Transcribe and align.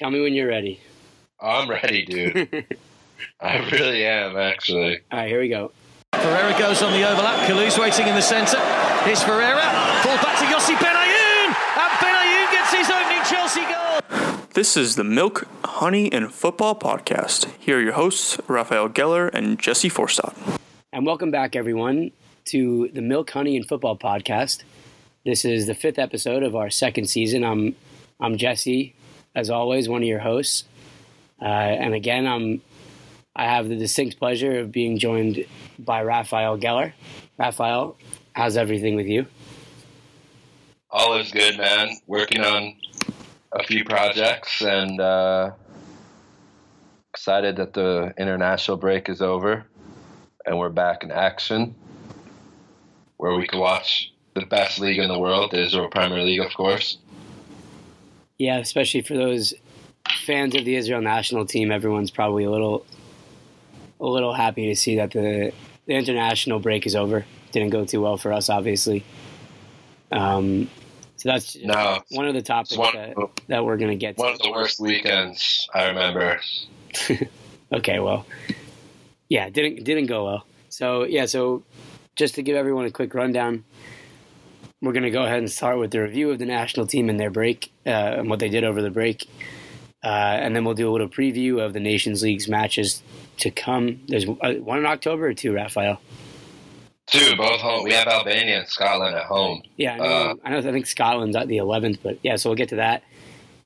Tell 0.00 0.10
me 0.10 0.22
when 0.22 0.32
you're 0.32 0.48
ready. 0.48 0.80
I'm 1.38 1.68
ready, 1.68 2.06
dude. 2.06 2.64
I 3.40 3.58
really 3.70 4.06
am, 4.06 4.34
actually. 4.34 5.00
All 5.12 5.18
right, 5.18 5.28
here 5.28 5.40
we 5.40 5.50
go. 5.50 5.72
Ferreira 6.14 6.58
goes 6.58 6.80
on 6.80 6.92
the 6.92 7.06
overlap. 7.06 7.46
Kalou's 7.46 7.78
waiting 7.78 8.08
in 8.08 8.14
the 8.14 8.22
centre. 8.22 8.58
Here's 9.04 9.22
Ferreira. 9.22 9.60
Full 10.00 10.16
back 10.16 10.38
to 10.38 10.46
Yossi 10.46 10.74
Benayoun. 10.76 11.48
And 11.48 11.92
Benayoun 12.00 12.50
gets 12.50 12.72
his 12.72 12.88
opening 12.88 13.22
Chelsea 13.24 13.60
goal. 13.60 14.46
This 14.54 14.74
is 14.74 14.96
the 14.96 15.04
Milk, 15.04 15.46
Honey, 15.66 16.10
and 16.10 16.32
Football 16.32 16.76
podcast. 16.76 17.50
Here 17.58 17.76
are 17.76 17.82
your 17.82 17.92
hosts, 17.92 18.38
Raphael 18.48 18.88
Geller 18.88 19.28
and 19.34 19.58
Jesse 19.58 19.90
Forstad. 19.90 20.34
And 20.94 21.04
welcome 21.04 21.30
back, 21.30 21.54
everyone, 21.54 22.12
to 22.46 22.88
the 22.94 23.02
Milk, 23.02 23.32
Honey, 23.32 23.54
and 23.54 23.68
Football 23.68 23.98
podcast. 23.98 24.62
This 25.26 25.44
is 25.44 25.66
the 25.66 25.74
fifth 25.74 25.98
episode 25.98 26.42
of 26.42 26.56
our 26.56 26.70
second 26.70 27.10
season. 27.10 27.44
I'm 27.44 27.76
I'm 28.18 28.38
Jesse, 28.38 28.94
as 29.34 29.50
always, 29.50 29.88
one 29.88 30.02
of 30.02 30.08
your 30.08 30.20
hosts. 30.20 30.64
Uh, 31.40 31.44
and 31.44 31.94
again, 31.94 32.26
I'm 32.26 32.60
I 33.34 33.44
have 33.44 33.68
the 33.68 33.76
distinct 33.76 34.18
pleasure 34.18 34.58
of 34.58 34.72
being 34.72 34.98
joined 34.98 35.44
by 35.78 36.02
Raphael 36.02 36.58
Geller. 36.58 36.92
Raphael, 37.38 37.96
how's 38.32 38.56
everything 38.56 38.96
with 38.96 39.06
you? 39.06 39.26
All 40.90 41.16
is 41.16 41.30
good, 41.30 41.56
man. 41.56 41.90
Working 42.06 42.44
on 42.44 42.74
a 43.52 43.62
few 43.62 43.84
projects 43.84 44.60
and 44.62 45.00
uh, 45.00 45.52
excited 47.10 47.56
that 47.56 47.72
the 47.72 48.12
international 48.18 48.76
break 48.76 49.08
is 49.08 49.22
over 49.22 49.64
and 50.44 50.58
we're 50.58 50.68
back 50.68 51.04
in 51.04 51.10
action 51.10 51.74
where 53.16 53.34
we 53.34 53.46
can 53.46 53.58
watch 53.58 54.12
the 54.34 54.46
best 54.46 54.80
league 54.80 54.98
in 54.98 55.08
the 55.08 55.18
world, 55.18 55.50
the 55.52 55.62
Israel 55.62 55.88
Premier 55.88 56.22
League, 56.22 56.40
of 56.40 56.52
course. 56.54 56.98
Yeah, 58.40 58.56
especially 58.56 59.02
for 59.02 59.12
those 59.14 59.52
fans 60.24 60.54
of 60.54 60.64
the 60.64 60.74
Israel 60.74 61.02
national 61.02 61.44
team, 61.44 61.70
everyone's 61.70 62.10
probably 62.10 62.44
a 62.44 62.50
little 62.50 62.86
a 64.00 64.06
little 64.06 64.32
happy 64.32 64.68
to 64.68 64.76
see 64.76 64.96
that 64.96 65.10
the 65.10 65.52
the 65.84 65.92
international 65.94 66.58
break 66.58 66.86
is 66.86 66.96
over. 66.96 67.26
Didn't 67.52 67.68
go 67.68 67.84
too 67.84 68.00
well 68.00 68.16
for 68.16 68.32
us, 68.32 68.48
obviously. 68.48 69.04
Um, 70.10 70.70
so 71.16 71.28
that's 71.28 71.54
No, 71.62 72.00
one 72.12 72.26
of 72.26 72.32
the 72.34 72.40
topics 72.40 72.78
one- 72.78 72.94
that, 72.94 73.14
that 73.48 73.62
we're 73.64 73.76
going 73.76 73.90
to 73.90 73.96
get 73.96 74.16
to. 74.16 74.22
one 74.22 74.32
of 74.32 74.38
the 74.38 74.50
worst 74.50 74.80
weekends 74.80 75.68
I 75.74 75.88
remember. 75.88 76.40
Okay, 77.72 78.00
well, 78.00 78.26
yeah, 79.28 79.48
didn't 79.48 79.84
didn't 79.84 80.06
go 80.06 80.24
well. 80.24 80.44
So 80.70 81.04
yeah, 81.04 81.26
so 81.26 81.62
just 82.16 82.34
to 82.36 82.42
give 82.42 82.56
everyone 82.56 82.84
a 82.86 82.90
quick 82.90 83.14
rundown, 83.14 83.62
we're 84.82 84.92
going 84.92 85.04
to 85.04 85.10
go 85.10 85.24
ahead 85.24 85.38
and 85.38 85.50
start 85.50 85.78
with 85.78 85.90
the 85.90 86.00
review 86.00 86.30
of 86.30 86.38
the 86.38 86.46
national 86.46 86.86
team 86.86 87.08
and 87.08 87.20
their 87.20 87.30
break 87.30 87.70
uh, 87.86 87.90
and 87.90 88.30
what 88.30 88.38
they 88.38 88.48
did 88.48 88.64
over 88.64 88.80
the 88.80 88.90
break, 88.90 89.26
uh, 90.02 90.06
and 90.06 90.56
then 90.56 90.64
we'll 90.64 90.74
do 90.74 90.88
a 90.88 90.92
little 90.92 91.08
preview 91.08 91.64
of 91.64 91.72
the 91.72 91.80
Nations 91.80 92.22
League's 92.22 92.48
matches 92.48 93.02
to 93.38 93.50
come. 93.50 94.00
There's 94.08 94.26
uh, 94.26 94.54
one 94.54 94.78
in 94.78 94.86
October 94.86 95.28
or 95.28 95.34
two, 95.34 95.52
Raphael. 95.52 96.00
Two, 97.06 97.36
both 97.36 97.60
home. 97.60 97.82
We 97.82 97.92
have 97.92 98.06
Albania 98.06 98.60
and 98.60 98.68
Scotland 98.68 99.16
at 99.16 99.24
home. 99.24 99.62
Yeah, 99.76 99.94
I 99.94 99.96
know. 99.96 100.04
Uh, 100.04 100.34
I 100.44 100.50
know. 100.50 100.58
I 100.58 100.62
think 100.62 100.86
Scotland's 100.86 101.36
at 101.36 101.48
the 101.48 101.56
11th, 101.56 101.98
but 102.02 102.18
yeah. 102.22 102.36
So 102.36 102.50
we'll 102.50 102.56
get 102.56 102.68
to 102.70 102.76
that, 102.76 103.02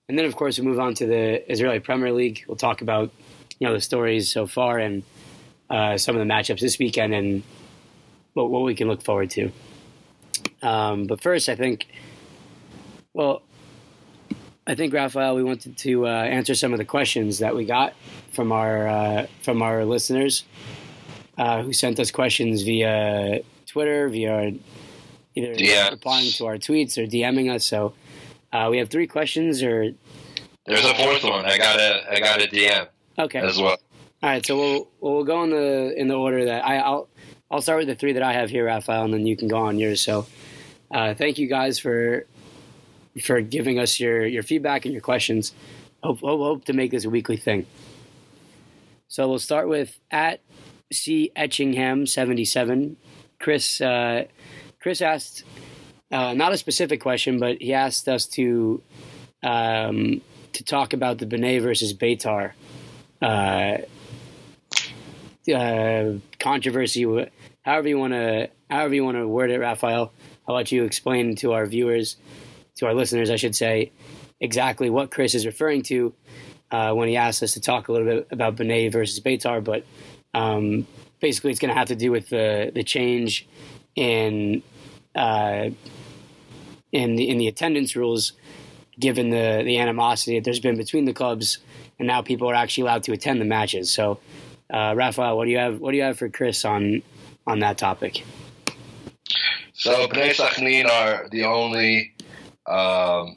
and 0.09 0.19
then 0.19 0.25
of 0.25 0.35
course 0.35 0.59
we 0.59 0.65
move 0.65 0.81
on 0.81 0.95
to 0.95 1.07
the 1.07 1.53
Israeli 1.53 1.79
Premier 1.79 2.13
League. 2.13 2.45
We'll 2.49 2.57
talk 2.57 2.81
about 2.81 3.13
you 3.59 3.67
know 3.67 3.75
the 3.75 3.81
stories 3.81 4.33
so 4.33 4.47
far 4.47 4.79
and 4.79 5.03
uh, 5.71 5.99
some 5.99 6.17
of 6.17 6.27
the 6.27 6.33
matchups 6.33 6.61
this 6.61 6.79
weekend 6.79 7.15
and 7.15 7.43
what, 8.33 8.51
what 8.51 8.63
we 8.63 8.75
can 8.75 8.89
look 8.89 9.03
forward 9.03 9.31
to. 9.31 9.53
Um, 10.65 11.05
but 11.05 11.21
first, 11.21 11.49
I 11.49 11.55
think, 11.55 11.87
well, 13.13 13.43
I 14.67 14.75
think 14.75 14.95
Raphael, 14.95 15.35
we 15.35 15.43
wanted 15.45 15.77
to 15.79 16.07
uh, 16.07 16.11
answer 16.11 16.55
some 16.55 16.73
of 16.73 16.79
the 16.79 16.87
questions 16.87 17.39
that 17.41 17.55
we 17.55 17.67
got 17.67 17.93
from 18.33 18.51
our 18.51 18.89
uh, 18.89 19.27
from 19.43 19.61
our 19.61 19.85
listeners 19.85 20.45
uh, 21.37 21.63
who 21.63 21.73
sent 21.75 22.01
us 22.01 22.11
questions 22.11 22.63
via 22.63 23.43
Twitter, 23.67 24.09
via 24.09 24.55
either 25.35 25.55
DMs. 25.55 25.91
replying 25.91 26.31
to 26.33 26.47
our 26.47 26.57
tweets 26.57 26.97
or 26.97 27.07
DMing 27.07 27.53
us. 27.55 27.67
So 27.67 27.93
uh, 28.53 28.69
we 28.71 28.79
have 28.79 28.89
three 28.89 29.07
questions. 29.07 29.63
Or 29.63 29.93
There's 30.65 30.85
a 30.85 30.95
fourth 30.95 31.25
one. 31.25 31.45
I 31.45 31.59
got 31.59 31.79
a 31.79 32.11
I 32.11 32.21
got 32.21 32.41
a 32.41 32.47
DM 32.47 32.89
okay, 33.19 33.41
as 33.41 33.59
well. 33.59 33.77
all 34.23 34.31
right. 34.31 34.45
So 34.47 34.57
we'll 34.57 34.89
we'll 35.01 35.25
go 35.25 35.45
in 35.45 35.51
the 35.51 35.95
in 35.95 36.09
the 36.09 36.15
order 36.15 36.47
that 36.47 36.65
I, 36.65 36.79
I'll 36.79 37.09
I'll 37.51 37.61
start 37.61 37.81
with 37.81 37.89
the 37.89 37.95
three 37.97 38.15
that 38.15 38.23
I 38.23 38.33
have 38.33 38.49
here, 38.49 38.65
Raphael, 38.65 39.05
and 39.05 39.13
then 39.13 39.27
you 39.27 39.37
can 39.37 39.49
go 39.49 39.59
on 39.59 39.79
yours. 39.79 40.01
So 40.01 40.27
uh, 40.95 41.13
thank 41.13 41.39
you 41.39 41.49
guys 41.49 41.79
for 41.79 42.25
for 43.21 43.41
giving 43.41 43.79
us 43.79 43.99
your 43.99 44.25
your 44.25 44.45
feedback 44.45 44.85
and 44.85 44.93
your 44.95 45.03
questions. 45.03 45.53
Hope 46.03 46.21
hope, 46.21 46.41
hope 46.41 46.65
to 46.67 46.73
make 46.73 46.93
this 46.93 47.05
a 47.05 47.11
weekly 47.11 47.37
thing. 47.37 47.67
So 49.09 49.29
we'll 49.29 49.41
start 49.41 49.69
with 49.69 49.99
at 50.11 50.41
C 50.93 51.33
Etchingham 51.37 52.09
seventy 52.09 52.45
seven. 52.45 52.97
Chris 53.41 53.81
uh, 53.81 54.25
Chris 54.81 55.03
asked 55.03 55.43
uh, 56.13 56.33
not 56.33 56.53
a 56.53 56.57
specific 56.57 57.01
question, 57.01 57.39
but 57.41 57.61
he 57.61 57.75
asked 57.75 58.09
us 58.09 58.27
to 58.27 58.81
um, 59.43 60.21
to 60.53 60.63
talk 60.63 60.93
about 60.93 61.19
the 61.19 61.27
Bnei 61.27 61.61
versus 61.61 61.93
Beitar 61.93 62.53
uh, 63.21 63.79
uh, 65.53 66.19
controversy. 66.39 67.03
However 67.63 67.89
you 67.89 67.99
want 67.99 68.13
to 68.13 68.51
however 68.71 68.95
you 68.95 69.05
want 69.05 69.17
to 69.17 69.27
word 69.27 69.51
it, 69.51 69.59
Raphael. 69.59 70.13
I'll 70.47 70.55
let 70.55 70.73
you 70.73 70.85
explain 70.85 71.37
to 71.37 71.53
our 71.53 71.67
viewers, 71.67 72.17
to 72.77 72.87
our 72.87 72.95
listeners, 72.95 73.31
I 73.31 73.37
should 73.37 73.57
say, 73.57 73.93
exactly 74.41 74.91
what 74.91 75.11
Chris 75.11 75.35
is 75.35 75.47
referring 75.47 75.83
to 75.85 76.13
uh, 76.71 76.93
when 76.93 77.09
he 77.09 77.17
asked 77.17 77.43
us 77.43 77.55
to 77.55 77.61
talk 77.61 77.89
a 77.89 77.93
little 77.93 78.07
bit 78.07 78.29
about 78.31 78.57
Bnei 78.57 78.91
versus 78.91 79.21
Beitar. 79.21 79.63
But 79.63 79.85
um, 80.35 80.87
basically, 81.21 81.51
it's 81.51 81.61
going 81.61 81.73
to 81.73 81.79
have 81.79 81.89
to 81.89 81.97
do 81.97 82.11
with 82.11 82.29
the 82.29 82.71
the 82.75 82.83
change 82.83 83.47
in 83.95 84.63
uh, 85.15 85.71
in 86.93 87.17
the 87.17 87.29
in 87.29 87.39
the 87.39 87.49
attendance 87.49 87.97
rules, 87.97 88.33
given 88.99 89.31
the 89.31 89.63
the 89.65 89.79
animosity 89.79 90.39
that 90.39 90.45
there's 90.45 90.61
been 90.61 90.77
between 90.77 91.05
the 91.05 91.13
clubs, 91.13 91.59
and 91.99 92.07
now 92.09 92.23
people 92.23 92.51
are 92.51 92.55
actually 92.55 92.83
allowed 92.83 93.05
to 93.05 93.13
attend 93.13 93.41
the 93.41 93.45
matches. 93.45 93.91
So, 93.91 94.19
uh, 94.73 94.95
Raphael, 94.97 95.37
what 95.37 95.45
do 95.45 95.51
you 95.51 95.59
have? 95.59 95.81
What 95.81 95.93
do 95.93 95.97
you 95.97 96.03
have 96.03 96.19
for 96.19 96.29
Chris 96.29 96.65
on 96.65 97.03
on 97.47 97.61
that 97.61 97.79
topic? 97.79 98.25
So 99.85 100.09
Bnei 100.09 100.35
Sakhnin 100.35 100.89
are 100.89 101.29
the 101.29 101.45
only 101.45 102.15
um, 102.67 103.35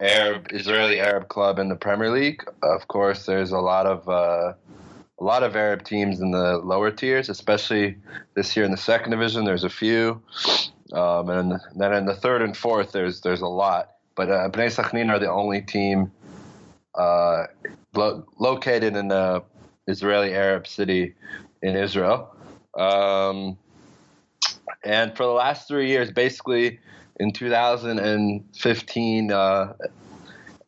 Arab 0.00 0.48
Israeli 0.50 0.98
Arab 0.98 1.28
club 1.28 1.60
in 1.60 1.68
the 1.68 1.76
Premier 1.76 2.10
League. 2.10 2.42
Of 2.64 2.88
course, 2.88 3.26
there's 3.26 3.52
a 3.52 3.60
lot 3.60 3.86
of 3.86 4.08
uh, 4.08 4.54
a 5.20 5.24
lot 5.24 5.44
of 5.44 5.54
Arab 5.54 5.84
teams 5.84 6.18
in 6.18 6.32
the 6.32 6.58
lower 6.58 6.90
tiers, 6.90 7.28
especially 7.28 7.96
this 8.34 8.56
year 8.56 8.64
in 8.64 8.72
the 8.72 8.76
second 8.76 9.12
division. 9.12 9.44
There's 9.44 9.62
a 9.62 9.70
few, 9.70 10.20
um, 10.94 11.30
and 11.30 11.60
then 11.76 11.92
in 11.92 12.06
the 12.06 12.14
third 12.16 12.42
and 12.42 12.56
fourth, 12.56 12.90
there's 12.90 13.20
there's 13.20 13.42
a 13.42 13.46
lot. 13.46 13.90
But 14.16 14.32
uh, 14.32 14.48
Bnei 14.50 14.74
Sakhnin 14.74 15.10
are 15.10 15.20
the 15.20 15.30
only 15.30 15.62
team 15.62 16.10
uh, 16.96 17.44
lo- 17.94 18.26
located 18.40 18.96
in 18.96 19.12
a 19.12 19.44
Israeli 19.86 20.34
Arab 20.34 20.66
city 20.66 21.14
in 21.62 21.76
Israel. 21.76 22.34
Um, 22.76 23.56
and 24.84 25.16
for 25.16 25.24
the 25.24 25.32
last 25.32 25.68
three 25.68 25.88
years, 25.88 26.10
basically 26.10 26.80
in 27.18 27.32
2015, 27.32 29.32
uh, 29.32 29.72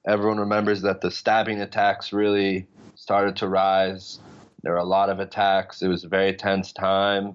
everyone 0.06 0.40
remembers 0.40 0.82
that 0.82 1.00
the 1.00 1.10
stabbing 1.10 1.60
attacks 1.60 2.12
really 2.12 2.66
started 2.96 3.36
to 3.36 3.48
rise. 3.48 4.18
There 4.62 4.72
were 4.72 4.78
a 4.78 4.84
lot 4.84 5.10
of 5.10 5.20
attacks. 5.20 5.82
It 5.82 5.88
was 5.88 6.04
a 6.04 6.08
very 6.08 6.34
tense 6.34 6.72
time. 6.72 7.34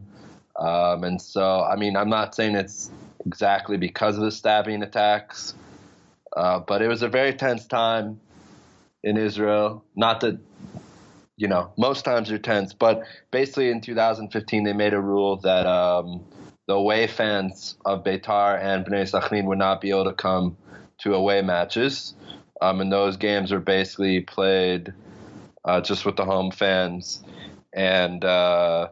Um, 0.60 1.04
and 1.04 1.22
so, 1.22 1.64
I 1.64 1.76
mean, 1.76 1.96
I'm 1.96 2.10
not 2.10 2.36
saying 2.36 2.56
it's 2.56 2.90
exactly 3.26 3.78
because 3.78 4.16
of 4.16 4.24
the 4.24 4.32
stabbing 4.32 4.84
attacks, 4.84 5.54
uh, 6.36 6.60
but 6.60 6.82
it 6.82 6.88
was 6.88 7.02
a 7.02 7.10
very 7.10 7.34
tense 7.34 7.66
time 7.66 8.20
in 9.04 9.18
Israel. 9.18 9.84
Not 9.96 10.22
that, 10.22 10.40
you 11.38 11.48
know, 11.48 11.72
most 11.78 12.06
times 12.06 12.32
are 12.32 12.38
tense, 12.38 12.74
but 12.74 13.04
basically 13.32 13.70
in 13.70 13.82
2015, 13.82 14.64
they 14.64 14.74
made 14.74 14.94
a 14.94 15.02
rule 15.02 15.38
that 15.38 15.66
um, 15.66 16.24
the 16.68 16.74
away 16.74 17.08
fans 17.08 17.78
of 17.86 18.04
Beitar 18.04 18.60
and 18.60 18.86
Bnei 18.86 19.10
Sakhnin 19.10 19.46
would 19.46 19.58
not 19.58 19.82
be 19.82 19.92
able 19.92 20.06
to 20.06 20.14
come 20.14 20.58
to 21.00 21.14
away 21.14 21.42
matches. 21.42 22.16
Um, 22.62 22.82
and 22.82 22.92
those 22.92 23.18
games 23.18 23.52
were 23.52 23.60
basically 23.60 24.22
played 24.22 24.94
uh, 25.64 25.82
just 25.82 26.06
with 26.06 26.16
the 26.16 26.26
home 26.26 26.52
fans. 26.52 27.24
And 27.74 28.24
uh, 28.24 28.90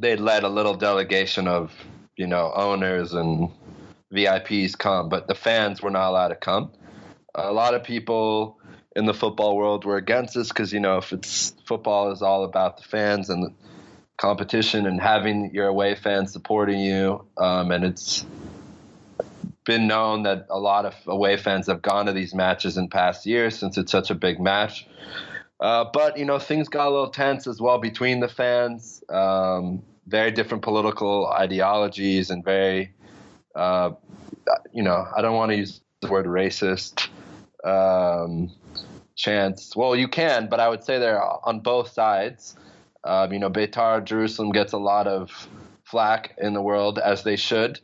they 0.00 0.16
let 0.16 0.44
a 0.44 0.48
little 0.48 0.74
delegation 0.74 1.46
of, 1.46 1.72
you 2.16 2.26
know, 2.26 2.50
owners 2.54 3.12
and 3.12 3.50
VIPs 4.12 4.76
come, 4.76 5.08
but 5.08 5.28
the 5.28 5.34
fans 5.34 5.82
were 5.82 5.90
not 5.90 6.08
allowed 6.08 6.28
to 6.28 6.36
come. 6.36 6.72
A 7.34 7.52
lot 7.52 7.74
of 7.74 7.84
people 7.84 8.58
in 8.96 9.06
the 9.06 9.14
football 9.14 9.56
world 9.56 9.84
were 9.84 9.96
against 9.96 10.34
this 10.34 10.48
because, 10.48 10.72
you 10.72 10.80
know, 10.80 10.98
if 10.98 11.12
it's 11.12 11.54
football 11.66 12.10
is 12.10 12.22
all 12.22 12.44
about 12.44 12.78
the 12.78 12.82
fans 12.82 13.30
and 13.30 13.44
the 13.44 13.54
competition 14.20 14.86
and 14.86 15.00
having 15.00 15.50
your 15.54 15.66
away 15.66 15.94
fans 15.94 16.32
supporting 16.32 16.78
you, 16.78 17.24
um, 17.38 17.72
and 17.72 17.84
it's 17.84 18.26
been 19.64 19.86
known 19.86 20.24
that 20.24 20.46
a 20.50 20.58
lot 20.58 20.84
of 20.84 20.94
away 21.06 21.36
fans 21.36 21.66
have 21.66 21.80
gone 21.80 22.06
to 22.06 22.12
these 22.12 22.34
matches 22.34 22.76
in 22.76 22.88
past 22.88 23.24
years 23.24 23.58
since 23.58 23.78
it's 23.78 23.90
such 23.90 24.10
a 24.10 24.14
big 24.14 24.38
match. 24.38 24.86
Uh, 25.58 25.84
but 25.92 26.18
you 26.18 26.24
know, 26.24 26.38
things 26.38 26.68
got 26.68 26.86
a 26.86 26.90
little 26.90 27.10
tense 27.10 27.46
as 27.46 27.60
well 27.60 27.78
between 27.78 28.20
the 28.20 28.28
fans. 28.28 29.02
Um, 29.08 29.82
very 30.06 30.30
different 30.30 30.62
political 30.62 31.26
ideologies 31.28 32.30
and 32.30 32.44
very, 32.44 32.92
uh, 33.54 33.92
you 34.72 34.82
know, 34.82 35.06
I 35.16 35.22
don't 35.22 35.34
want 35.34 35.52
to 35.52 35.56
use 35.56 35.80
the 36.00 36.08
word 36.08 36.26
racist. 36.26 37.08
Um, 37.64 38.50
chants. 39.14 39.76
Well, 39.76 39.94
you 39.94 40.08
can, 40.08 40.48
but 40.48 40.60
I 40.60 40.68
would 40.68 40.82
say 40.82 40.98
they're 40.98 41.22
on 41.22 41.60
both 41.60 41.92
sides. 41.92 42.56
Um, 43.04 43.32
you 43.32 43.38
know, 43.38 43.50
Beitar 43.50 44.04
Jerusalem 44.04 44.52
gets 44.52 44.72
a 44.72 44.78
lot 44.78 45.06
of 45.06 45.48
flack 45.84 46.34
in 46.38 46.52
the 46.52 46.62
world, 46.62 46.98
as 46.98 47.22
they 47.22 47.36
should. 47.36 47.80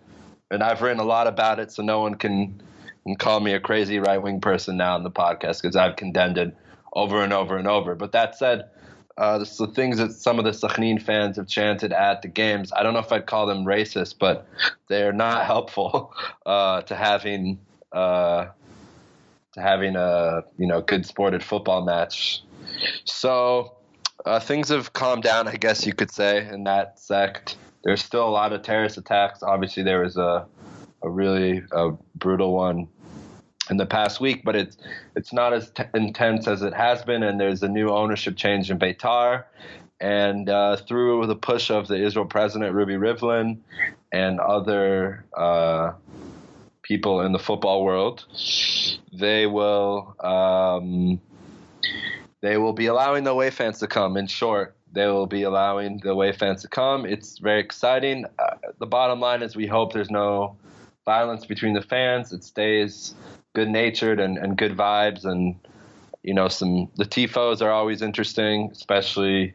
And 0.50 0.62
I've 0.62 0.82
written 0.82 1.00
a 1.00 1.04
lot 1.04 1.26
about 1.26 1.58
it, 1.58 1.72
so 1.72 1.82
no 1.82 2.00
one 2.00 2.14
can, 2.14 2.62
can 3.04 3.16
call 3.16 3.40
me 3.40 3.52
a 3.52 3.60
crazy 3.60 3.98
right 3.98 4.18
wing 4.22 4.40
person 4.40 4.76
now 4.76 4.96
in 4.96 5.02
the 5.02 5.10
podcast 5.10 5.62
because 5.62 5.74
I've 5.76 5.96
condemned 5.96 6.38
it 6.38 6.56
over 6.92 7.22
and 7.22 7.32
over 7.32 7.56
and 7.56 7.66
over. 7.66 7.94
But 7.94 8.12
that 8.12 8.36
said, 8.36 8.70
uh, 9.18 9.38
the 9.38 9.72
things 9.74 9.98
that 9.98 10.12
some 10.12 10.38
of 10.38 10.44
the 10.44 10.50
Sakhnin 10.50 11.00
fans 11.00 11.36
have 11.36 11.48
chanted 11.48 11.92
at 11.92 12.22
the 12.22 12.28
games, 12.28 12.72
I 12.72 12.82
don't 12.82 12.92
know 12.92 13.00
if 13.00 13.10
I'd 13.10 13.26
call 13.26 13.46
them 13.46 13.64
racist, 13.64 14.16
but 14.18 14.46
they're 14.88 15.12
not 15.12 15.46
helpful 15.46 16.14
uh, 16.44 16.82
to 16.82 16.94
having 16.94 17.58
uh, 17.92 18.46
to 19.52 19.60
having 19.60 19.96
a 19.96 20.44
you 20.58 20.66
know 20.66 20.82
good 20.82 21.06
sported 21.06 21.42
football 21.42 21.84
match. 21.84 22.42
So 23.04 23.75
uh, 24.26 24.40
things 24.40 24.68
have 24.68 24.92
calmed 24.92 25.22
down, 25.22 25.46
I 25.46 25.54
guess 25.54 25.86
you 25.86 25.94
could 25.94 26.10
say, 26.10 26.46
in 26.48 26.64
that 26.64 26.98
sect. 26.98 27.56
There's 27.84 28.02
still 28.02 28.28
a 28.28 28.30
lot 28.30 28.52
of 28.52 28.62
terrorist 28.62 28.98
attacks. 28.98 29.42
Obviously, 29.42 29.84
there 29.84 30.02
was 30.02 30.16
a 30.16 30.46
a 31.02 31.08
really 31.08 31.62
a 31.70 31.92
brutal 32.16 32.52
one 32.52 32.88
in 33.70 33.76
the 33.76 33.86
past 33.86 34.20
week, 34.20 34.42
but 34.44 34.56
it's 34.56 34.76
it's 35.14 35.32
not 35.32 35.52
as 35.52 35.70
t- 35.70 35.84
intense 35.94 36.48
as 36.48 36.62
it 36.62 36.74
has 36.74 37.04
been. 37.04 37.22
And 37.22 37.38
there's 37.38 37.62
a 37.62 37.68
new 37.68 37.88
ownership 37.90 38.36
change 38.36 38.70
in 38.70 38.78
Beitar, 38.78 39.44
and 40.00 40.48
uh, 40.50 40.76
through 40.76 41.26
the 41.26 41.36
push 41.36 41.70
of 41.70 41.86
the 41.86 42.02
Israel 42.02 42.26
president 42.26 42.74
Ruby 42.74 42.94
Rivlin 42.94 43.58
and 44.10 44.40
other 44.40 45.24
uh, 45.36 45.92
people 46.82 47.20
in 47.20 47.30
the 47.30 47.38
football 47.38 47.84
world, 47.84 48.24
they 49.12 49.46
will 49.46 50.16
um, 50.18 51.20
they 52.46 52.56
will 52.58 52.72
be 52.72 52.86
allowing 52.86 53.24
the 53.24 53.30
away 53.30 53.50
fans 53.50 53.80
to 53.80 53.88
come. 53.88 54.16
In 54.16 54.28
short, 54.28 54.76
they 54.92 55.06
will 55.06 55.26
be 55.26 55.42
allowing 55.42 55.98
the 55.98 56.10
away 56.10 56.32
fans 56.32 56.62
to 56.62 56.68
come. 56.68 57.04
It's 57.04 57.38
very 57.38 57.60
exciting. 57.60 58.24
Uh, 58.38 58.54
the 58.78 58.86
bottom 58.86 59.18
line 59.18 59.42
is 59.42 59.56
we 59.56 59.66
hope 59.66 59.92
there's 59.92 60.12
no 60.12 60.56
violence 61.04 61.44
between 61.44 61.74
the 61.74 61.82
fans. 61.82 62.32
It 62.32 62.44
stays 62.44 63.14
good 63.54 63.68
natured 63.68 64.20
and, 64.20 64.38
and 64.38 64.56
good 64.56 64.76
vibes 64.76 65.24
and 65.24 65.56
you 66.22 66.34
know 66.34 66.48
some 66.48 66.88
the 66.96 67.04
tifos 67.04 67.62
are 67.62 67.72
always 67.72 68.00
interesting, 68.00 68.70
especially 68.70 69.54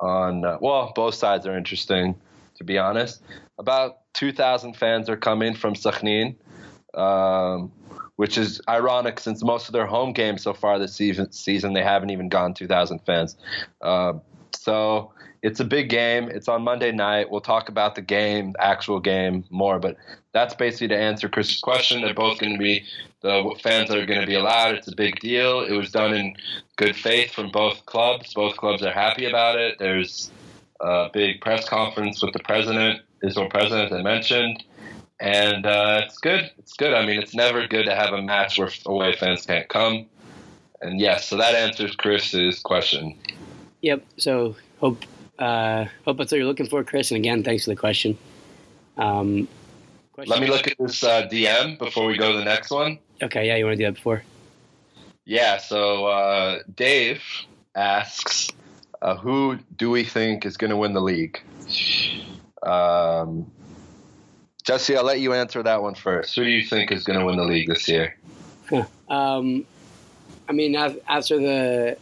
on 0.00 0.44
uh, 0.44 0.58
well 0.60 0.92
both 0.94 1.14
sides 1.14 1.46
are 1.46 1.56
interesting 1.56 2.16
to 2.56 2.64
be 2.64 2.76
honest. 2.76 3.22
About 3.58 3.98
2,000 4.14 4.76
fans 4.76 5.08
are 5.08 5.16
coming 5.16 5.54
from 5.54 5.74
Sakhnin 5.74 6.36
um, 6.94 7.72
which 8.16 8.38
is 8.38 8.60
ironic 8.68 9.20
since 9.20 9.42
most 9.42 9.68
of 9.68 9.72
their 9.72 9.86
home 9.86 10.12
games 10.12 10.42
so 10.42 10.52
far 10.52 10.78
this 10.78 10.94
season, 10.94 11.30
season 11.32 11.74
they 11.74 11.82
haven't 11.82 12.10
even 12.10 12.28
gone 12.28 12.54
2,000 12.54 12.98
fans. 13.00 13.36
Uh, 13.82 14.14
so 14.54 15.12
it's 15.42 15.60
a 15.60 15.64
big 15.64 15.90
game. 15.90 16.28
It's 16.28 16.48
on 16.48 16.62
Monday 16.62 16.92
night. 16.92 17.30
We'll 17.30 17.40
talk 17.40 17.68
about 17.68 17.94
the 17.94 18.02
game, 18.02 18.52
the 18.52 18.64
actual 18.64 19.00
game, 19.00 19.44
more. 19.50 19.78
But 19.78 19.96
that's 20.32 20.54
basically 20.54 20.88
to 20.88 20.96
answer 20.96 21.28
Chris's 21.28 21.60
question. 21.60 22.00
They're 22.00 22.14
both 22.14 22.38
going 22.38 22.52
to 22.52 22.58
be 22.58 22.84
the 23.20 23.54
fans 23.62 23.90
that 23.90 23.98
are 23.98 24.06
going 24.06 24.20
to 24.20 24.26
be 24.26 24.34
allowed. 24.34 24.74
It's 24.74 24.88
a 24.88 24.96
big 24.96 25.20
deal. 25.20 25.60
It 25.60 25.72
was 25.72 25.90
done 25.90 26.14
in 26.14 26.34
good 26.76 26.96
faith 26.96 27.32
from 27.32 27.50
both 27.50 27.84
clubs. 27.86 28.34
Both 28.34 28.56
clubs 28.56 28.82
are 28.82 28.92
happy 28.92 29.26
about 29.26 29.56
it. 29.56 29.78
There's 29.78 30.30
a 30.80 31.10
big 31.12 31.40
press 31.40 31.68
conference 31.68 32.22
with 32.22 32.32
the 32.32 32.40
president, 32.40 33.00
Israel 33.22 33.48
president, 33.48 33.92
I 33.92 34.02
mentioned 34.02 34.64
and 35.20 35.66
uh, 35.66 36.02
it's 36.04 36.18
good. 36.18 36.50
It's 36.58 36.74
good. 36.74 36.92
I 36.92 37.06
mean, 37.06 37.20
it's 37.20 37.34
never 37.34 37.66
good 37.66 37.86
to 37.86 37.94
have 37.94 38.12
a 38.12 38.22
match 38.22 38.58
where 38.58 38.70
away 38.84 39.14
fans 39.14 39.46
can't 39.46 39.68
come. 39.68 40.06
And 40.80 41.00
yes, 41.00 41.28
so 41.28 41.36
that 41.38 41.54
answers 41.54 41.96
Chris's 41.96 42.58
question. 42.60 43.16
Yep. 43.80 44.04
So 44.18 44.56
hope 44.78 45.04
uh, 45.38 45.86
hope 46.04 46.18
that's 46.18 46.32
what 46.32 46.38
you're 46.38 46.46
looking 46.46 46.68
for, 46.68 46.84
Chris. 46.84 47.10
And 47.10 47.18
again, 47.18 47.42
thanks 47.42 47.64
for 47.64 47.70
the 47.70 47.76
question. 47.76 48.18
Um, 48.96 49.48
question. 50.12 50.30
Let 50.30 50.40
me 50.40 50.48
look 50.48 50.66
at 50.66 50.76
this 50.78 51.02
uh, 51.02 51.26
DM 51.28 51.78
before 51.78 52.06
we 52.06 52.16
go 52.16 52.32
to 52.32 52.38
the 52.38 52.44
next 52.44 52.70
one. 52.70 52.98
Okay. 53.22 53.46
Yeah, 53.46 53.56
you 53.56 53.64
want 53.64 53.74
to 53.74 53.84
do 53.84 53.86
that 53.86 53.94
before? 53.94 54.22
Yeah. 55.24 55.58
So 55.58 56.06
uh, 56.06 56.58
Dave 56.74 57.22
asks, 57.74 58.48
uh, 59.00 59.16
"Who 59.16 59.58
do 59.76 59.90
we 59.90 60.04
think 60.04 60.44
is 60.44 60.58
going 60.58 60.70
to 60.70 60.76
win 60.76 60.92
the 60.92 61.02
league?" 61.02 61.40
Um, 62.62 63.50
Jesse, 64.66 64.96
I'll 64.96 65.04
let 65.04 65.20
you 65.20 65.32
answer 65.32 65.62
that 65.62 65.80
one 65.80 65.94
first. 65.94 66.34
Who 66.34 66.42
do 66.42 66.50
you 66.50 66.64
think 66.64 66.90
is 66.90 67.04
going 67.04 67.20
to 67.20 67.24
win 67.24 67.36
the 67.36 67.44
league 67.44 67.68
this 67.68 67.88
year? 67.88 68.16
um, 69.08 69.64
I 70.48 70.52
mean, 70.52 70.74
after 70.74 71.38
the 71.38 71.96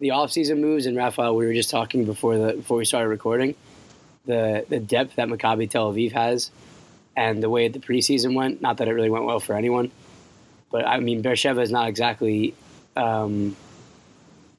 the 0.00 0.08
offseason 0.08 0.58
moves 0.58 0.86
and 0.86 0.96
Raphael, 0.96 1.36
we 1.36 1.46
were 1.46 1.54
just 1.54 1.70
talking 1.70 2.04
before 2.04 2.36
the 2.36 2.54
before 2.54 2.78
we 2.78 2.84
started 2.84 3.08
recording, 3.08 3.54
the 4.26 4.66
the 4.68 4.80
depth 4.80 5.16
that 5.16 5.28
Maccabi 5.28 5.70
Tel 5.70 5.92
Aviv 5.92 6.10
has, 6.10 6.50
and 7.14 7.40
the 7.40 7.48
way 7.48 7.68
the 7.68 7.78
preseason 7.78 8.34
went. 8.34 8.60
Not 8.60 8.78
that 8.78 8.88
it 8.88 8.92
really 8.92 9.10
went 9.10 9.24
well 9.24 9.38
for 9.38 9.54
anyone, 9.54 9.92
but 10.72 10.84
I 10.84 10.98
mean, 10.98 11.22
Beersheba 11.22 11.60
is 11.60 11.70
not 11.70 11.88
exactly. 11.88 12.54
Um, 12.96 13.56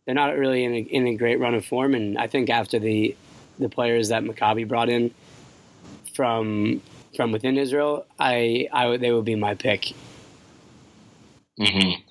they're 0.06 0.16
not 0.16 0.38
really 0.38 0.64
in 0.64 0.74
a, 0.74 0.80
in 0.80 1.08
a 1.08 1.16
great 1.16 1.40
run 1.40 1.54
of 1.54 1.66
form, 1.66 1.96
and 1.96 2.18
I 2.18 2.28
think 2.28 2.50
after 2.50 2.80
the 2.80 3.14
the 3.60 3.68
players 3.68 4.08
that 4.08 4.24
Maccabi 4.24 4.66
brought 4.66 4.88
in 4.88 5.14
from 6.14 6.82
from 7.16 7.32
within 7.32 7.58
Israel, 7.58 8.06
I, 8.20 8.68
I 8.72 8.98
they 8.98 9.12
would 9.12 9.26
be 9.26 9.36
my 9.36 9.56
pick. 9.56 9.94
Mm-hmm. 11.60 12.02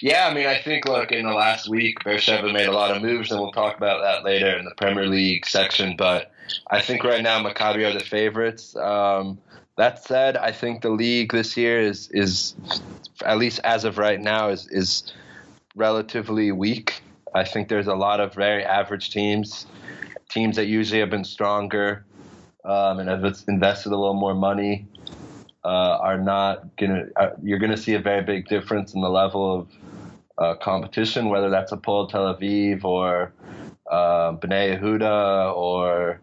Yeah, 0.00 0.28
I 0.28 0.34
mean, 0.34 0.46
I 0.46 0.60
think 0.60 0.86
look 0.86 1.12
in 1.12 1.26
the 1.26 1.34
last 1.34 1.68
week, 1.68 2.02
Beersheba 2.04 2.52
made 2.52 2.68
a 2.68 2.72
lot 2.72 2.94
of 2.94 3.02
moves, 3.02 3.30
and 3.30 3.40
we'll 3.40 3.52
talk 3.52 3.76
about 3.76 4.00
that 4.00 4.24
later 4.24 4.56
in 4.56 4.64
the 4.64 4.74
Premier 4.76 5.06
League 5.06 5.46
section. 5.46 5.94
But 5.96 6.32
I 6.70 6.80
think 6.80 7.04
right 7.04 7.22
now 7.22 7.42
Maccabi 7.42 7.88
are 7.88 7.92
the 7.92 8.04
favorites. 8.04 8.74
Um, 8.76 9.38
that 9.76 10.04
said, 10.04 10.36
I 10.36 10.52
think 10.52 10.82
the 10.82 10.90
league 10.90 11.32
this 11.32 11.56
year 11.56 11.80
is 11.80 12.08
is 12.12 12.54
at 13.24 13.38
least 13.38 13.60
as 13.64 13.84
of 13.84 13.98
right 13.98 14.20
now 14.20 14.48
is 14.48 14.68
is 14.68 15.12
relatively 15.74 16.52
weak. 16.52 17.02
I 17.34 17.44
think 17.44 17.68
there's 17.68 17.88
a 17.88 17.96
lot 17.96 18.20
of 18.20 18.32
very 18.32 18.64
average 18.64 19.10
teams, 19.10 19.66
teams 20.28 20.56
that 20.56 20.66
usually 20.66 21.00
have 21.00 21.10
been 21.10 21.24
stronger 21.24 22.04
um, 22.64 22.98
and 22.98 23.08
have 23.08 23.24
invested 23.48 23.92
a 23.92 23.96
little 23.96 24.14
more 24.14 24.34
money 24.34 24.86
uh, 25.64 25.98
are 26.00 26.18
not 26.18 26.76
gonna. 26.76 27.06
Uh, 27.16 27.30
you're 27.42 27.58
gonna 27.58 27.76
see 27.76 27.94
a 27.94 27.98
very 27.98 28.22
big 28.22 28.48
difference 28.48 28.94
in 28.94 29.00
the 29.00 29.08
level 29.08 29.60
of 29.60 29.68
uh, 30.36 30.54
competition, 30.56 31.28
whether 31.28 31.50
that's 31.50 31.72
Hapoel 31.72 32.10
Tel 32.10 32.34
Aviv 32.34 32.84
or 32.84 33.32
uh, 33.90 34.32
Bnei 34.32 34.78
Yehuda 34.78 35.54
or 35.56 36.20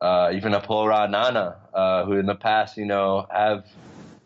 uh, 0.00 0.30
even 0.34 0.52
Hapoel 0.52 0.86
Ra'anana, 0.86 1.56
uh, 1.74 2.04
who 2.04 2.12
in 2.12 2.26
the 2.26 2.34
past, 2.34 2.76
you 2.76 2.86
know, 2.86 3.26
have 3.30 3.64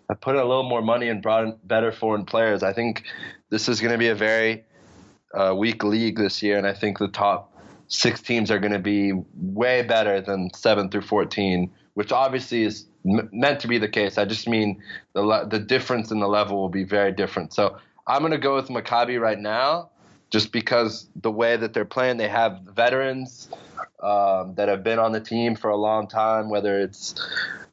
have 0.08 0.20
put 0.20 0.36
a 0.36 0.44
little 0.44 0.68
more 0.68 0.82
money 0.82 1.08
and 1.08 1.22
brought 1.22 1.44
in 1.44 1.56
better 1.64 1.90
foreign 1.90 2.26
players. 2.26 2.62
I 2.62 2.72
think 2.72 3.04
this 3.50 3.68
is 3.68 3.80
going 3.80 3.92
to 3.92 3.98
be 3.98 4.08
a 4.08 4.14
very 4.14 4.64
uh, 5.32 5.54
weak 5.56 5.82
league 5.82 6.18
this 6.18 6.42
year, 6.42 6.58
and 6.58 6.66
I 6.66 6.74
think 6.74 6.98
the 6.98 7.08
top 7.08 7.53
six 7.94 8.20
teams 8.20 8.50
are 8.50 8.58
going 8.58 8.72
to 8.72 8.78
be 8.78 9.12
way 9.36 9.82
better 9.82 10.20
than 10.20 10.52
seven 10.52 10.88
through 10.88 11.02
14, 11.02 11.70
which 11.94 12.10
obviously 12.10 12.64
is 12.64 12.86
m- 13.06 13.28
meant 13.32 13.60
to 13.60 13.68
be 13.68 13.78
the 13.78 13.88
case. 13.88 14.18
I 14.18 14.24
just 14.24 14.48
mean 14.48 14.82
the, 15.12 15.22
le- 15.22 15.46
the 15.46 15.60
difference 15.60 16.10
in 16.10 16.18
the 16.18 16.26
level 16.26 16.60
will 16.60 16.68
be 16.68 16.84
very 16.84 17.12
different. 17.12 17.54
So 17.54 17.78
I'm 18.06 18.20
going 18.20 18.32
to 18.32 18.38
go 18.38 18.56
with 18.56 18.68
Maccabi 18.68 19.20
right 19.20 19.38
now 19.38 19.90
just 20.30 20.50
because 20.50 21.08
the 21.22 21.30
way 21.30 21.56
that 21.56 21.72
they're 21.72 21.84
playing, 21.84 22.16
they 22.16 22.28
have 22.28 22.60
veterans 22.74 23.48
um, 24.02 24.54
that 24.56 24.68
have 24.68 24.82
been 24.82 24.98
on 24.98 25.12
the 25.12 25.20
team 25.20 25.54
for 25.54 25.70
a 25.70 25.76
long 25.76 26.08
time, 26.08 26.50
whether 26.50 26.80
it's, 26.80 27.14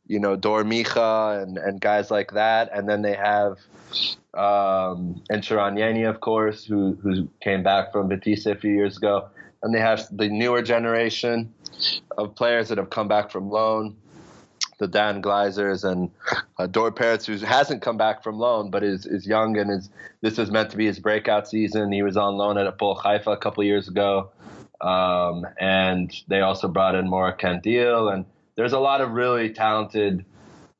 you 0.06 0.20
know, 0.20 0.36
Dor 0.36 0.63
Micha 0.63 1.42
and, 1.42 1.58
and 1.58 1.82
guys 1.82 2.12
like 2.12 2.34
that. 2.34 2.70
And 2.72 2.88
then 2.88 3.01
they 3.01 3.16
have 3.16 3.58
um, 4.36 5.22
and 5.30 5.42
Sheran 5.42 5.78
Yeini, 5.78 6.08
of 6.08 6.22
course, 6.22 6.63
who, 6.63 6.98
who 7.01 7.28
came 7.42 7.63
back 7.63 7.92
from 7.92 8.08
Vitesse 8.08 8.46
a 8.46 8.56
few 8.56 8.72
years 8.72 8.98
ago 8.98 9.28
and 9.63 9.74
they 9.74 9.80
have 9.80 10.06
the 10.12 10.30
newer 10.30 10.62
generation 10.62 11.53
of 12.18 12.36
players 12.36 12.70
that 12.70 12.77
have 12.77 12.89
come 12.89 13.08
back 13.08 13.32
from 13.32 13.50
loan, 13.50 13.96
the 14.80 14.88
Dan 14.88 15.22
Glazers 15.22 15.84
and 15.84 16.10
uh, 16.58 16.68
Dor 16.68 16.91
Peretz, 16.91 17.25
who 17.25 17.46
hasn't 17.46 17.82
come 17.82 17.98
back 17.98 18.24
from 18.24 18.38
loan 18.38 18.72
but 18.72 18.84
is 18.84 19.06
is 19.06 19.27
young 19.27 19.58
and 19.58 19.70
is 19.72 19.89
this 20.22 20.39
is 20.39 20.51
meant 20.51 20.72
to 20.72 20.77
be 20.77 20.86
his 20.86 21.00
breakout 21.00 21.48
season. 21.48 21.91
He 21.91 22.03
was 22.03 22.18
on 22.18 22.36
loan 22.36 22.58
at 22.58 22.65
Hapoel 22.65 23.01
Haifa 23.01 23.32
a 23.32 23.38
couple 23.38 23.63
years 23.63 23.88
ago, 23.88 24.32
um, 24.82 25.46
and 25.60 26.12
they 26.27 26.41
also 26.41 26.68
brought 26.68 26.96
in 26.96 27.08
Mora 27.08 27.38
Kandil, 27.38 28.13
and 28.13 28.25
there's 28.56 28.74
a 28.74 28.80
lot 28.80 29.01
of 29.01 29.12
really 29.12 29.51
talented 29.51 30.25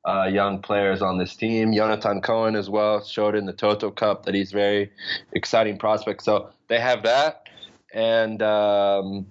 uh, 0.04 0.24
young 0.24 0.60
players 0.60 1.00
on 1.00 1.18
this 1.18 1.36
team. 1.36 1.72
Jonathan 1.72 2.20
Cohen 2.20 2.56
as 2.56 2.68
well 2.68 3.04
showed 3.04 3.34
in 3.34 3.46
the 3.46 3.52
Toto 3.52 3.90
Cup 3.90 4.24
that 4.24 4.34
he's 4.34 4.52
very 4.52 4.90
exciting 5.32 5.78
prospect. 5.78 6.22
So 6.22 6.50
they 6.68 6.80
have 6.80 7.04
that, 7.04 7.41
and 7.92 8.42
um, 8.42 9.26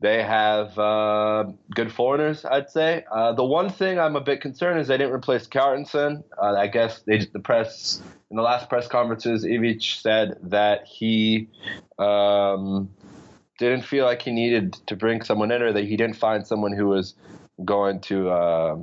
they 0.00 0.22
have 0.22 0.78
uh, 0.78 1.44
good 1.74 1.92
foreigners, 1.92 2.44
I'd 2.44 2.70
say. 2.70 3.04
Uh, 3.10 3.32
the 3.32 3.44
one 3.44 3.70
thing 3.70 3.98
I'm 3.98 4.16
a 4.16 4.20
bit 4.20 4.40
concerned 4.40 4.80
is 4.80 4.88
they 4.88 4.98
didn't 4.98 5.12
replace 5.12 5.46
Kjartansson. 5.46 6.24
Uh, 6.40 6.54
I 6.54 6.66
guess 6.66 7.02
they 7.02 7.26
the 7.32 7.40
press 7.40 8.00
in 8.30 8.36
the 8.36 8.42
last 8.42 8.68
press 8.68 8.86
conferences, 8.86 9.44
Ivic 9.44 9.82
said 9.82 10.36
that 10.42 10.86
he 10.86 11.48
um, 11.98 12.90
didn't 13.58 13.82
feel 13.82 14.04
like 14.04 14.22
he 14.22 14.30
needed 14.30 14.74
to 14.86 14.96
bring 14.96 15.22
someone 15.22 15.50
in, 15.50 15.62
or 15.62 15.72
that 15.72 15.84
he 15.84 15.96
didn't 15.96 16.16
find 16.16 16.46
someone 16.46 16.72
who 16.72 16.86
was 16.86 17.14
going 17.64 18.00
to 18.00 18.30
uh, 18.30 18.76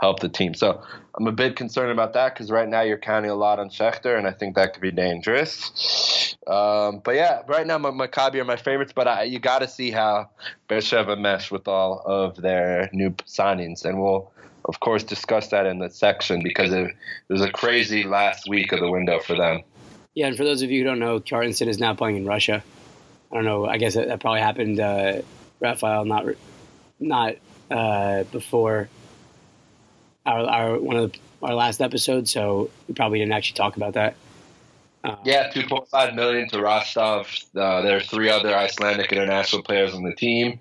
help 0.00 0.20
the 0.20 0.28
team. 0.28 0.54
So 0.54 0.82
I'm 1.16 1.26
a 1.26 1.32
bit 1.32 1.56
concerned 1.56 1.92
about 1.92 2.14
that 2.14 2.34
because 2.34 2.50
right 2.50 2.68
now 2.68 2.82
you're 2.82 2.98
counting 2.98 3.30
a 3.30 3.36
lot 3.36 3.60
on 3.60 3.70
Shechter, 3.70 4.18
and 4.18 4.26
I 4.26 4.32
think 4.32 4.56
that 4.56 4.74
could 4.74 4.82
be 4.82 4.90
dangerous. 4.90 6.23
Um, 6.46 7.00
but 7.02 7.14
yeah, 7.14 7.42
right 7.46 7.66
now 7.66 7.78
Maccabi 7.78 8.36
are 8.36 8.44
my 8.44 8.56
favorites, 8.56 8.92
but 8.94 9.08
I, 9.08 9.22
you 9.22 9.38
got 9.38 9.60
to 9.60 9.68
see 9.68 9.90
how 9.90 10.28
Beersheva 10.68 11.18
mesh 11.18 11.50
with 11.50 11.66
all 11.68 12.02
of 12.04 12.36
their 12.36 12.90
new 12.92 13.10
signings, 13.26 13.84
and 13.84 14.00
we'll 14.00 14.30
of 14.66 14.80
course 14.80 15.02
discuss 15.02 15.48
that 15.48 15.66
in 15.66 15.78
the 15.78 15.90
section 15.90 16.42
because 16.42 16.72
it, 16.72 16.86
it 16.86 17.32
was 17.32 17.42
a 17.42 17.50
crazy 17.50 18.04
last 18.04 18.48
week 18.48 18.72
of 18.72 18.80
the 18.80 18.90
window 18.90 19.20
for 19.20 19.36
them. 19.36 19.62
Yeah, 20.14 20.26
and 20.28 20.36
for 20.36 20.44
those 20.44 20.62
of 20.62 20.70
you 20.70 20.80
who 20.80 20.84
don't 20.84 20.98
know, 20.98 21.18
Kjartansson 21.18 21.66
is 21.66 21.78
now 21.78 21.94
playing 21.94 22.16
in 22.16 22.24
Russia. 22.24 22.62
I 23.32 23.34
don't 23.34 23.44
know. 23.44 23.66
I 23.66 23.78
guess 23.78 23.94
that, 23.94 24.08
that 24.08 24.20
probably 24.20 24.40
happened, 24.40 24.78
uh, 24.80 25.22
Raphael, 25.60 26.04
not 26.04 26.26
not 27.00 27.36
uh, 27.70 28.24
before 28.24 28.88
our, 30.26 30.40
our 30.40 30.78
one 30.78 30.96
of 30.96 31.12
the, 31.12 31.18
our 31.42 31.54
last 31.54 31.80
episodes, 31.80 32.30
so 32.30 32.70
we 32.86 32.94
probably 32.94 33.18
didn't 33.18 33.32
actually 33.32 33.56
talk 33.56 33.76
about 33.76 33.94
that. 33.94 34.14
Uh, 35.04 35.16
yeah, 35.22 35.50
2.5 35.52 36.14
million 36.14 36.48
to 36.48 36.62
Rostov. 36.62 37.28
Uh, 37.54 37.82
there 37.82 37.98
are 37.98 38.00
three 38.00 38.30
other 38.30 38.56
Icelandic 38.56 39.12
international 39.12 39.62
players 39.62 39.92
on 39.92 40.02
the 40.02 40.14
team. 40.14 40.58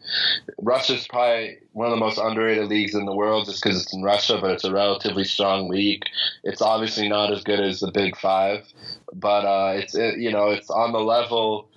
Russia's 0.62 1.08
probably 1.08 1.60
one 1.72 1.88
of 1.88 1.92
the 1.92 2.00
most 2.00 2.18
underrated 2.18 2.68
leagues 2.68 2.94
in 2.94 3.06
the 3.06 3.16
world 3.16 3.46
just 3.46 3.64
because 3.64 3.82
it's 3.82 3.94
in 3.94 4.04
Russia, 4.04 4.38
but 4.42 4.52
it's 4.52 4.66
a 4.66 4.72
relatively 4.72 5.24
strong 5.24 5.70
league. 5.70 6.04
It's 6.44 6.62
obviously 6.62 7.08
not 7.08 7.32
as 7.32 7.42
good 7.44 7.62
as 7.62 7.80
the 7.80 7.92
Big 7.92 8.18
Five, 8.18 8.66
but 9.14 9.46
uh, 9.46 9.78
it's 9.78 9.96
it, 9.96 10.18
you 10.18 10.32
know 10.32 10.50
it's 10.50 10.70
on 10.70 10.92
the 10.92 11.00
level. 11.00 11.70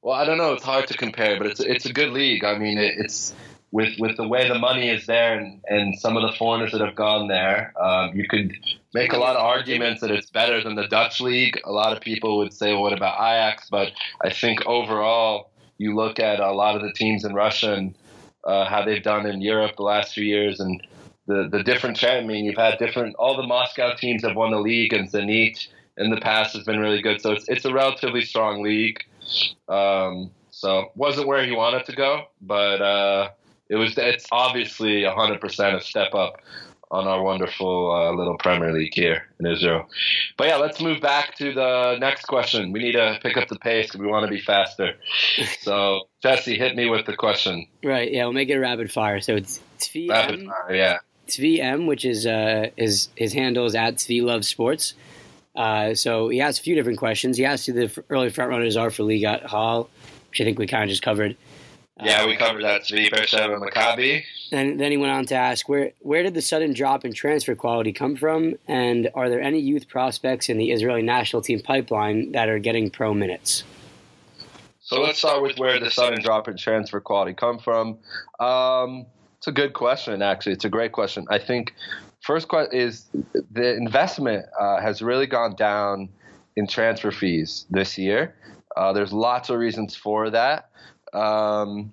Well, 0.00 0.16
I 0.16 0.24
don't 0.24 0.38
know. 0.38 0.54
It's 0.54 0.64
hard 0.64 0.86
to 0.88 0.96
compare, 0.96 1.36
but 1.36 1.46
it's 1.46 1.60
it's 1.60 1.84
a 1.84 1.92
good 1.92 2.10
league. 2.10 2.42
I 2.42 2.56
mean, 2.56 2.78
it, 2.78 2.94
it's 2.96 3.34
with 3.74 3.98
with 3.98 4.16
the 4.16 4.26
way 4.26 4.46
the 4.48 4.56
money 4.56 4.88
is 4.88 5.04
there 5.06 5.36
and, 5.36 5.60
and 5.66 5.98
some 5.98 6.16
of 6.16 6.22
the 6.22 6.38
foreigners 6.38 6.70
that 6.70 6.80
have 6.80 6.94
gone 6.94 7.26
there, 7.26 7.74
um, 7.82 8.14
you 8.14 8.24
could 8.28 8.52
make 8.94 9.12
a 9.12 9.16
lot 9.16 9.34
of 9.34 9.42
arguments 9.42 10.00
that 10.00 10.12
it's 10.12 10.30
better 10.30 10.62
than 10.62 10.76
the 10.76 10.86
Dutch 10.86 11.20
league. 11.20 11.60
A 11.64 11.72
lot 11.72 11.92
of 11.92 12.00
people 12.00 12.38
would 12.38 12.52
say, 12.52 12.72
well, 12.72 12.82
"What 12.82 12.92
about 12.92 13.16
Ajax?" 13.16 13.68
But 13.68 13.90
I 14.22 14.30
think 14.30 14.64
overall, 14.64 15.50
you 15.76 15.96
look 15.96 16.20
at 16.20 16.38
a 16.38 16.52
lot 16.52 16.76
of 16.76 16.82
the 16.82 16.92
teams 16.92 17.24
in 17.24 17.34
Russia 17.34 17.74
and 17.74 17.96
uh, 18.44 18.64
how 18.66 18.84
they've 18.84 19.02
done 19.02 19.26
in 19.26 19.40
Europe 19.40 19.72
the 19.76 19.82
last 19.82 20.14
few 20.14 20.24
years, 20.24 20.60
and 20.60 20.80
the 21.26 21.48
the 21.50 21.64
different. 21.64 22.02
I 22.04 22.20
mean, 22.20 22.44
you've 22.44 22.56
had 22.56 22.78
different. 22.78 23.16
All 23.16 23.36
the 23.36 23.42
Moscow 23.42 23.96
teams 23.96 24.22
have 24.22 24.36
won 24.36 24.52
the 24.52 24.60
league, 24.60 24.92
and 24.92 25.10
Zenit 25.10 25.66
in 25.96 26.10
the 26.10 26.20
past 26.20 26.54
has 26.54 26.62
been 26.62 26.78
really 26.78 27.02
good. 27.02 27.20
So 27.20 27.32
it's 27.32 27.48
it's 27.48 27.64
a 27.64 27.72
relatively 27.72 28.22
strong 28.22 28.62
league. 28.62 29.00
Um, 29.68 30.30
so 30.50 30.92
wasn't 30.94 31.26
where 31.26 31.44
he 31.44 31.50
wanted 31.50 31.86
to 31.86 31.96
go, 31.96 32.26
but. 32.40 32.80
Uh, 32.80 33.30
it 33.68 33.76
was 33.76 33.96
it's 33.96 34.26
obviously 34.30 35.02
100% 35.02 35.74
a 35.74 35.80
step 35.80 36.14
up 36.14 36.40
on 36.90 37.08
our 37.08 37.22
wonderful 37.22 37.90
uh, 37.90 38.12
little 38.12 38.36
Premier 38.38 38.72
League 38.72 38.94
here 38.94 39.26
in 39.40 39.46
Israel. 39.46 39.88
But 40.36 40.48
yeah, 40.48 40.56
let's 40.56 40.80
move 40.80 41.00
back 41.00 41.36
to 41.38 41.52
the 41.52 41.96
next 41.98 42.26
question. 42.26 42.72
We 42.72 42.80
need 42.80 42.92
to 42.92 43.18
pick 43.22 43.36
up 43.36 43.48
the 43.48 43.58
pace 43.58 43.86
because 43.86 44.00
we 44.00 44.06
want 44.06 44.24
to 44.24 44.30
be 44.30 44.40
faster. 44.40 44.94
So 45.60 46.02
Jesse, 46.22 46.58
hit 46.58 46.76
me 46.76 46.90
with 46.90 47.06
the 47.06 47.16
question. 47.16 47.66
Right. 47.82 48.12
Yeah, 48.12 48.24
we'll 48.24 48.34
make 48.34 48.50
it 48.50 48.54
a 48.54 48.60
rapid 48.60 48.92
fire. 48.92 49.20
So 49.20 49.34
it's 49.34 49.60
Tzvi 49.78 50.10
rapid 50.10 50.40
M, 50.40 50.46
fire. 50.46 50.74
Yeah. 50.74 50.98
Tzvi 51.26 51.58
M, 51.58 51.86
which 51.86 52.04
is 52.04 52.26
uh, 52.26 52.68
his 52.76 53.08
his 53.16 53.32
handle 53.32 53.64
is 53.64 53.74
at 53.74 53.96
Tzvi 53.96 54.22
Love 54.22 54.44
Sports. 54.44 54.94
Uh, 55.56 55.94
so 55.94 56.28
he 56.28 56.40
asked 56.40 56.60
a 56.60 56.62
few 56.62 56.74
different 56.74 56.98
questions. 56.98 57.38
He 57.38 57.44
asked 57.44 57.66
who 57.66 57.72
the 57.72 58.04
early 58.10 58.28
front 58.28 58.50
runners 58.50 58.76
are 58.76 58.90
for 58.90 59.04
Ligat 59.04 59.46
Ha'Al, 59.46 59.88
which 60.30 60.40
I 60.40 60.44
think 60.44 60.58
we 60.58 60.66
kind 60.66 60.84
of 60.84 60.90
just 60.90 61.02
covered. 61.02 61.36
Yeah, 62.04 62.26
we 62.26 62.36
covered 62.36 62.62
that. 62.64 62.82
Tzvi, 62.82 63.10
Beersheva, 63.10 63.58
Maccabi. 63.60 64.24
And 64.52 64.78
then 64.78 64.90
he 64.90 64.96
went 64.96 65.12
on 65.12 65.24
to 65.26 65.34
ask, 65.34 65.68
where 65.68 65.92
where 66.00 66.22
did 66.22 66.34
the 66.34 66.42
sudden 66.42 66.74
drop 66.74 67.04
in 67.04 67.12
transfer 67.12 67.54
quality 67.54 67.92
come 67.92 68.14
from, 68.14 68.56
and 68.68 69.10
are 69.14 69.28
there 69.28 69.40
any 69.40 69.58
youth 69.58 69.88
prospects 69.88 70.48
in 70.48 70.58
the 70.58 70.70
Israeli 70.70 71.02
national 71.02 71.42
team 71.42 71.60
pipeline 71.60 72.32
that 72.32 72.48
are 72.48 72.58
getting 72.58 72.90
pro 72.90 73.14
minutes? 73.14 73.64
So 74.80 75.00
let's 75.00 75.18
start 75.18 75.42
with 75.42 75.58
where 75.58 75.80
the 75.80 75.90
sudden 75.90 76.22
drop 76.22 76.46
in 76.46 76.58
transfer 76.58 77.00
quality 77.00 77.32
come 77.32 77.58
from. 77.58 77.98
Um, 78.38 79.06
it's 79.38 79.46
a 79.46 79.52
good 79.52 79.72
question, 79.72 80.20
actually. 80.20 80.52
It's 80.52 80.66
a 80.66 80.68
great 80.68 80.92
question. 80.92 81.26
I 81.30 81.38
think 81.38 81.74
first 82.20 82.48
question 82.48 82.78
is 82.78 83.06
the 83.50 83.74
investment 83.76 84.44
uh, 84.60 84.80
has 84.80 85.00
really 85.00 85.26
gone 85.26 85.56
down 85.56 86.10
in 86.56 86.66
transfer 86.66 87.10
fees 87.10 87.66
this 87.70 87.96
year. 87.96 88.34
Uh, 88.76 88.92
there's 88.92 89.12
lots 89.12 89.48
of 89.48 89.58
reasons 89.58 89.96
for 89.96 90.30
that. 90.30 90.68
Um, 91.14 91.92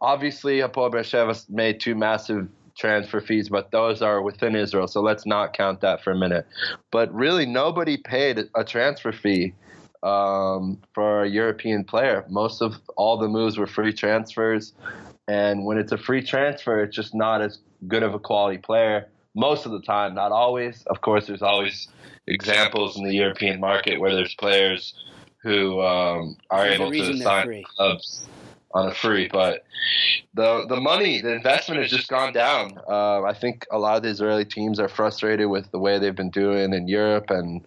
obviously, 0.00 0.58
Hapoel 0.58 0.92
Beersheva 0.92 1.48
made 1.48 1.80
two 1.80 1.94
massive 1.94 2.48
transfer 2.76 3.20
fees, 3.20 3.48
but 3.48 3.70
those 3.70 4.02
are 4.02 4.20
within 4.22 4.54
Israel, 4.54 4.86
so 4.86 5.00
let's 5.00 5.26
not 5.26 5.56
count 5.56 5.80
that 5.80 6.02
for 6.02 6.10
a 6.12 6.16
minute. 6.16 6.46
But 6.90 7.12
really, 7.14 7.46
nobody 7.46 7.96
paid 7.96 8.44
a 8.54 8.64
transfer 8.64 9.12
fee 9.12 9.54
um, 10.02 10.78
for 10.94 11.24
a 11.24 11.28
European 11.28 11.84
player. 11.84 12.24
Most 12.28 12.60
of 12.60 12.76
all 12.96 13.16
the 13.16 13.28
moves 13.28 13.56
were 13.56 13.66
free 13.66 13.92
transfers, 13.92 14.72
and 15.26 15.64
when 15.64 15.78
it's 15.78 15.92
a 15.92 15.98
free 15.98 16.22
transfer, 16.22 16.82
it's 16.82 16.94
just 16.94 17.14
not 17.14 17.40
as 17.40 17.58
good 17.88 18.02
of 18.02 18.14
a 18.14 18.18
quality 18.18 18.58
player. 18.58 19.08
Most 19.34 19.66
of 19.66 19.72
the 19.72 19.80
time, 19.80 20.14
not 20.14 20.32
always. 20.32 20.82
Of 20.86 21.00
course, 21.00 21.26
there's 21.26 21.42
always 21.42 21.88
examples 22.26 22.96
in 22.96 23.04
the 23.04 23.14
European 23.14 23.60
market 23.60 24.00
where 24.00 24.14
there's 24.14 24.34
players 24.34 24.94
who 25.42 25.80
um, 25.80 26.36
are 26.50 26.66
able 26.66 26.90
to 26.90 27.16
sign 27.18 27.62
clubs 27.76 28.26
on 28.72 28.88
a 28.88 28.94
free. 28.94 29.28
But 29.30 29.64
the 30.34 30.66
the 30.68 30.80
money, 30.80 31.20
the 31.20 31.32
investment 31.34 31.80
has 31.82 31.90
just 31.90 32.08
gone 32.08 32.32
down. 32.32 32.78
Uh, 32.88 33.22
I 33.22 33.34
think 33.34 33.66
a 33.70 33.78
lot 33.78 33.96
of 33.96 34.02
the 34.02 34.10
Israeli 34.10 34.44
teams 34.44 34.78
are 34.78 34.88
frustrated 34.88 35.48
with 35.48 35.70
the 35.70 35.78
way 35.78 35.98
they've 35.98 36.14
been 36.14 36.30
doing 36.30 36.72
in 36.72 36.88
Europe 36.88 37.30
and. 37.30 37.64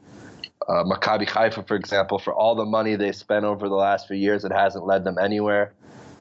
Uh, 0.68 0.84
Maccabi 0.84 1.28
Haifa, 1.28 1.64
for 1.64 1.76
example, 1.76 2.20
for 2.20 2.32
all 2.32 2.54
the 2.54 2.66
money 2.66 2.96
they 2.96 3.12
spent 3.12 3.44
over 3.44 3.68
the 3.68 3.76
last 3.76 4.08
few 4.08 4.18
years, 4.18 4.46
it 4.46 4.52
hasn't 4.52 4.86
led 4.86 5.04
them 5.04 5.18
anywhere. 5.18 5.74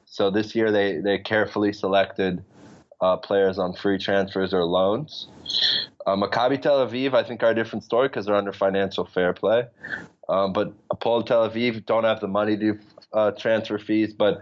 So 0.07 0.31
this 0.31 0.55
year 0.55 0.71
they, 0.71 0.97
they 1.01 1.19
carefully 1.19 1.71
selected 1.71 2.43
uh, 3.01 3.17
players 3.17 3.59
on 3.59 3.73
free 3.73 3.97
transfers 3.97 4.53
or 4.53 4.63
loans. 4.63 5.27
Uh, 6.05 6.15
Maccabi 6.15 6.61
Tel 6.61 6.85
Aviv, 6.87 7.13
I 7.13 7.23
think, 7.23 7.43
are 7.43 7.51
a 7.51 7.55
different 7.55 7.83
story 7.83 8.07
because 8.07 8.25
they're 8.25 8.35
under 8.35 8.53
financial 8.53 9.05
fair 9.05 9.33
play. 9.33 9.65
Um, 10.27 10.53
but 10.53 10.73
Hapoel 10.89 11.25
Tel 11.25 11.49
Aviv 11.49 11.85
don't 11.85 12.03
have 12.03 12.19
the 12.19 12.27
money 12.27 12.57
to 12.57 12.79
uh, 13.13 13.31
transfer 13.31 13.77
fees. 13.77 14.13
But 14.13 14.41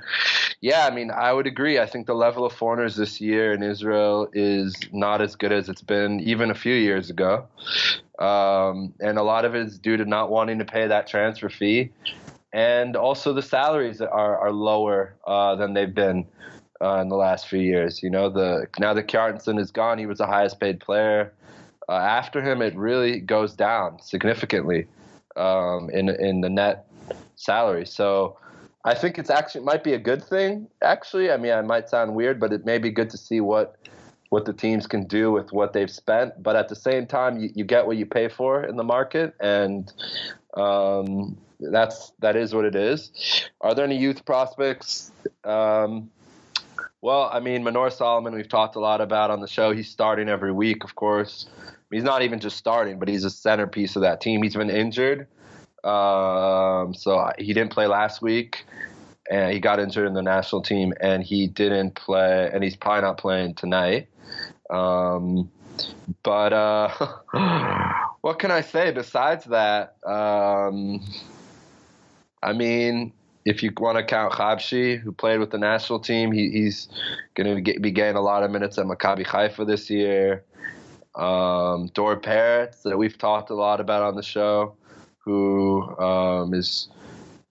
yeah, 0.62 0.88
I 0.88 0.94
mean, 0.94 1.12
I 1.12 1.34
would 1.34 1.48
agree. 1.48 1.80
I 1.80 1.86
think 1.86 2.08
the 2.08 2.16
level 2.16 2.46
of 2.46 2.54
foreigners 2.54 2.96
this 2.96 3.22
year 3.22 3.54
in 3.54 3.64
Israel 3.64 4.28
is 4.34 4.76
not 4.92 5.22
as 5.22 5.36
good 5.36 5.52
as 5.52 5.70
it's 5.70 5.82
been 5.82 6.20
even 6.22 6.52
a 6.52 6.56
few 6.56 6.74
years 6.74 7.10
ago. 7.10 7.48
Um, 8.20 8.94
and 9.00 9.18
a 9.18 9.24
lot 9.24 9.46
of 9.46 9.56
it 9.56 9.68
is 9.68 9.78
due 9.78 9.98
to 9.98 10.06
not 10.06 10.32
wanting 10.32 10.58
to 10.60 10.66
pay 10.66 10.88
that 10.88 11.08
transfer 11.08 11.50
fee. 11.50 11.92
And 12.54 12.96
also 12.96 13.34
the 13.34 13.42
salaries 13.42 14.02
are, 14.02 14.38
are 14.40 14.52
lower 14.52 15.16
uh, 15.28 15.56
than 15.56 15.74
they've 15.74 15.94
been 15.94 16.26
uh, 16.82 16.96
in 17.02 17.10
the 17.10 17.16
last 17.16 17.48
few 17.48 17.60
years. 17.60 18.02
You 18.02 18.10
know, 18.10 18.30
the 18.30 18.68
now 18.80 18.94
that 18.94 19.08
Kjartansson 19.08 19.60
is 19.60 19.72
gone, 19.72 20.00
he 20.00 20.06
was 20.06 20.18
the 20.18 20.26
highest 20.26 20.60
paid 20.60 20.80
player. 20.80 21.34
Uh, 21.90 21.94
after 21.94 22.42
him, 22.42 22.62
it 22.62 22.76
really 22.76 23.20
goes 23.20 23.54
down 23.54 24.02
significantly 24.02 24.88
um, 25.36 25.90
in 25.92 26.10
in 26.10 26.42
the 26.42 26.50
net 26.50 26.88
salary. 27.36 27.86
So 27.86 28.38
I 28.88 28.94
think 28.96 29.20
it's 29.20 29.30
actually 29.30 29.66
might 29.66 29.84
be 29.84 29.94
a 29.94 30.00
good 30.00 30.24
thing. 30.24 30.70
Actually, 30.82 31.30
I 31.30 31.36
mean, 31.36 31.52
it 31.52 31.66
might 31.66 31.90
sound 31.90 32.16
weird, 32.16 32.40
but 32.40 32.54
it 32.54 32.66
may 32.66 32.78
be 32.78 32.90
good 32.90 33.10
to 33.10 33.18
see 33.18 33.42
what 33.42 33.76
what 34.30 34.46
the 34.46 34.54
teams 34.54 34.88
can 34.88 35.04
do 35.04 35.30
with 35.30 35.52
what 35.52 35.74
they've 35.74 35.92
spent. 35.92 36.42
But 36.42 36.56
at 36.56 36.70
the 36.70 36.76
same 36.76 37.06
time, 37.06 37.38
you, 37.38 37.50
you 37.54 37.66
get 37.66 37.86
what 37.86 37.98
you 37.98 38.06
pay 38.06 38.30
for 38.30 38.64
in 38.64 38.78
the 38.78 38.86
market, 38.86 39.36
and 39.42 39.92
um, 40.54 41.38
that's 41.60 42.14
that 42.20 42.38
is 42.38 42.56
what 42.56 42.64
it 42.64 42.76
is. 42.76 43.12
Are 43.60 43.76
there 43.76 43.84
any 43.84 43.98
youth 43.98 44.24
prospects? 44.24 45.12
Um, 45.44 46.10
well, 47.02 47.30
I 47.32 47.42
mean, 47.42 47.66
Manor 47.66 47.90
Solomon, 47.90 48.34
we've 48.36 48.48
talked 48.48 48.78
a 48.78 48.80
lot 48.80 49.02
about 49.02 49.32
on 49.32 49.42
the 49.42 49.50
show. 49.50 49.74
He's 49.74 49.90
starting 49.90 50.30
every 50.30 50.54
week, 50.54 50.86
of 50.86 50.96
course. 50.96 51.50
He's 51.92 52.04
not 52.04 52.22
even 52.22 52.40
just 52.40 52.56
starting, 52.56 53.00
but 53.00 53.10
he's 53.10 53.26
a 53.26 53.30
centerpiece 53.30 53.98
of 53.98 54.02
that 54.04 54.22
team. 54.22 54.44
He's 54.44 54.56
been 54.56 54.70
injured, 54.70 55.28
um, 55.88 56.94
so 56.94 57.32
he 57.38 57.54
didn't 57.54 57.72
play 57.72 57.88
last 57.88 58.22
week, 58.22 58.66
and 59.32 59.54
he 59.54 59.60
got 59.60 59.80
injured 59.80 60.08
in 60.08 60.14
the 60.14 60.22
national 60.22 60.62
team, 60.62 60.94
and 61.00 61.24
he 61.24 61.48
didn't 61.48 61.96
play, 61.96 62.50
and 62.54 62.64
he's 62.64 62.76
probably 62.76 63.02
not 63.02 63.18
playing 63.18 63.56
tonight. 63.56 64.10
Um, 64.70 65.50
but 66.24 66.54
uh, 66.54 66.90
what 68.22 68.40
can 68.40 68.52
I 68.52 68.62
say 68.62 68.92
besides 68.92 69.46
that? 69.46 69.96
Um, 70.06 71.06
I 72.44 72.54
mean, 72.54 73.14
if 73.46 73.64
you 73.64 73.72
want 73.78 73.98
to 73.98 74.04
count 74.04 74.34
Habashi, 74.34 75.00
who 75.00 75.14
played 75.14 75.40
with 75.40 75.52
the 75.52 75.58
national 75.58 76.00
team, 76.00 76.34
he, 76.34 76.50
he's 76.50 76.90
going 77.36 77.64
to 77.64 77.80
be 77.80 77.92
getting 77.92 78.18
a 78.18 78.22
lot 78.22 78.44
of 78.44 78.52
minutes 78.52 78.78
at 78.78 78.86
Maccabi 78.86 79.26
Haifa 79.26 79.64
this 79.66 79.90
year. 79.90 80.44
Um, 81.16 81.88
Dor 81.94 82.20
Peretz, 82.20 82.84
that 82.84 82.98
we've 82.98 83.18
talked 83.18 83.50
a 83.50 83.56
lot 83.56 83.80
about 83.80 84.04
on 84.04 84.16
the 84.16 84.22
show, 84.22 84.76
who 85.28 85.84
um, 86.00 86.54
is 86.54 86.88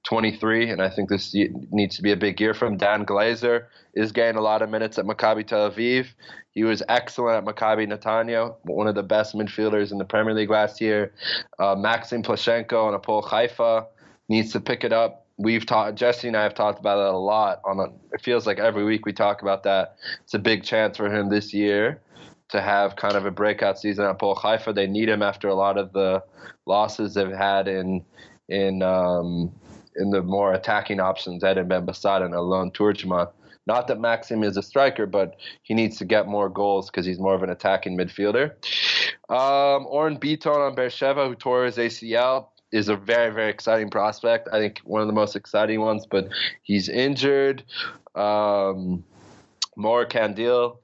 23, 0.05 0.71
and 0.71 0.81
I 0.81 0.89
think 0.89 1.11
this 1.11 1.35
needs 1.35 1.97
to 1.97 2.03
be 2.03 2.11
a 2.11 2.17
big 2.17 2.41
year 2.41 2.55
for 2.55 2.67
him. 2.67 2.79
Dan 2.79 3.05
Glazer 3.05 3.67
is 3.93 4.13
getting 4.13 4.39
a 4.39 4.41
lot 4.41 4.63
of 4.63 4.71
minutes 4.71 4.99
at 4.99 5.05
Maccabi 5.05 5.47
Tel 5.47 5.71
Aviv. 5.71 6.07
He 6.53 6.65
was 6.65 6.83
excellent 6.89 7.47
at 7.47 7.55
Maccabi 7.55 7.87
Netanya, 7.87 8.55
one 8.63 8.87
of 8.87 8.95
the 8.95 9.03
best 9.03 9.35
midfielders 9.35 9.93
in 9.93 9.99
the 9.99 10.07
Premier 10.07 10.33
League 10.33 10.49
last 10.49 10.81
year. 10.81 11.13
Uh, 11.59 11.75
Maxim 11.75 12.23
Plashenko 12.23 12.87
on 12.87 12.99
Hapoel 12.99 13.23
Haifa 13.23 13.87
needs 14.31 14.53
to 14.53 14.61
pick 14.61 14.83
it 14.83 14.93
up. 14.95 15.27
We've 15.37 15.67
talked, 15.67 15.99
Jesse 15.99 16.29
and 16.29 16.37
I 16.37 16.45
have 16.45 16.55
talked 16.55 16.81
about 16.81 16.99
it 16.99 17.13
a 17.13 17.19
lot. 17.19 17.61
On 17.67 17.79
a, 17.79 18.15
it 18.15 18.23
feels 18.23 18.47
like 18.47 18.59
every 18.59 18.85
week 18.85 19.05
we 19.05 19.13
talk 19.13 19.43
about 19.43 19.65
that. 19.65 19.97
It's 20.25 20.33
a 20.33 20.39
big 20.39 20.65
chance 20.65 20.97
for 20.97 21.15
him 21.15 21.29
this 21.29 21.53
year 21.53 22.01
to 22.49 22.61
have 22.61 22.97
kind 22.97 23.15
of 23.15 23.27
a 23.27 23.31
breakout 23.31 23.79
season 23.79 24.05
at 24.05 24.19
Hapoel 24.19 24.37
Haifa. 24.37 24.73
They 24.73 24.87
need 24.87 25.09
him 25.09 25.23
after 25.23 25.49
a 25.49 25.55
lot 25.55 25.79
of 25.79 25.93
the 25.93 26.23
losses 26.67 27.15
they've 27.15 27.31
had 27.31 27.69
in 27.69 28.05
in 28.49 28.83
um, 28.83 29.53
in 29.97 30.11
the 30.11 30.23
more 30.23 30.53
attacking 30.53 31.01
options, 31.01 31.43
Eden 31.43 31.69
Ben 31.69 31.87
and 31.87 32.35
Alon 32.35 32.71
Turgeman. 32.71 33.31
Not 33.67 33.89
that 33.89 33.99
Maxim 33.99 34.45
is 34.45 34.57
a 34.57 34.63
striker, 34.63 35.07
but 35.07 35.37
he 35.63 35.75
needs 35.75 35.99
to 35.99 36.05
get 36.05 36.29
more 36.29 36.49
goals 36.49 36.89
because 36.89 37.05
he's 37.05 37.19
more 37.19 37.35
of 37.35 37.43
an 37.43 37.51
attacking 37.51 37.99
midfielder. 37.99 38.53
Um, 39.29 39.87
Oren 39.87 40.15
on 40.15 40.77
Beersheva, 40.77 41.27
who 41.27 41.35
tore 41.35 41.65
his 41.65 41.77
ACL, 41.77 42.49
is 42.71 42.89
a 42.89 42.97
very, 42.97 43.33
very 43.33 43.51
exciting 43.51 43.91
prospect. 43.91 44.49
I 44.53 44.59
think 44.59 44.81
one 44.85 45.01
of 45.01 45.09
the 45.09 45.13
most 45.13 45.35
exciting 45.35 45.81
ones, 45.81 46.07
but 46.09 46.29
he's 46.63 46.89
injured. 46.89 47.65
Um, 48.15 49.05
Mor 49.77 50.07
Kandil 50.07 50.79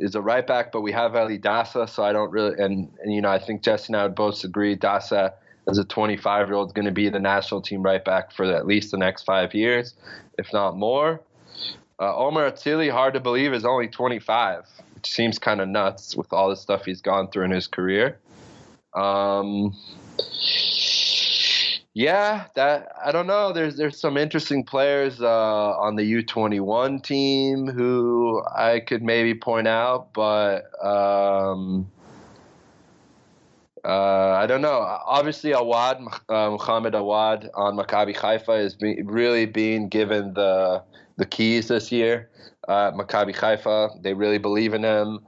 is 0.00 0.14
a 0.14 0.20
right 0.20 0.46
back, 0.46 0.72
but 0.72 0.80
we 0.80 0.92
have 0.92 1.14
Eli 1.14 1.36
Dasa, 1.36 1.88
so 1.88 2.02
I 2.02 2.12
don't 2.12 2.30
really, 2.30 2.58
and, 2.58 2.90
and 3.02 3.14
you 3.14 3.20
know, 3.20 3.30
I 3.30 3.38
think 3.38 3.62
Jesse 3.62 3.92
and 3.92 3.96
I 3.96 4.04
would 4.04 4.14
both 4.14 4.42
agree 4.42 4.76
Dasa 4.76 5.32
as 5.68 5.78
a 5.78 5.84
25 5.84 6.48
year 6.48 6.54
old 6.54 6.70
is 6.70 6.72
going 6.72 6.86
to 6.86 6.90
be 6.90 7.08
the 7.08 7.20
national 7.20 7.60
team 7.60 7.82
right 7.82 8.04
back 8.04 8.32
for 8.32 8.44
at 8.44 8.66
least 8.66 8.90
the 8.90 8.96
next 8.96 9.24
five 9.24 9.54
years, 9.54 9.94
if 10.38 10.52
not 10.52 10.76
more. 10.76 11.20
Uh, 12.00 12.16
Omer 12.16 12.50
Atzili, 12.50 12.90
hard 12.90 13.12
to 13.12 13.20
believe, 13.20 13.52
is 13.52 13.66
only 13.66 13.86
25, 13.86 14.64
which 14.94 15.10
seems 15.10 15.38
kind 15.38 15.60
of 15.60 15.68
nuts 15.68 16.16
with 16.16 16.32
all 16.32 16.48
the 16.48 16.56
stuff 16.56 16.86
he's 16.86 17.02
gone 17.02 17.28
through 17.28 17.44
in 17.44 17.50
his 17.50 17.66
career. 17.66 18.18
Um, 18.94 19.76
yeah, 21.94 22.46
that 22.54 22.92
I 23.04 23.10
don't 23.10 23.26
know. 23.26 23.52
There's 23.52 23.76
there's 23.76 23.98
some 23.98 24.16
interesting 24.16 24.64
players 24.64 25.20
uh, 25.20 25.78
on 25.78 25.96
the 25.96 26.02
U21 26.02 27.02
team 27.02 27.66
who 27.66 28.42
I 28.54 28.80
could 28.80 29.02
maybe 29.02 29.34
point 29.34 29.66
out, 29.66 30.12
but 30.12 30.62
um, 30.84 31.90
uh, 33.84 34.32
I 34.32 34.46
don't 34.46 34.60
know. 34.62 34.80
Obviously, 35.06 35.52
Awad, 35.52 36.00
uh, 36.28 36.50
Muhammad 36.50 36.94
Awad 36.94 37.50
on 37.54 37.76
Maccabi 37.76 38.16
Haifa 38.16 38.52
is 38.52 38.74
be, 38.76 39.02
really 39.02 39.46
being 39.46 39.88
given 39.88 40.34
the 40.34 40.82
the 41.16 41.26
keys 41.26 41.68
this 41.68 41.90
year. 41.90 42.30
Uh, 42.68 42.92
Maccabi 42.92 43.34
Haifa, 43.34 43.90
they 44.00 44.14
really 44.14 44.38
believe 44.38 44.74
in 44.74 44.84
him. 44.84 45.20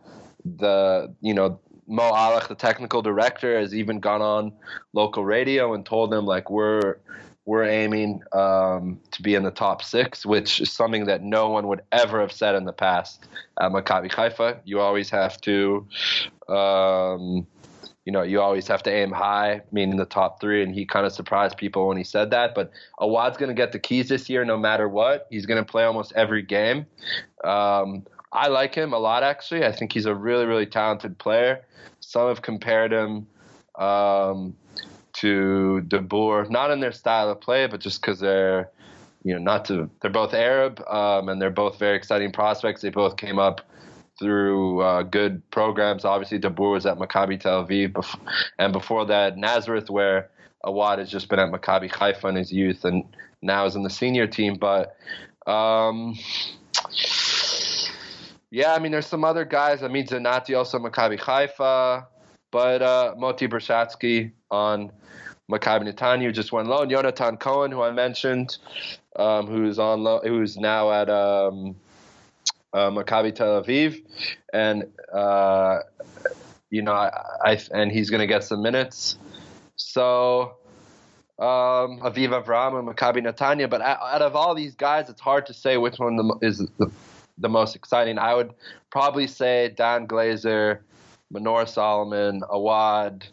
The 0.45 1.13
you 1.21 1.35
know 1.35 1.59
Mo 1.93 2.11
Alech, 2.11 2.49
the 2.49 2.55
technical 2.55 3.03
director, 3.03 3.61
has 3.61 3.75
even 3.75 4.01
gone 4.01 4.23
on 4.23 4.53
local 4.95 5.25
radio 5.25 5.75
and 5.75 5.85
told 5.85 6.11
them 6.11 6.25
like 6.25 6.51
we're 6.51 6.97
we're 7.45 7.65
aiming 7.65 8.23
um, 8.33 8.99
to 9.11 9.21
be 9.21 9.35
in 9.35 9.43
the 9.43 9.51
top 9.51 9.83
six, 9.83 10.25
which 10.25 10.61
is 10.61 10.73
something 10.73 11.05
that 11.07 11.23
no 11.23 11.51
one 11.51 11.67
would 11.69 11.83
ever 11.93 12.21
have 12.21 12.33
said 12.33 12.55
in 12.55 12.65
the 12.65 12.73
past 12.73 13.27
at 13.61 13.71
Maccabi 13.73 14.11
Haifa. 14.11 14.61
You 14.65 14.81
always 14.81 15.11
have 15.11 15.39
to. 15.43 15.87
Um, 16.49 17.47
you 18.05 18.13
know, 18.13 18.23
you 18.23 18.41
always 18.41 18.67
have 18.67 18.83
to 18.83 18.91
aim 18.91 19.13
high, 19.13 19.61
meaning 19.71 19.97
the 19.97 20.05
top 20.05 20.41
three. 20.41 20.63
And 20.63 20.75
he 20.75 20.85
kind 20.85 21.07
of 21.07 21.13
surprised 21.13 21.57
people 21.57 21.87
when 21.87 21.97
he 21.97 22.03
said 22.03 22.31
that. 22.31 22.53
But 22.53 22.73
Awad's 22.99 23.37
going 23.37 23.49
to 23.49 23.55
get 23.55 23.71
the 23.71 23.79
keys 23.79 24.09
this 24.09 24.29
year 24.29 24.45
no 24.45 24.59
matter 24.59 24.89
what. 24.89 25.29
He's 25.31 25.47
going 25.47 25.65
to 25.65 25.71
play 25.71 25.85
almost 25.85 26.13
every 26.17 26.43
game. 26.43 26.87
Um, 27.45 28.05
I 28.33 28.49
like 28.49 28.75
him 28.75 28.93
a 28.93 28.99
lot, 28.99 29.23
actually. 29.23 29.65
I 29.65 29.73
think 29.73 29.93
he's 29.93 30.07
a 30.07 30.15
really, 30.15 30.47
really 30.47 30.67
talented 30.67 31.19
player. 31.19 31.65
Some 32.01 32.29
have 32.29 32.43
compared 32.43 32.93
him 32.93 33.27
um, 33.77 34.57
to 35.15 35.83
Dabur, 35.87 36.49
not 36.51 36.71
in 36.71 36.81
their 36.81 36.93
style 36.93 37.31
of 37.31 37.41
play, 37.41 37.67
but 37.67 37.81
just 37.81 38.01
because 38.01 38.21
they're, 38.21 38.71
you 39.23 39.35
know, 39.35 39.41
not 39.41 39.67
to, 39.67 39.91
they're 40.01 40.11
both 40.11 40.33
Arab 40.33 40.81
um, 40.89 41.29
and 41.29 41.41
they're 41.41 41.51
both 41.51 41.79
very 41.79 41.97
exciting 41.97 42.33
prospects. 42.33 42.81
They 42.81 42.89
both 42.89 43.17
came 43.17 43.39
up 43.39 43.61
through 44.19 44.81
uh, 44.81 45.03
good 45.03 45.49
programs. 45.51 46.05
Obviously, 46.05 46.39
Dabur 46.39 46.73
was 46.73 46.87
at 46.87 46.99
Maccabi 46.99 47.39
Tel 47.39 47.67
Aviv, 47.67 48.19
and 48.59 48.73
before 48.73 49.07
that, 49.07 49.37
Nazareth, 49.37 49.91
where 49.91 50.31
Awad 50.65 50.99
has 51.01 51.11
just 51.11 51.29
been 51.29 51.39
at 51.39 51.51
Maccabi 51.51 51.91
Haifa 51.91 52.29
in 52.29 52.37
his 52.37 52.53
youth, 52.53 52.85
and 52.85 53.05
now 53.43 53.67
is 53.67 53.75
in 53.75 53.83
the 53.83 53.91
senior 53.91 54.27
team. 54.27 54.57
But 54.57 54.97
um, 55.47 56.17
yeah, 58.53 58.75
I 58.75 58.79
mean, 58.79 58.93
there's 58.93 59.07
some 59.07 59.25
other 59.25 59.47
guys. 59.47 59.83
I 59.83 59.89
mean, 59.89 60.07
Zanati 60.07 60.55
also 60.57 60.79
Maccabi 60.79 61.19
Haifa, 61.19 62.07
but 62.51 62.83
uh, 62.83 63.15
Moti 63.17 63.49
Brashatsky 63.49 64.33
on 64.51 64.93
Maccabi 65.51 65.91
Netanya 65.91 66.35
just 66.35 66.53
went 66.53 66.69
loan. 66.69 66.91
Jonathan 66.91 67.39
Cohen, 67.39 67.73
who 67.73 67.81
I 67.81 67.93
mentioned, 67.93 68.59
um, 69.17 69.47
who's 69.47 69.79
on 69.79 70.05
who's 70.23 70.59
now 70.59 70.93
at 70.93 71.09
um, 71.09 71.77
uh, 72.75 72.91
Maccabi 72.91 73.35
Tel 73.35 73.63
Aviv, 73.63 74.05
and 74.53 74.85
uh, 75.15 75.79
you 76.69 76.83
know, 76.83 76.93
I, 76.93 77.11
I 77.43 77.59
and 77.73 77.91
he's 77.91 78.11
going 78.11 78.21
to 78.21 78.27
get 78.27 78.45
some 78.45 78.63
minutes. 78.63 79.17
So 79.77 80.59
um, 81.39 82.01
Aviv 82.01 82.45
Avraham 82.45 82.79
and 82.79 82.87
Maccabi 82.87 83.27
Netanya. 83.27 83.71
But 83.71 83.81
out 83.81 84.21
of 84.21 84.37
all 84.37 84.55
these 84.55 84.75
guys, 84.75 85.09
it's 85.09 85.23
hard 85.23 85.47
to 85.47 85.55
say 85.55 85.79
which 85.79 85.99
one 85.99 86.33
is 86.43 86.59
the, 86.77 86.91
the 87.43 87.49
most 87.49 87.77
exciting. 87.77 88.19
I 88.19 88.35
would 88.35 88.53
probably 88.91 89.27
say 89.27 89.75
Dan 89.77 90.07
Glazer, 90.07 90.79
Manor 91.31 91.67
Solomon, 91.67 92.43
Awad 92.49 93.27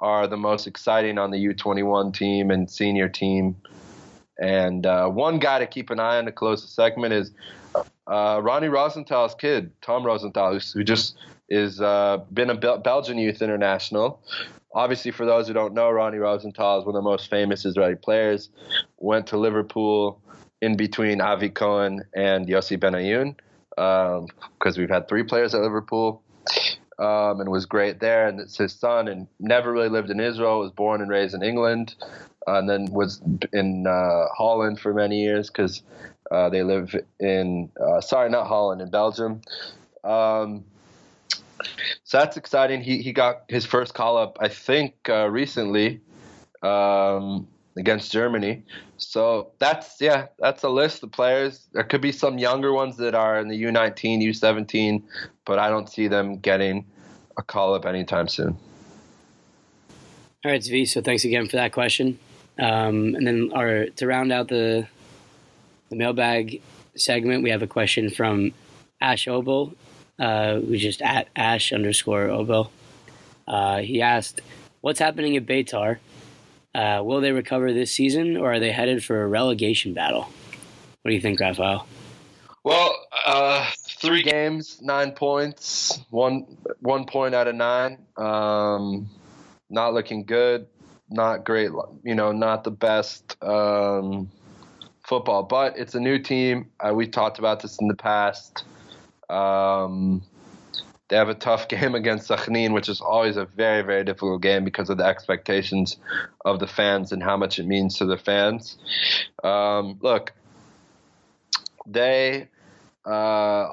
are 0.00 0.28
the 0.28 0.36
most 0.36 0.66
exciting 0.66 1.18
on 1.18 1.30
the 1.30 1.38
U21 1.38 2.14
team 2.14 2.50
and 2.50 2.70
senior 2.70 3.08
team. 3.08 3.56
And 4.38 4.86
uh, 4.86 5.08
one 5.08 5.40
guy 5.40 5.58
to 5.58 5.66
keep 5.66 5.90
an 5.90 5.98
eye 5.98 6.18
on 6.18 6.26
to 6.26 6.32
close 6.32 6.62
the 6.62 6.68
segment 6.68 7.12
is 7.12 7.32
uh, 8.06 8.40
Ronnie 8.42 8.68
Rosenthal's 8.68 9.34
kid, 9.34 9.72
Tom 9.82 10.04
Rosenthal, 10.04 10.58
who 10.74 10.84
just 10.84 11.16
is 11.48 11.80
uh, 11.80 12.18
been 12.32 12.50
a 12.50 12.54
Bel- 12.54 12.78
Belgian 12.78 13.18
youth 13.18 13.42
international. 13.42 14.22
Obviously, 14.72 15.10
for 15.10 15.26
those 15.26 15.48
who 15.48 15.54
don't 15.54 15.74
know, 15.74 15.90
Ronnie 15.90 16.18
Rosenthal 16.18 16.78
is 16.78 16.84
one 16.84 16.94
of 16.94 17.02
the 17.02 17.08
most 17.08 17.28
famous 17.28 17.64
Israeli 17.64 17.96
players. 17.96 18.50
Went 18.98 19.26
to 19.28 19.36
Liverpool 19.36 20.20
in 20.60 20.76
between 20.76 21.20
Avi 21.20 21.50
Cohen 21.50 22.02
and 22.14 22.46
Yossi 22.46 22.78
Benayoun 22.78 23.36
because 23.78 24.76
um, 24.76 24.80
we've 24.80 24.90
had 24.90 25.08
three 25.08 25.22
players 25.22 25.54
at 25.54 25.60
Liverpool. 25.60 26.22
Um, 26.98 27.40
and 27.40 27.48
was 27.48 27.64
great 27.64 28.00
there. 28.00 28.26
And 28.26 28.40
it's 28.40 28.56
his 28.56 28.72
son, 28.72 29.06
and 29.06 29.28
never 29.38 29.70
really 29.70 29.88
lived 29.88 30.10
in 30.10 30.18
Israel. 30.18 30.58
Was 30.58 30.72
born 30.72 31.00
and 31.00 31.08
raised 31.08 31.32
in 31.32 31.44
England, 31.44 31.94
uh, 32.48 32.54
and 32.54 32.68
then 32.68 32.86
was 32.86 33.22
in 33.52 33.86
uh, 33.86 34.24
Holland 34.36 34.80
for 34.80 34.92
many 34.92 35.22
years 35.22 35.48
because 35.48 35.82
uh, 36.32 36.48
they 36.48 36.64
live 36.64 36.96
in, 37.20 37.70
uh, 37.80 38.00
sorry, 38.00 38.30
not 38.30 38.48
Holland, 38.48 38.80
in 38.80 38.90
Belgium. 38.90 39.42
Um, 40.02 40.64
so 42.02 42.18
that's 42.18 42.36
exciting. 42.36 42.82
He 42.82 43.00
he 43.02 43.12
got 43.12 43.42
his 43.48 43.64
first 43.64 43.94
call 43.94 44.16
up, 44.16 44.38
I 44.40 44.48
think, 44.48 44.94
uh, 45.08 45.28
recently 45.30 46.00
um, 46.62 47.46
against 47.76 48.10
Germany. 48.10 48.64
So 48.98 49.52
that's 49.58 50.00
yeah, 50.00 50.26
that's 50.38 50.64
a 50.64 50.68
list 50.68 51.02
of 51.02 51.12
players. 51.12 51.66
There 51.72 51.84
could 51.84 52.00
be 52.00 52.12
some 52.12 52.38
younger 52.38 52.72
ones 52.72 52.96
that 52.98 53.14
are 53.14 53.38
in 53.38 53.48
the 53.48 53.62
U19, 53.62 54.22
U17, 54.22 55.02
but 55.44 55.58
I 55.58 55.70
don't 55.70 55.88
see 55.88 56.08
them 56.08 56.38
getting 56.38 56.84
a 57.36 57.42
call 57.42 57.74
up 57.74 57.86
anytime 57.86 58.28
soon. 58.28 58.58
All 60.44 60.50
right, 60.52 60.60
Zvi. 60.60 60.86
So 60.88 61.00
thanks 61.00 61.24
again 61.24 61.48
for 61.48 61.56
that 61.56 61.72
question. 61.72 62.18
Um, 62.58 63.14
and 63.14 63.26
then 63.26 63.52
our 63.54 63.86
to 63.86 64.06
round 64.06 64.32
out 64.32 64.48
the 64.48 64.86
the 65.90 65.96
mailbag 65.96 66.60
segment, 66.96 67.42
we 67.42 67.50
have 67.50 67.62
a 67.62 67.66
question 67.66 68.10
from 68.10 68.52
Ash 69.00 69.26
Obel, 69.26 69.74
uh, 70.18 70.60
who's 70.60 70.82
just 70.82 71.02
at 71.02 71.28
Ash 71.36 71.72
underscore 71.72 72.26
Obel. 72.26 72.70
Uh, 73.46 73.78
he 73.78 74.02
asked, 74.02 74.42
What's 74.80 74.98
happening 74.98 75.36
at 75.36 75.46
Beitar? 75.46 75.98
Uh, 76.78 77.02
will 77.02 77.20
they 77.20 77.32
recover 77.32 77.72
this 77.72 77.90
season 77.90 78.36
or 78.36 78.52
are 78.52 78.60
they 78.60 78.70
headed 78.70 79.04
for 79.04 79.20
a 79.20 79.26
relegation 79.26 79.94
battle? 79.94 80.28
What 81.02 81.10
do 81.10 81.12
you 81.12 81.20
think, 81.20 81.40
Raphael? 81.40 81.88
Well, 82.62 82.94
uh, 83.26 83.68
three 84.00 84.22
games, 84.22 84.78
nine 84.80 85.10
points, 85.10 85.98
one 86.10 86.46
one 86.78 87.04
point 87.04 87.34
out 87.34 87.48
of 87.48 87.56
nine. 87.56 87.98
Um, 88.16 89.10
not 89.68 89.92
looking 89.92 90.22
good, 90.22 90.68
not 91.10 91.44
great. 91.44 91.72
You 92.04 92.14
know, 92.14 92.30
not 92.30 92.62
the 92.62 92.70
best 92.70 93.36
um, 93.42 94.30
football, 95.02 95.42
but 95.42 95.76
it's 95.76 95.96
a 95.96 96.00
new 96.00 96.20
team. 96.20 96.70
Uh, 96.78 96.94
we 96.94 97.08
talked 97.08 97.40
about 97.40 97.58
this 97.58 97.76
in 97.80 97.88
the 97.88 97.96
past. 97.96 98.62
Um, 99.28 100.22
they 101.08 101.16
have 101.16 101.28
a 101.28 101.34
tough 101.34 101.68
game 101.68 101.94
against 101.94 102.28
Sakhnin, 102.28 102.72
which 102.72 102.88
is 102.88 103.00
always 103.00 103.36
a 103.36 103.44
very, 103.44 103.82
very 103.82 104.04
difficult 104.04 104.42
game 104.42 104.64
because 104.64 104.90
of 104.90 104.98
the 104.98 105.04
expectations 105.04 105.96
of 106.44 106.60
the 106.60 106.66
fans 106.66 107.12
and 107.12 107.22
how 107.22 107.36
much 107.36 107.58
it 107.58 107.66
means 107.66 107.98
to 107.98 108.06
the 108.06 108.18
fans. 108.18 108.78
Um, 109.42 109.98
look, 110.02 110.32
they 111.86 112.48
uh, 113.06 113.10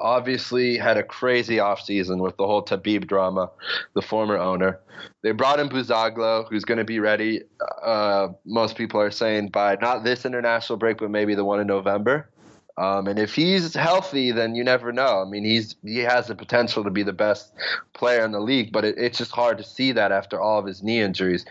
obviously 0.00 0.78
had 0.78 0.96
a 0.96 1.02
crazy 1.02 1.56
offseason 1.56 2.22
with 2.22 2.36
the 2.38 2.46
whole 2.46 2.64
Tabib 2.64 3.06
drama, 3.06 3.50
the 3.94 4.00
former 4.00 4.38
owner. 4.38 4.80
They 5.22 5.32
brought 5.32 5.60
in 5.60 5.68
Buzaglo, 5.68 6.48
who's 6.48 6.64
going 6.64 6.78
to 6.78 6.84
be 6.84 7.00
ready, 7.00 7.42
uh, 7.82 8.28
most 8.46 8.76
people 8.76 9.00
are 9.00 9.10
saying, 9.10 9.48
by 9.48 9.76
not 9.80 10.04
this 10.04 10.24
international 10.24 10.78
break, 10.78 10.98
but 10.98 11.10
maybe 11.10 11.34
the 11.34 11.44
one 11.44 11.60
in 11.60 11.66
November. 11.66 12.30
Um, 12.78 13.06
and 13.06 13.18
if 13.18 13.34
he's 13.34 13.74
healthy, 13.74 14.32
then 14.32 14.54
you 14.54 14.62
never 14.62 14.92
know. 14.92 15.22
I 15.22 15.24
mean, 15.24 15.44
he's 15.44 15.76
he 15.82 15.98
has 16.00 16.26
the 16.26 16.34
potential 16.34 16.84
to 16.84 16.90
be 16.90 17.02
the 17.02 17.12
best 17.12 17.52
player 17.94 18.24
in 18.24 18.32
the 18.32 18.40
league, 18.40 18.70
but 18.70 18.84
it, 18.84 18.98
it's 18.98 19.18
just 19.18 19.30
hard 19.30 19.56
to 19.58 19.64
see 19.64 19.92
that 19.92 20.12
after 20.12 20.40
all 20.40 20.58
of 20.58 20.66
his 20.66 20.82
knee 20.82 21.00
injuries. 21.00 21.46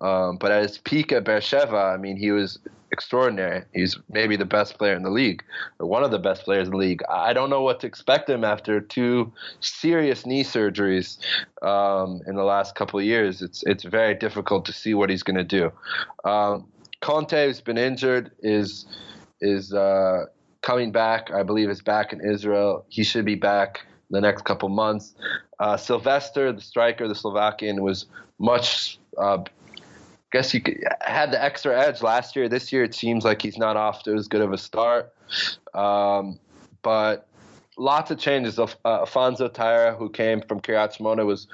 Um, 0.00 0.38
but 0.38 0.50
at 0.50 0.62
his 0.62 0.78
peak 0.78 1.12
at 1.12 1.24
Beersheva, 1.24 1.92
I 1.92 1.98
mean, 1.98 2.16
he 2.16 2.30
was 2.30 2.58
extraordinary. 2.92 3.64
He's 3.74 3.98
maybe 4.10 4.36
the 4.36 4.46
best 4.46 4.78
player 4.78 4.94
in 4.94 5.02
the 5.02 5.10
league, 5.10 5.44
or 5.78 5.86
one 5.86 6.02
of 6.02 6.10
the 6.10 6.18
best 6.18 6.44
players 6.44 6.66
in 6.66 6.72
the 6.72 6.78
league. 6.78 7.02
I 7.10 7.32
don't 7.32 7.50
know 7.50 7.62
what 7.62 7.80
to 7.80 7.86
expect 7.86 8.28
him 8.28 8.42
after 8.42 8.80
two 8.80 9.32
serious 9.60 10.24
knee 10.24 10.44
surgeries 10.44 11.18
um, 11.62 12.20
in 12.26 12.36
the 12.36 12.44
last 12.44 12.74
couple 12.74 12.98
of 12.98 13.04
years. 13.04 13.42
It's 13.42 13.62
it's 13.64 13.84
very 13.84 14.14
difficult 14.14 14.64
to 14.66 14.72
see 14.72 14.94
what 14.94 15.10
he's 15.10 15.22
going 15.22 15.36
to 15.36 15.44
do. 15.44 15.72
Um, 16.24 16.66
Conte, 17.00 17.46
who's 17.46 17.60
been 17.60 17.78
injured, 17.78 18.30
is 18.42 18.86
is 19.40 19.72
uh, 19.72 20.26
coming 20.62 20.92
back. 20.92 21.30
I 21.30 21.42
believe 21.42 21.70
is 21.70 21.82
back 21.82 22.12
in 22.12 22.20
Israel. 22.20 22.84
He 22.88 23.04
should 23.04 23.24
be 23.24 23.34
back 23.34 23.80
the 24.10 24.20
next 24.20 24.44
couple 24.44 24.68
months. 24.68 25.14
Uh, 25.58 25.76
Sylvester, 25.76 26.52
the 26.52 26.60
striker, 26.60 27.06
the 27.08 27.14
Slovakian, 27.14 27.82
was 27.82 28.06
much. 28.38 28.98
Uh, 29.16 29.44
guess 30.32 30.54
you 30.54 30.60
could, 30.60 30.78
had 31.00 31.32
the 31.32 31.42
extra 31.42 31.78
edge 31.78 32.02
last 32.02 32.36
year. 32.36 32.48
This 32.48 32.72
year, 32.72 32.84
it 32.84 32.94
seems 32.94 33.24
like 33.24 33.42
he's 33.42 33.58
not 33.58 33.76
off 33.76 34.02
to 34.04 34.14
as 34.14 34.28
good 34.28 34.40
of 34.40 34.52
a 34.52 34.58
start. 34.58 35.12
Um, 35.74 36.38
but 36.82 37.28
lots 37.76 38.10
of 38.10 38.18
changes. 38.18 38.58
Uh, 38.58 38.68
Alfonso 38.84 39.48
Taira, 39.48 39.94
who 39.94 40.08
came 40.08 40.40
from 40.42 40.60
Kiryat 40.60 41.26
was 41.26 41.46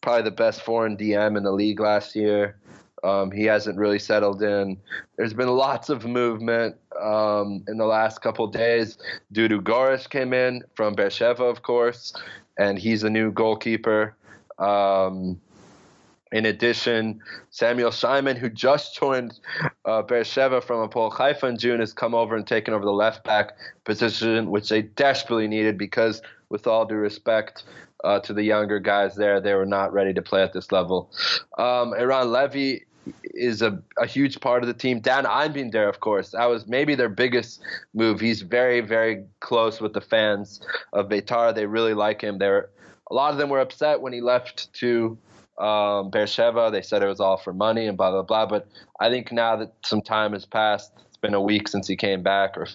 probably 0.00 0.22
the 0.22 0.30
best 0.30 0.62
foreign 0.62 0.96
DM 0.96 1.36
in 1.36 1.42
the 1.42 1.52
league 1.52 1.80
last 1.80 2.14
year. 2.14 2.56
Um, 3.04 3.30
he 3.30 3.44
hasn't 3.44 3.76
really 3.76 3.98
settled 3.98 4.42
in. 4.42 4.78
There's 5.16 5.34
been 5.34 5.48
lots 5.48 5.90
of 5.90 6.06
movement 6.06 6.76
um, 7.00 7.62
in 7.68 7.76
the 7.76 7.84
last 7.84 8.22
couple 8.22 8.46
days. 8.46 8.96
Dudu 9.32 9.60
Goresh 9.60 10.08
came 10.08 10.32
in 10.32 10.64
from 10.74 10.96
Beersheva, 10.96 11.40
of 11.40 11.62
course, 11.62 12.14
and 12.58 12.78
he's 12.78 13.02
a 13.02 13.10
new 13.10 13.30
goalkeeper. 13.30 14.16
Um, 14.58 15.38
in 16.32 16.46
addition, 16.46 17.20
Samuel 17.50 17.92
Simon, 17.92 18.36
who 18.36 18.48
just 18.48 18.96
joined 18.96 19.38
uh, 19.84 20.02
Beersheva 20.02 20.64
from 20.64 20.88
Hapoel 20.88 21.12
Haifa 21.12 21.46
in 21.46 21.58
June, 21.58 21.80
has 21.80 21.92
come 21.92 22.14
over 22.14 22.34
and 22.34 22.46
taken 22.46 22.72
over 22.72 22.84
the 22.84 22.90
left 22.90 23.22
back 23.22 23.52
position, 23.84 24.50
which 24.50 24.70
they 24.70 24.82
desperately 24.82 25.46
needed 25.46 25.76
because, 25.76 26.22
with 26.48 26.66
all 26.66 26.86
due 26.86 26.96
respect, 26.96 27.64
uh, 28.02 28.20
to 28.20 28.32
the 28.32 28.42
younger 28.42 28.78
guys 28.78 29.16
there. 29.16 29.40
They 29.40 29.54
were 29.54 29.66
not 29.66 29.92
ready 29.92 30.12
to 30.14 30.22
play 30.22 30.42
at 30.42 30.52
this 30.52 30.70
level. 30.70 31.10
Um, 31.58 31.94
Eran 31.94 32.30
Levy 32.30 32.84
is 33.22 33.62
a, 33.62 33.82
a 33.98 34.06
huge 34.06 34.40
part 34.40 34.62
of 34.62 34.66
the 34.66 34.74
team. 34.74 35.00
Dan 35.00 35.24
Einbinder, 35.24 35.88
of 35.88 36.00
course, 36.00 36.30
that 36.30 36.46
was 36.46 36.66
maybe 36.66 36.94
their 36.94 37.08
biggest 37.08 37.62
move. 37.92 38.20
He's 38.20 38.42
very, 38.42 38.80
very 38.80 39.24
close 39.40 39.80
with 39.80 39.92
the 39.92 40.00
fans 40.00 40.60
of 40.92 41.08
Beitar. 41.08 41.54
They 41.54 41.66
really 41.66 41.94
like 41.94 42.20
him. 42.20 42.38
They're 42.38 42.70
a 43.10 43.14
lot 43.14 43.32
of 43.32 43.38
them 43.38 43.50
were 43.50 43.60
upset 43.60 44.00
when 44.00 44.12
he 44.12 44.20
left 44.20 44.72
to 44.74 45.18
um, 45.58 46.10
Beersheva. 46.10 46.72
They 46.72 46.82
said 46.82 47.02
it 47.02 47.06
was 47.06 47.20
all 47.20 47.36
for 47.36 47.52
money 47.52 47.86
and 47.86 47.96
blah 47.96 48.10
blah 48.10 48.22
blah. 48.22 48.46
But 48.46 48.66
I 49.00 49.10
think 49.10 49.30
now 49.32 49.56
that 49.56 49.72
some 49.84 50.00
time 50.00 50.32
has 50.32 50.46
passed, 50.46 50.92
it's 51.06 51.16
been 51.16 51.34
a 51.34 51.40
week 51.40 51.68
since 51.68 51.86
he 51.86 51.96
came 51.96 52.22
back, 52.22 52.56
or 52.56 52.66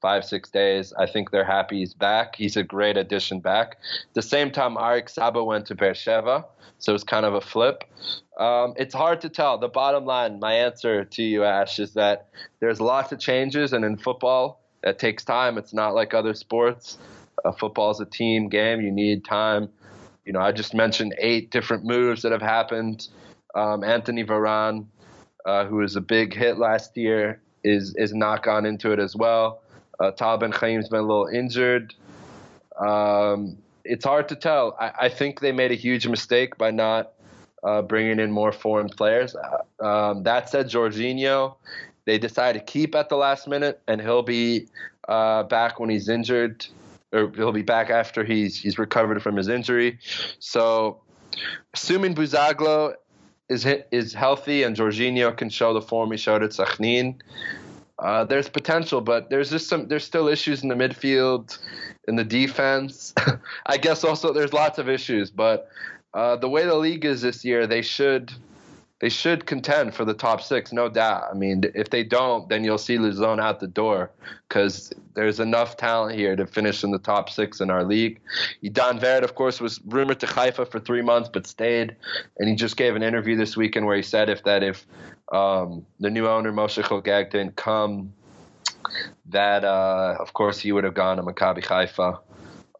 five, 0.00 0.24
six 0.24 0.50
days. 0.50 0.92
I 0.98 1.06
think 1.06 1.30
they're 1.30 1.44
happy 1.44 1.78
he's 1.78 1.94
back. 1.94 2.36
He's 2.36 2.56
a 2.56 2.62
great 2.62 2.96
addition 2.96 3.40
back. 3.40 3.78
The 4.14 4.22
same 4.22 4.50
time, 4.50 4.76
Erik 4.78 5.08
Sabo 5.08 5.44
went 5.44 5.66
to 5.66 5.74
Beersheva, 5.74 6.44
so 6.78 6.94
it's 6.94 7.04
kind 7.04 7.26
of 7.26 7.34
a 7.34 7.40
flip. 7.40 7.84
Um, 8.38 8.74
it's 8.76 8.94
hard 8.94 9.22
to 9.22 9.28
tell. 9.28 9.58
The 9.58 9.68
bottom 9.68 10.04
line, 10.04 10.38
my 10.38 10.52
answer 10.54 11.04
to 11.04 11.22
you, 11.22 11.44
Ash, 11.44 11.78
is 11.78 11.94
that 11.94 12.28
there's 12.60 12.80
lots 12.80 13.12
of 13.12 13.18
changes, 13.18 13.72
and 13.72 13.84
in 13.84 13.96
football, 13.96 14.60
that 14.82 14.98
takes 14.98 15.24
time. 15.24 15.58
It's 15.58 15.72
not 15.72 15.94
like 15.94 16.14
other 16.14 16.34
sports. 16.34 16.98
Uh, 17.44 17.52
football 17.52 17.90
is 17.90 18.00
a 18.00 18.06
team 18.06 18.48
game. 18.48 18.80
You 18.80 18.92
need 18.92 19.24
time. 19.24 19.68
You 20.24 20.32
know, 20.32 20.40
I 20.40 20.52
just 20.52 20.74
mentioned 20.74 21.14
eight 21.18 21.50
different 21.50 21.84
moves 21.84 22.22
that 22.22 22.32
have 22.32 22.42
happened. 22.42 23.08
Um, 23.54 23.84
Anthony 23.84 24.24
Varane, 24.24 24.86
uh, 25.44 25.64
who 25.66 25.76
was 25.76 25.96
a 25.96 26.00
big 26.00 26.34
hit 26.34 26.58
last 26.58 26.96
year, 26.96 27.40
is 27.64 27.94
is 27.96 28.12
not 28.12 28.42
gone 28.42 28.66
into 28.66 28.92
it 28.92 28.98
as 28.98 29.16
well. 29.16 29.62
Uh, 29.98 30.10
Tal 30.10 30.38
Ben 30.38 30.52
Chaim's 30.52 30.88
been 30.88 31.00
a 31.00 31.02
little 31.02 31.26
injured. 31.26 31.94
Um, 32.78 33.58
it's 33.84 34.04
hard 34.04 34.28
to 34.28 34.36
tell. 34.36 34.76
I, 34.78 34.92
I, 35.02 35.08
think 35.08 35.40
they 35.40 35.52
made 35.52 35.70
a 35.70 35.76
huge 35.76 36.06
mistake 36.06 36.58
by 36.58 36.70
not 36.70 37.12
uh, 37.62 37.82
bringing 37.82 38.20
in 38.20 38.30
more 38.30 38.52
foreign 38.52 38.88
players. 38.88 39.34
Uh, 39.34 39.84
um, 39.84 40.22
that 40.24 40.50
said, 40.50 40.66
Jorginho, 40.66 41.56
they 42.04 42.18
decided 42.18 42.58
to 42.60 42.64
keep 42.64 42.94
at 42.94 43.08
the 43.08 43.16
last 43.16 43.48
minute, 43.48 43.80
and 43.88 44.00
he'll 44.00 44.22
be 44.22 44.66
uh, 45.08 45.44
back 45.44 45.80
when 45.80 45.88
he's 45.88 46.08
injured, 46.08 46.66
or 47.12 47.30
he'll 47.34 47.52
be 47.52 47.62
back 47.62 47.90
after 47.90 48.24
he's 48.24 48.56
he's 48.56 48.78
recovered 48.78 49.22
from 49.22 49.36
his 49.36 49.48
injury. 49.48 49.98
So, 50.38 51.00
assuming 51.74 52.14
Buzaglo 52.14 52.94
is 53.48 53.66
is 53.90 54.12
healthy 54.12 54.62
and 54.64 54.76
Jorginho 54.76 55.36
can 55.36 55.48
show 55.48 55.72
the 55.72 55.82
form 55.82 56.10
he 56.10 56.16
showed 56.16 56.42
at 56.42 56.50
Sakhnin, 56.50 57.16
uh, 57.98 58.24
there's 58.24 58.48
potential, 58.48 59.00
but 59.00 59.30
there's 59.30 59.50
just 59.50 59.68
some. 59.68 59.88
There's 59.88 60.04
still 60.04 60.28
issues 60.28 60.62
in 60.62 60.68
the 60.68 60.74
midfield, 60.74 61.58
in 62.06 62.16
the 62.16 62.24
defense. 62.24 63.14
I 63.66 63.78
guess 63.78 64.04
also 64.04 64.32
there's 64.32 64.52
lots 64.52 64.78
of 64.78 64.88
issues, 64.88 65.30
but 65.30 65.68
uh, 66.12 66.36
the 66.36 66.48
way 66.48 66.64
the 66.64 66.74
league 66.74 67.04
is 67.04 67.22
this 67.22 67.44
year, 67.44 67.66
they 67.66 67.82
should 67.82 68.32
they 69.00 69.10
should 69.10 69.44
contend 69.44 69.94
for 69.94 70.06
the 70.06 70.14
top 70.14 70.40
six, 70.40 70.72
no 70.72 70.88
doubt. 70.88 71.24
I 71.30 71.34
mean, 71.34 71.64
if 71.74 71.90
they 71.90 72.02
don't, 72.02 72.48
then 72.48 72.64
you'll 72.64 72.78
see 72.78 72.96
Luzon 72.96 73.38
out 73.38 73.60
the 73.60 73.66
door 73.66 74.10
because 74.48 74.90
there's 75.14 75.38
enough 75.38 75.76
talent 75.76 76.18
here 76.18 76.34
to 76.34 76.46
finish 76.46 76.82
in 76.82 76.92
the 76.92 76.98
top 76.98 77.28
six 77.28 77.60
in 77.60 77.68
our 77.70 77.84
league. 77.84 78.20
Idan 78.64 78.98
Vered, 78.98 79.22
of 79.22 79.34
course, 79.34 79.60
was 79.60 79.80
rumored 79.86 80.20
to 80.20 80.26
Haifa 80.26 80.64
for 80.64 80.80
three 80.80 81.02
months 81.02 81.28
but 81.30 81.46
stayed, 81.46 81.94
and 82.38 82.48
he 82.48 82.54
just 82.54 82.78
gave 82.78 82.96
an 82.96 83.02
interview 83.02 83.36
this 83.36 83.54
weekend 83.54 83.84
where 83.84 83.96
he 83.96 84.02
said 84.02 84.30
if 84.30 84.44
that 84.44 84.62
if 84.62 84.86
um, 85.32 85.86
the 86.00 86.10
new 86.10 86.26
owner 86.26 86.52
Moshe 86.52 86.82
Hogeg 86.82 87.30
didn't 87.30 87.56
come, 87.56 88.12
that 89.30 89.64
uh, 89.64 90.16
of 90.20 90.32
course 90.32 90.58
he 90.60 90.72
would 90.72 90.84
have 90.84 90.94
gone 90.94 91.16
to 91.16 91.22
Maccabi 91.22 91.64
Haifa 91.64 92.20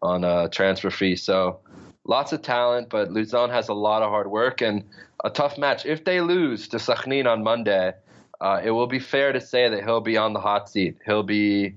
on 0.02 0.24
a 0.24 0.48
transfer 0.48 0.90
fee. 0.90 1.16
So 1.16 1.60
lots 2.04 2.32
of 2.32 2.42
talent, 2.42 2.88
but 2.88 3.10
Luzon 3.10 3.50
has 3.50 3.68
a 3.68 3.74
lot 3.74 4.02
of 4.02 4.10
hard 4.10 4.30
work 4.30 4.60
and 4.60 4.84
a 5.24 5.30
tough 5.30 5.58
match. 5.58 5.86
If 5.86 6.04
they 6.04 6.20
lose 6.20 6.68
to 6.68 6.76
Sakhnin 6.76 7.26
on 7.26 7.42
Monday, 7.42 7.94
uh, 8.40 8.60
it 8.62 8.70
will 8.70 8.86
be 8.86 9.00
fair 9.00 9.32
to 9.32 9.40
say 9.40 9.68
that 9.68 9.82
he'll 9.82 10.00
be 10.00 10.16
on 10.16 10.32
the 10.32 10.40
hot 10.40 10.68
seat. 10.68 10.98
He'll 11.04 11.22
be 11.22 11.74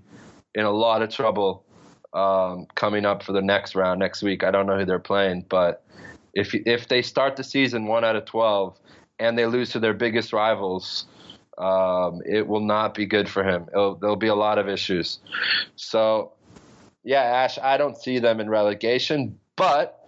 in 0.53 0.65
a 0.65 0.71
lot 0.71 1.01
of 1.01 1.09
trouble 1.09 1.63
um, 2.13 2.67
coming 2.75 3.05
up 3.05 3.23
for 3.23 3.31
the 3.31 3.41
next 3.41 3.75
round 3.75 3.99
next 3.99 4.21
week. 4.21 4.43
I 4.43 4.51
don't 4.51 4.67
know 4.67 4.77
who 4.77 4.85
they're 4.85 4.99
playing, 4.99 5.45
but 5.49 5.83
if 6.33 6.53
if 6.53 6.87
they 6.87 7.01
start 7.01 7.35
the 7.35 7.43
season 7.43 7.87
one 7.87 8.03
out 8.03 8.15
of 8.15 8.25
twelve 8.25 8.77
and 9.19 9.37
they 9.37 9.45
lose 9.45 9.69
to 9.71 9.79
their 9.79 9.93
biggest 9.93 10.33
rivals, 10.33 11.05
um, 11.57 12.21
it 12.25 12.47
will 12.47 12.61
not 12.61 12.93
be 12.93 13.05
good 13.05 13.29
for 13.29 13.43
him. 13.43 13.65
It'll, 13.71 13.95
there'll 13.95 14.15
be 14.15 14.27
a 14.27 14.35
lot 14.35 14.57
of 14.57 14.69
issues. 14.69 15.19
So, 15.75 16.31
yeah, 17.03 17.21
Ash, 17.21 17.59
I 17.61 17.77
don't 17.77 17.97
see 17.97 18.19
them 18.19 18.39
in 18.39 18.49
relegation, 18.49 19.37
but 19.55 20.07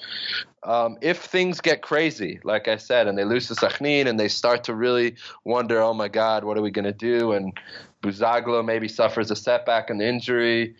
um, 0.63 0.97
if 1.01 1.17
things 1.23 1.59
get 1.59 1.81
crazy, 1.81 2.39
like 2.43 2.67
I 2.67 2.77
said, 2.77 3.07
and 3.07 3.17
they 3.17 3.25
lose 3.25 3.47
to 3.47 3.55
Sakhnin 3.55 4.07
and 4.07 4.19
they 4.19 4.27
start 4.27 4.63
to 4.65 4.75
really 4.75 5.15
wonder, 5.43 5.81
oh 5.81 5.93
my 5.93 6.07
God, 6.07 6.43
what 6.43 6.57
are 6.57 6.61
we 6.61 6.71
going 6.71 6.85
to 6.85 6.93
do? 6.93 7.33
And 7.33 7.53
Buzaglo 8.01 8.63
maybe 8.63 8.87
suffers 8.87 9.29
a 9.31 9.35
setback 9.35 9.89
and 9.89 10.01
injury, 10.01 10.75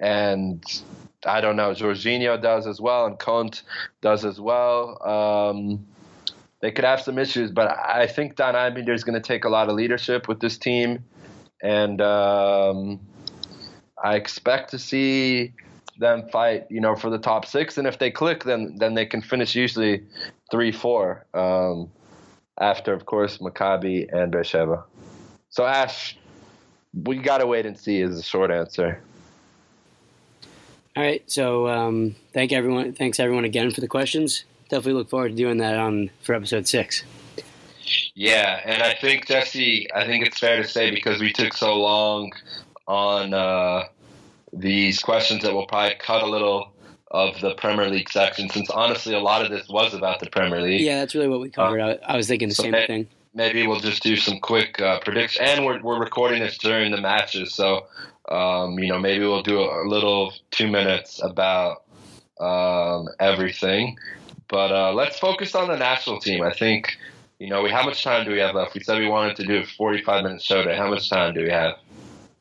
and 0.00 0.62
I 1.24 1.40
don't 1.40 1.56
know, 1.56 1.70
Jorginho 1.70 2.40
does 2.40 2.66
as 2.66 2.80
well, 2.80 3.06
and 3.06 3.18
Conte 3.18 3.60
does 4.00 4.24
as 4.24 4.40
well. 4.40 5.02
Um, 5.06 5.86
they 6.62 6.70
could 6.70 6.84
have 6.84 7.00
some 7.00 7.18
issues, 7.18 7.50
but 7.50 7.76
I 7.76 8.06
think 8.06 8.36
Dan 8.36 8.54
Einbinder 8.54 8.94
is 8.94 9.02
going 9.02 9.20
to 9.20 9.28
take 9.28 9.44
a 9.44 9.48
lot 9.48 9.68
of 9.68 9.74
leadership 9.74 10.28
with 10.28 10.38
this 10.38 10.56
team, 10.56 11.04
and 11.60 12.00
um, 12.00 13.00
I 14.02 14.14
expect 14.14 14.70
to 14.70 14.78
see 14.78 15.52
them 15.98 16.28
fight, 16.30 16.66
you 16.70 16.80
know, 16.80 16.94
for 16.94 17.10
the 17.10 17.18
top 17.18 17.46
six. 17.46 17.78
And 17.78 17.86
if 17.86 17.98
they 17.98 18.12
click, 18.12 18.44
then 18.44 18.76
then 18.78 18.94
they 18.94 19.04
can 19.04 19.22
finish 19.22 19.56
usually 19.56 20.04
three, 20.50 20.70
four. 20.70 21.26
Um, 21.34 21.90
after, 22.58 22.92
of 22.92 23.06
course, 23.06 23.38
Maccabi 23.38 24.12
and 24.12 24.30
Beersheba. 24.30 24.84
So 25.50 25.66
Ash, 25.66 26.16
we 26.94 27.18
gotta 27.18 27.46
wait 27.46 27.66
and 27.66 27.76
see. 27.76 28.00
Is 28.00 28.16
the 28.16 28.22
short 28.22 28.52
answer. 28.52 29.02
All 30.96 31.02
right. 31.02 31.28
So 31.28 31.66
um, 31.66 32.14
thank 32.32 32.52
everyone. 32.52 32.92
Thanks 32.92 33.18
everyone 33.18 33.44
again 33.44 33.72
for 33.72 33.80
the 33.80 33.88
questions. 33.88 34.44
Definitely 34.72 35.00
look 35.00 35.10
forward 35.10 35.28
to 35.28 35.34
doing 35.34 35.58
that 35.58 35.76
on 35.76 36.08
for 36.22 36.34
episode 36.34 36.66
six. 36.66 37.04
Yeah, 38.14 38.58
and 38.64 38.82
I 38.82 38.94
think 38.94 39.26
Jesse, 39.26 39.86
I 39.94 40.06
think 40.06 40.26
it's 40.26 40.38
fair 40.38 40.62
to 40.62 40.66
say 40.66 40.90
because 40.90 41.20
we 41.20 41.30
took 41.30 41.52
so 41.52 41.74
long 41.74 42.32
on 42.88 43.34
uh, 43.34 43.84
these 44.50 44.98
questions 45.00 45.42
that 45.42 45.52
we'll 45.52 45.66
probably 45.66 45.96
cut 45.96 46.22
a 46.22 46.26
little 46.26 46.72
of 47.10 47.38
the 47.42 47.54
Premier 47.56 47.90
League 47.90 48.08
section, 48.08 48.48
since 48.48 48.70
honestly 48.70 49.12
a 49.12 49.20
lot 49.20 49.44
of 49.44 49.50
this 49.50 49.68
was 49.68 49.92
about 49.92 50.20
the 50.20 50.30
Premier 50.30 50.62
League. 50.62 50.80
Yeah, 50.80 51.00
that's 51.00 51.14
really 51.14 51.28
what 51.28 51.40
we 51.40 51.50
covered. 51.50 51.78
Uh, 51.78 51.98
I, 52.08 52.14
I, 52.14 52.16
was 52.16 52.26
thinking 52.26 52.48
the 52.48 52.54
so 52.54 52.62
same 52.62 52.72
may, 52.72 52.86
thing. 52.86 53.06
Maybe 53.34 53.66
we'll 53.66 53.80
just 53.80 54.02
do 54.02 54.16
some 54.16 54.40
quick 54.40 54.80
uh, 54.80 55.00
predictions, 55.00 55.50
and 55.50 55.66
we're 55.66 55.82
we're 55.82 56.00
recording 56.00 56.40
this 56.40 56.56
during 56.56 56.92
the 56.92 57.00
matches, 57.02 57.52
so 57.52 57.88
um, 58.30 58.78
you 58.78 58.88
know 58.88 58.98
maybe 58.98 59.26
we'll 59.26 59.42
do 59.42 59.60
a, 59.60 59.86
a 59.86 59.86
little 59.86 60.32
two 60.50 60.68
minutes 60.68 61.22
about 61.22 61.82
um, 62.40 63.08
everything. 63.20 63.98
But 64.48 64.72
uh, 64.72 64.92
let's 64.92 65.18
focus 65.18 65.54
on 65.54 65.68
the 65.68 65.76
national 65.76 66.20
team. 66.20 66.42
I 66.42 66.52
think 66.52 66.96
you 67.42 67.48
know, 67.48 67.60
we 67.60 67.70
how 67.70 67.84
much 67.84 68.04
time 68.04 68.24
do 68.24 68.30
we 68.30 68.38
have 68.38 68.54
left? 68.54 68.72
We 68.72 68.84
said 68.84 69.00
we 69.00 69.08
wanted 69.08 69.34
to 69.36 69.44
do 69.44 69.58
a 69.58 69.66
45 69.66 70.22
minute 70.22 70.40
show 70.40 70.62
day. 70.62 70.76
How 70.76 70.88
much 70.88 71.10
time 71.10 71.34
do 71.34 71.42
we 71.42 71.50
have? 71.50 71.72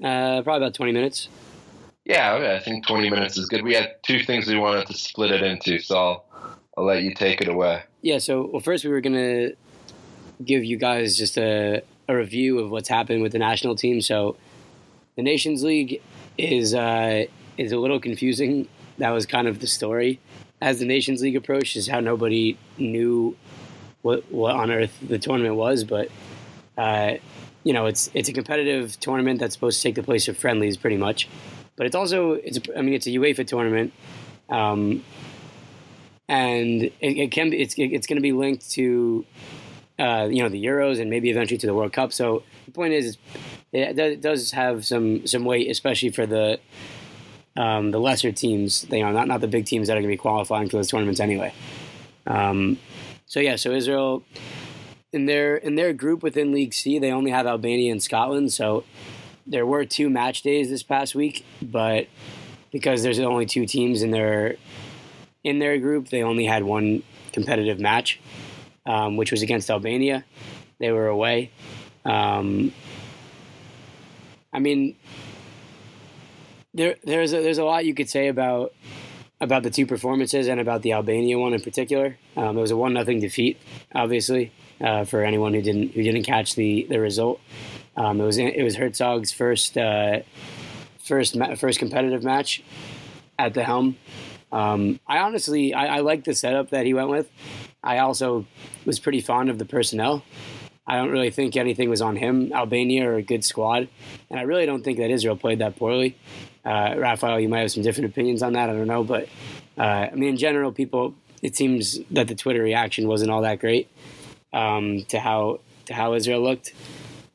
Uh, 0.03 0.43
probably 0.43 0.57
about 0.57 0.75
20 0.75 0.91
minutes. 0.91 1.27
Yeah, 2.05 2.33
okay, 2.33 2.55
I 2.55 2.59
think 2.59 2.85
20 2.85 3.09
minutes 3.09 3.35
is 3.35 3.47
good. 3.47 3.63
We 3.63 3.73
had 3.73 3.95
two 4.03 4.19
things 4.23 4.47
we 4.47 4.59
wanted 4.59 4.85
to 4.87 4.93
split 4.93 5.31
it 5.31 5.41
into, 5.41 5.79
so 5.79 5.97
I'll, 5.97 6.25
I'll 6.77 6.85
let 6.85 7.01
you 7.01 7.15
take 7.15 7.41
it 7.41 7.47
away. 7.47 7.81
Yeah, 8.03 8.19
so 8.19 8.47
well, 8.51 8.61
first 8.61 8.83
we 8.83 8.91
were 8.91 9.01
going 9.01 9.15
to 9.15 9.55
give 10.45 10.63
you 10.63 10.77
guys 10.77 11.17
just 11.17 11.35
a, 11.35 11.81
a 12.07 12.15
review 12.15 12.59
of 12.59 12.69
what's 12.69 12.89
happened 12.89 13.23
with 13.23 13.31
the 13.31 13.39
national 13.39 13.75
team. 13.75 14.01
So 14.01 14.37
the 15.15 15.23
Nations 15.23 15.63
League 15.63 15.99
is 16.37 16.75
uh, 16.75 17.25
is 17.57 17.71
a 17.71 17.77
little 17.77 17.99
confusing. 17.99 18.67
That 18.99 19.09
was 19.09 19.25
kind 19.25 19.47
of 19.47 19.61
the 19.61 19.67
story 19.67 20.19
as 20.61 20.79
the 20.79 20.85
Nations 20.85 21.21
League 21.21 21.35
approached, 21.35 21.75
is 21.75 21.87
how 21.87 21.99
nobody 21.99 22.57
knew 22.77 23.35
what 24.01 24.31
what 24.31 24.55
on 24.55 24.71
earth 24.71 24.97
the 25.01 25.19
tournament 25.19 25.55
was, 25.55 25.83
but 25.83 26.09
uh, 26.77 27.15
you 27.63 27.73
know, 27.73 27.85
it's 27.85 28.09
it's 28.13 28.29
a 28.29 28.33
competitive 28.33 28.99
tournament 28.99 29.39
that's 29.39 29.53
supposed 29.53 29.81
to 29.81 29.83
take 29.83 29.95
the 29.95 30.03
place 30.03 30.27
of 30.27 30.37
friendlies, 30.37 30.77
pretty 30.77 30.97
much. 30.97 31.27
But 31.75 31.85
it's 31.85 31.95
also 31.95 32.33
it's 32.33 32.59
I 32.75 32.81
mean 32.81 32.93
it's 32.93 33.07
a 33.07 33.11
UEFA 33.11 33.45
tournament, 33.45 33.93
um, 34.49 35.03
and 36.27 36.83
it, 36.83 36.95
it, 37.01 37.31
can 37.31 37.53
it's 37.53 37.75
it's 37.77 38.07
going 38.07 38.17
to 38.17 38.21
be 38.21 38.31
linked 38.31 38.69
to 38.71 39.25
uh, 39.99 40.27
you 40.31 40.41
know 40.41 40.49
the 40.49 40.63
Euros 40.63 40.99
and 40.99 41.09
maybe 41.09 41.29
eventually 41.29 41.57
to 41.59 41.67
the 41.67 41.73
World 41.73 41.93
Cup. 41.93 42.13
So 42.13 42.43
the 42.65 42.71
point 42.71 42.93
is, 42.93 43.17
it 43.71 44.21
does 44.21 44.51
have 44.51 44.85
some 44.85 45.27
some 45.27 45.45
weight, 45.45 45.69
especially 45.69 46.09
for 46.09 46.25
the 46.25 46.59
um, 47.55 47.91
the 47.91 47.99
lesser 47.99 48.31
teams. 48.31 48.85
You 48.89 49.03
know, 49.03 49.11
not 49.11 49.27
not 49.27 49.41
the 49.41 49.47
big 49.47 49.65
teams 49.65 49.87
that 49.87 49.93
are 49.93 50.01
going 50.01 50.09
to 50.09 50.13
be 50.13 50.17
qualifying 50.17 50.69
for 50.69 50.77
those 50.77 50.89
tournaments 50.89 51.19
anyway. 51.19 51.53
Um, 52.27 52.77
so 53.25 53.39
yeah, 53.39 53.55
so 53.55 53.71
Israel 53.71 54.23
in 55.13 55.25
their 55.25 55.57
in 55.57 55.75
their 55.75 55.93
group 55.93 56.23
within 56.23 56.51
League 56.51 56.73
C, 56.73 56.99
they 56.99 57.11
only 57.11 57.31
have 57.31 57.45
Albania 57.45 57.91
and 57.91 58.01
Scotland. 58.01 58.53
So 58.53 58.83
there 59.45 59.65
were 59.65 59.85
two 59.85 60.09
match 60.09 60.41
days 60.41 60.69
this 60.69 60.83
past 60.83 61.15
week, 61.15 61.45
but 61.61 62.07
because 62.71 63.03
there's 63.03 63.19
only 63.19 63.45
two 63.45 63.65
teams 63.65 64.01
in 64.01 64.11
their 64.11 64.55
in 65.43 65.59
their 65.59 65.77
group, 65.79 66.09
they 66.09 66.23
only 66.23 66.45
had 66.45 66.63
one 66.63 67.03
competitive 67.33 67.79
match, 67.79 68.19
um, 68.85 69.17
which 69.17 69.31
was 69.31 69.41
against 69.41 69.69
Albania. 69.69 70.23
They 70.79 70.91
were 70.91 71.07
away. 71.07 71.51
Um, 72.05 72.73
I 74.53 74.59
mean, 74.59 74.95
there 76.73 76.95
there's 77.03 77.33
a, 77.33 77.41
there's 77.41 77.57
a 77.57 77.63
lot 77.63 77.85
you 77.85 77.93
could 77.93 78.09
say 78.09 78.27
about 78.27 78.73
about 79.39 79.63
the 79.63 79.71
two 79.71 79.85
performances 79.85 80.47
and 80.47 80.59
about 80.59 80.83
the 80.83 80.93
Albania 80.93 81.37
one 81.37 81.53
in 81.53 81.61
particular. 81.61 82.17
Um, 82.37 82.57
it 82.57 82.61
was 82.61 82.71
a 82.71 82.77
one 82.77 82.93
nothing 82.93 83.19
defeat, 83.19 83.57
obviously, 83.93 84.51
uh, 84.79 85.03
for 85.03 85.23
anyone 85.23 85.53
who 85.53 85.61
didn't 85.61 85.91
who 85.91 86.03
didn't 86.03 86.23
catch 86.23 86.55
the 86.55 86.85
the 86.89 86.99
result. 86.99 87.39
Um, 87.97 88.21
it 88.21 88.23
was 88.23 88.37
it 88.37 88.63
was 88.63 88.75
Herzog's 88.75 89.31
first 89.31 89.77
uh, 89.77 90.19
first 90.99 91.37
first 91.57 91.79
competitive 91.79 92.23
match 92.23 92.63
at 93.37 93.53
the 93.53 93.63
helm. 93.63 93.97
Um, 94.51 94.99
I 95.07 95.19
honestly 95.19 95.73
I, 95.73 95.97
I 95.97 95.99
like 95.99 96.23
the 96.23 96.35
setup 96.35 96.69
that 96.69 96.85
he 96.85 96.93
went 96.93 97.09
with. 97.09 97.29
I 97.83 97.97
also 97.97 98.45
was 98.85 98.99
pretty 98.99 99.21
fond 99.21 99.49
of 99.49 99.57
the 99.57 99.65
personnel. 99.65 100.23
I 100.87 100.97
don't 100.97 101.11
really 101.11 101.29
think 101.29 101.55
anything 101.55 101.89
was 101.89 102.01
on 102.01 102.15
him. 102.15 102.51
Albania 102.53 103.09
are 103.09 103.15
a 103.15 103.21
good 103.21 103.45
squad, 103.45 103.87
and 104.29 104.39
I 104.39 104.43
really 104.43 104.65
don't 104.65 104.83
think 104.83 104.97
that 104.97 105.11
Israel 105.11 105.37
played 105.37 105.59
that 105.59 105.75
poorly. 105.75 106.17
Uh, 106.65 106.95
Raphael, 106.97 107.39
you 107.39 107.49
might 107.49 107.59
have 107.59 107.71
some 107.71 107.83
different 107.83 108.09
opinions 108.09 108.41
on 108.43 108.53
that. 108.53 108.69
I 108.69 108.73
don't 108.73 108.87
know, 108.87 109.03
but 109.03 109.29
uh, 109.77 109.81
I 109.81 110.15
mean, 110.15 110.29
in 110.29 110.37
general, 110.37 110.71
people. 110.71 111.15
It 111.41 111.55
seems 111.55 111.97
that 112.11 112.27
the 112.27 112.35
Twitter 112.35 112.61
reaction 112.61 113.07
wasn't 113.07 113.31
all 113.31 113.41
that 113.41 113.59
great 113.59 113.89
um, 114.53 115.05
to 115.05 115.19
how 115.19 115.59
to 115.85 115.93
how 115.93 116.13
Israel 116.13 116.41
looked. 116.41 116.73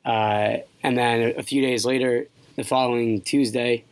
Uh, 0.05 0.59
and 0.81 0.97
then 0.97 1.33
a 1.37 1.43
few 1.43 1.61
days 1.61 1.83
later, 1.83 2.27
the 2.55 2.63
following 2.63 3.21
Tuesday, 3.21 3.83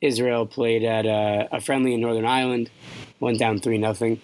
Israel 0.00 0.46
played 0.46 0.82
at 0.82 1.06
a, 1.06 1.48
a 1.52 1.60
friendly 1.60 1.94
in 1.94 2.00
Northern 2.00 2.24
Ireland, 2.24 2.70
went 3.20 3.38
down 3.38 3.60
three 3.60 3.78
nothing. 3.78 4.20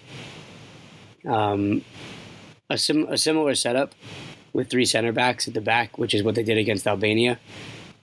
Um, 1.25 1.83
a, 2.69 2.77
sim- 2.77 3.07
a 3.07 3.17
similar 3.17 3.55
setup 3.55 3.93
with 4.57 4.69
three 4.69 4.83
center 4.85 5.13
backs 5.13 5.47
at 5.47 5.53
the 5.53 5.61
back, 5.61 5.97
which 5.97 6.13
is 6.13 6.21
what 6.21 6.35
they 6.35 6.43
did 6.43 6.57
against 6.57 6.85
Albania 6.85 7.39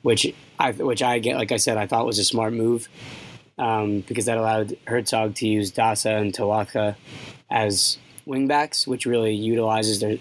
which 0.05 0.33
I 0.59 0.73
which 0.73 1.03
I 1.03 1.19
get 1.19 1.37
like 1.37 1.51
I 1.51 1.57
said 1.57 1.79
I 1.79 1.87
thought 1.87 2.05
was 2.07 2.19
a 2.19 2.25
smart 2.25 2.53
move 2.53 2.89
um, 3.59 4.01
because 4.01 4.27
that 4.27 4.37
allowed 4.37 4.77
Herzog 4.87 5.35
to 5.37 5.49
use 5.49 5.73
Dasa 5.73 6.21
and 6.21 6.33
Tawatha 6.33 6.95
as 7.51 7.99
wingbacks, 8.27 8.87
which 8.87 9.07
really 9.07 9.35
utilizes 9.35 10.01
their 10.01 10.19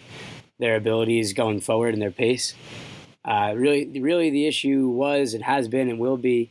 their 0.58 0.78
abilities 0.78 1.34
going 1.34 1.60
forward 1.60 1.94
and 1.94 2.02
their 2.02 2.12
pace. 2.12 2.56
Uh, 3.26 3.54
really, 3.56 4.00
really, 4.00 4.30
the 4.30 4.48
issue 4.48 4.88
was 4.88 5.34
and 5.34 5.44
has 5.44 5.68
been 5.68 5.90
and 5.90 6.00
will 6.00 6.18
be 6.18 6.50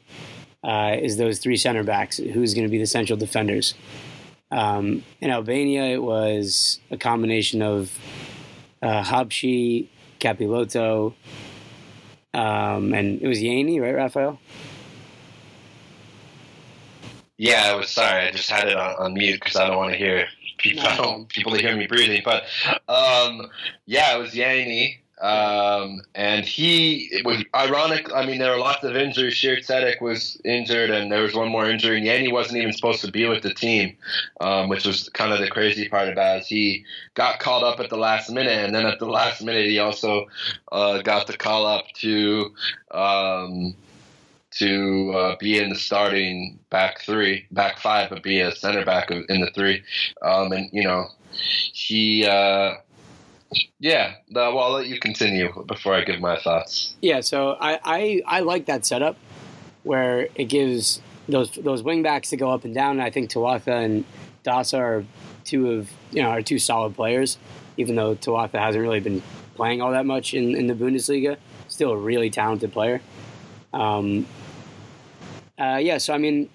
uh, 0.63 0.97
is 1.01 1.17
those 1.17 1.39
three 1.39 1.57
center 1.57 1.83
backs. 1.83 2.19
Who's 2.19 2.53
going 2.53 2.67
to 2.67 2.71
be 2.71 2.79
the 2.79 2.87
central 2.87 3.19
defenders? 3.19 3.75
Um, 4.51 5.05
in 5.23 5.31
Albania, 5.31 5.85
it 5.85 6.03
was 6.03 6.81
a 6.91 6.99
combination 6.99 7.63
of 7.63 7.99
uh, 8.83 9.03
Habashi, 9.03 9.89
Capiloto, 10.21 11.15
um, 12.35 12.95
and 12.95 13.21
it 13.21 13.29
was 13.29 13.43
Yanni, 13.43 13.81
right, 13.81 13.95
Raphael? 13.95 14.39
Yeah, 17.37 17.73
I 17.73 17.75
was 17.75 17.91
sorry. 17.91 18.29
I 18.29 18.31
just 18.31 18.51
had 18.51 18.69
it 18.69 18.77
on, 18.77 18.95
on 18.97 19.15
mute 19.15 19.41
because 19.41 19.57
I 19.57 19.67
don't 19.67 19.77
want 19.77 19.93
to 19.93 19.99
hear 19.99 20.27
people. 20.59 20.85
No. 20.85 21.25
People 21.29 21.53
to 21.53 21.59
hear 21.59 21.77
me 21.77 21.87
breathing. 21.87 22.23
But 22.25 22.45
um, 22.89 23.51
yeah, 23.87 24.17
it 24.17 24.21
was 24.21 24.35
Yanni. 24.35 25.02
Um, 25.23 26.03
and 26.17 26.45
he 26.45 27.09
it 27.13 27.25
was 27.25 27.45
ironic. 27.55 28.13
I 28.13 28.27
mean, 28.27 28.39
there 28.39 28.51
were 28.51 28.59
lots 28.59 28.83
of 28.83 28.97
injuries. 28.97 29.35
Shir 29.35 29.57
Tzedek 29.57 30.01
was 30.01 30.37
injured, 30.45 30.91
and 30.91 31.13
there 31.13 31.23
was 31.23 31.33
one 31.33 31.49
more 31.49 31.71
injury. 31.71 31.99
And 31.99 32.05
Yanni 32.05 32.33
wasn't 32.33 32.57
even 32.57 32.73
supposed 32.73 33.03
to 33.03 33.11
be 33.11 33.29
with 33.29 33.45
the 33.45 33.55
team, 33.55 33.97
um, 34.41 34.69
which 34.69 34.85
was 34.85 35.09
kind 35.11 35.33
of 35.33 35.39
the 35.39 35.49
crazy 35.49 35.89
part 35.89 36.09
about 36.09 36.39
it. 36.39 36.47
He 36.47 36.85
got 37.15 37.39
called 37.39 37.63
up 37.63 37.79
at 37.79 37.89
the 37.89 37.97
last 37.97 38.31
minute, 38.31 38.65
and 38.65 38.75
then 38.75 38.85
at 38.85 38.99
the 38.99 39.07
last 39.07 39.43
minute, 39.43 39.67
he 39.67 39.79
also 39.79 40.27
uh, 40.73 41.03
got 41.03 41.29
the 41.29 41.37
call 41.37 41.67
up 41.67 41.87
to 42.01 42.53
um, 42.91 43.77
to 44.59 45.13
uh, 45.15 45.37
be 45.39 45.57
in 45.57 45.69
the 45.69 45.77
starting 45.77 46.59
back 46.69 47.01
three, 47.01 47.47
back 47.53 47.79
five, 47.79 48.11
but 48.11 48.25
be 48.25 48.41
a 48.41 48.51
center 48.51 48.85
back 48.85 49.13
in 49.13 49.41
the 49.41 49.51
three. 49.55 49.85
Um, 50.21 50.51
and 50.51 50.69
you 50.73 50.83
know, 50.83 51.07
he. 51.31 52.27
Uh, 52.27 52.75
yeah, 53.79 54.15
well, 54.31 54.59
I'll 54.59 54.73
let 54.73 54.87
you 54.87 54.99
continue 54.99 55.65
before 55.67 55.95
I 55.95 56.03
give 56.05 56.21
my 56.21 56.39
thoughts. 56.39 56.95
Yeah, 57.01 57.21
so 57.21 57.57
I, 57.61 57.79
I, 57.85 58.23
I 58.27 58.41
like 58.41 58.67
that 58.67 58.87
setup 58.87 59.17
where 59.83 60.29
it 60.35 60.45
gives 60.45 61.01
those 61.29 61.51
those 61.53 61.83
wingbacks 61.83 62.31
to 62.31 62.37
go 62.37 62.51
up 62.51 62.65
and 62.65 62.75
down. 62.75 63.01
I 63.01 63.11
think 63.11 63.31
Tawatha 63.31 63.85
and 63.85 64.05
Dasa 64.45 64.79
are 64.79 65.05
two 65.45 65.73
of 65.73 65.91
you 66.11 66.23
know 66.23 66.31
are 66.31 66.43
two 66.43 66.59
solid 66.59 66.95
players, 66.95 67.39
even 67.77 67.97
though 67.97 68.15
Tawatha 68.15 68.59
hasn't 68.59 68.83
really 68.83 69.01
been 69.01 69.23
playing 69.55 69.81
all 69.81 69.93
that 69.93 70.07
much 70.07 70.35
in, 70.35 70.55
in 70.55 70.67
the 70.67 70.75
Bundesliga. 70.75 71.37
Still 71.69 71.93
a 71.93 71.97
really 71.97 72.31
talented 72.31 72.73
player. 72.73 73.01
Um, 73.73 74.27
uh, 75.59 75.79
yeah, 75.81 75.99
so 75.99 76.13
I 76.13 76.19
mean, 76.19 76.51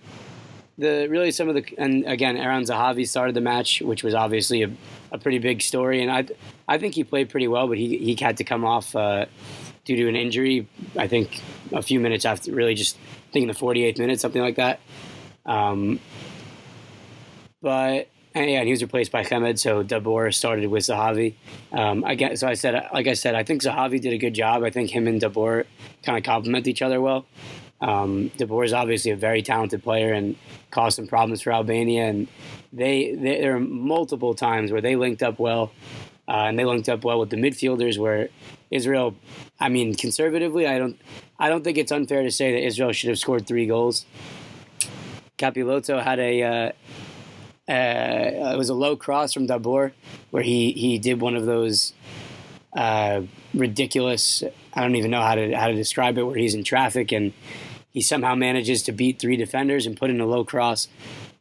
the 0.78 1.08
really 1.10 1.32
some 1.32 1.50
of 1.50 1.56
the 1.56 1.66
and 1.78 2.06
again 2.06 2.38
Eran 2.38 2.64
Zahavi 2.64 3.08
started 3.08 3.36
the 3.36 3.42
match, 3.42 3.82
which 3.82 4.04
was 4.04 4.14
obviously 4.14 4.64
a, 4.64 4.72
a 5.12 5.18
pretty 5.18 5.40
big 5.40 5.62
story, 5.62 6.02
and 6.02 6.12
I 6.12 6.28
I 6.68 6.78
think 6.78 6.96
he 6.96 7.04
played 7.04 7.30
pretty 7.30 7.48
well, 7.48 7.68
but 7.68 7.78
he 7.78 7.98
he 7.98 8.16
had 8.16 8.38
to 8.38 8.44
come 8.44 8.64
off 8.64 8.96
uh, 8.96 9.26
due 9.86 9.96
to 9.96 10.08
an 10.08 10.16
injury. 10.16 10.68
I 10.96 11.08
think 11.08 11.42
a 11.72 11.82
few 11.82 12.00
minutes 12.00 12.26
after, 12.26 12.52
really 12.52 12.76
just 12.76 12.98
I 13.30 13.32
think 13.32 13.44
in 13.44 13.48
the 13.48 13.54
48th 13.54 14.00
minute, 14.00 14.20
something 14.20 14.42
like 14.42 14.56
that. 14.56 14.80
Um, 15.46 16.00
but 17.62 18.08
and 18.36 18.52
yeah, 18.52 18.60
and 18.60 18.68
he 18.68 18.72
was 18.72 18.84
replaced 18.84 19.12
by 19.12 19.24
Hemed, 19.24 19.60
so 19.60 19.84
Dabur 19.84 20.32
started 20.34 20.70
with 20.70 20.84
Zahavi. 20.84 21.34
Um, 21.72 22.02
guess, 22.16 22.42
so 22.42 22.48
I 22.48 22.54
said, 22.54 22.88
like 22.94 23.08
I 23.08 23.14
said, 23.14 23.34
I 23.34 23.44
think 23.44 23.64
Zahavi 23.64 24.00
did 24.00 24.14
a 24.14 24.18
good 24.18 24.36
job. 24.36 24.64
I 24.64 24.70
think 24.70 24.92
him 24.92 25.08
and 25.08 25.20
Dabur 25.20 25.66
kind 26.04 26.18
of 26.18 26.24
complement 26.24 26.68
each 26.68 26.84
other 26.84 27.02
well. 27.02 27.26
Um, 27.80 28.32
Dabur 28.38 28.66
is 28.66 28.74
obviously 28.74 29.12
a 29.12 29.16
very 29.16 29.42
talented 29.42 29.84
player 29.84 30.14
and 30.14 30.36
caused 30.72 30.96
some 30.96 31.08
problems 31.08 31.42
for 31.42 31.54
Albania, 31.54 32.06
and 32.06 32.28
they, 32.74 33.14
they 33.14 33.40
there 33.40 33.56
are 33.56 33.60
multiple 33.60 34.34
times 34.34 34.72
where 34.72 34.82
they 34.82 34.96
linked 34.96 35.22
up 35.22 35.40
well, 35.40 35.72
uh, 36.28 36.46
and 36.48 36.58
they 36.58 36.66
linked 36.66 36.90
up 36.90 37.04
well 37.04 37.20
with 37.20 37.30
the 37.30 37.38
midfielders. 37.38 37.98
Where 38.00 38.30
Israel, 38.72 39.16
I 39.60 39.70
mean, 39.70 39.96
conservatively, 39.96 40.66
I 40.68 40.80
don't, 40.80 41.00
I 41.38 41.50
don't 41.50 41.64
think 41.64 41.78
it's 41.78 41.92
unfair 41.92 42.24
to 42.24 42.32
say 42.32 42.52
that 42.54 42.66
Israel 42.66 42.92
should 42.94 43.10
have 43.10 43.20
scored 43.20 43.46
three 43.46 43.68
goals. 43.68 44.06
Capiloto 45.38 46.04
had 46.04 46.20
a. 46.20 46.44
Uh, 46.44 46.72
uh, 47.70 48.54
it 48.54 48.58
was 48.58 48.70
a 48.70 48.74
low 48.74 48.96
cross 48.96 49.34
from 49.34 49.46
Dabur, 49.46 49.92
where 50.32 50.42
he, 50.42 50.72
he 50.72 50.98
did 50.98 51.20
one 51.20 51.36
of 51.36 51.46
those 51.46 51.94
uh, 52.74 53.22
ridiculous. 53.54 54.42
I 54.74 54.82
don't 54.82 54.96
even 54.96 55.12
know 55.12 55.22
how 55.22 55.36
to 55.36 55.52
how 55.54 55.68
to 55.68 55.76
describe 55.76 56.18
it. 56.18 56.24
Where 56.24 56.38
he's 56.38 56.56
in 56.56 56.64
traffic 56.64 57.12
and 57.12 57.34
he 57.98 58.02
somehow 58.04 58.36
manages 58.36 58.84
to 58.84 58.92
beat 58.92 59.18
three 59.18 59.36
defenders 59.36 59.88
and 59.88 59.98
put 59.98 60.12
in 60.12 60.22
a 60.22 60.26
low 60.28 60.46
cross 60.46 60.88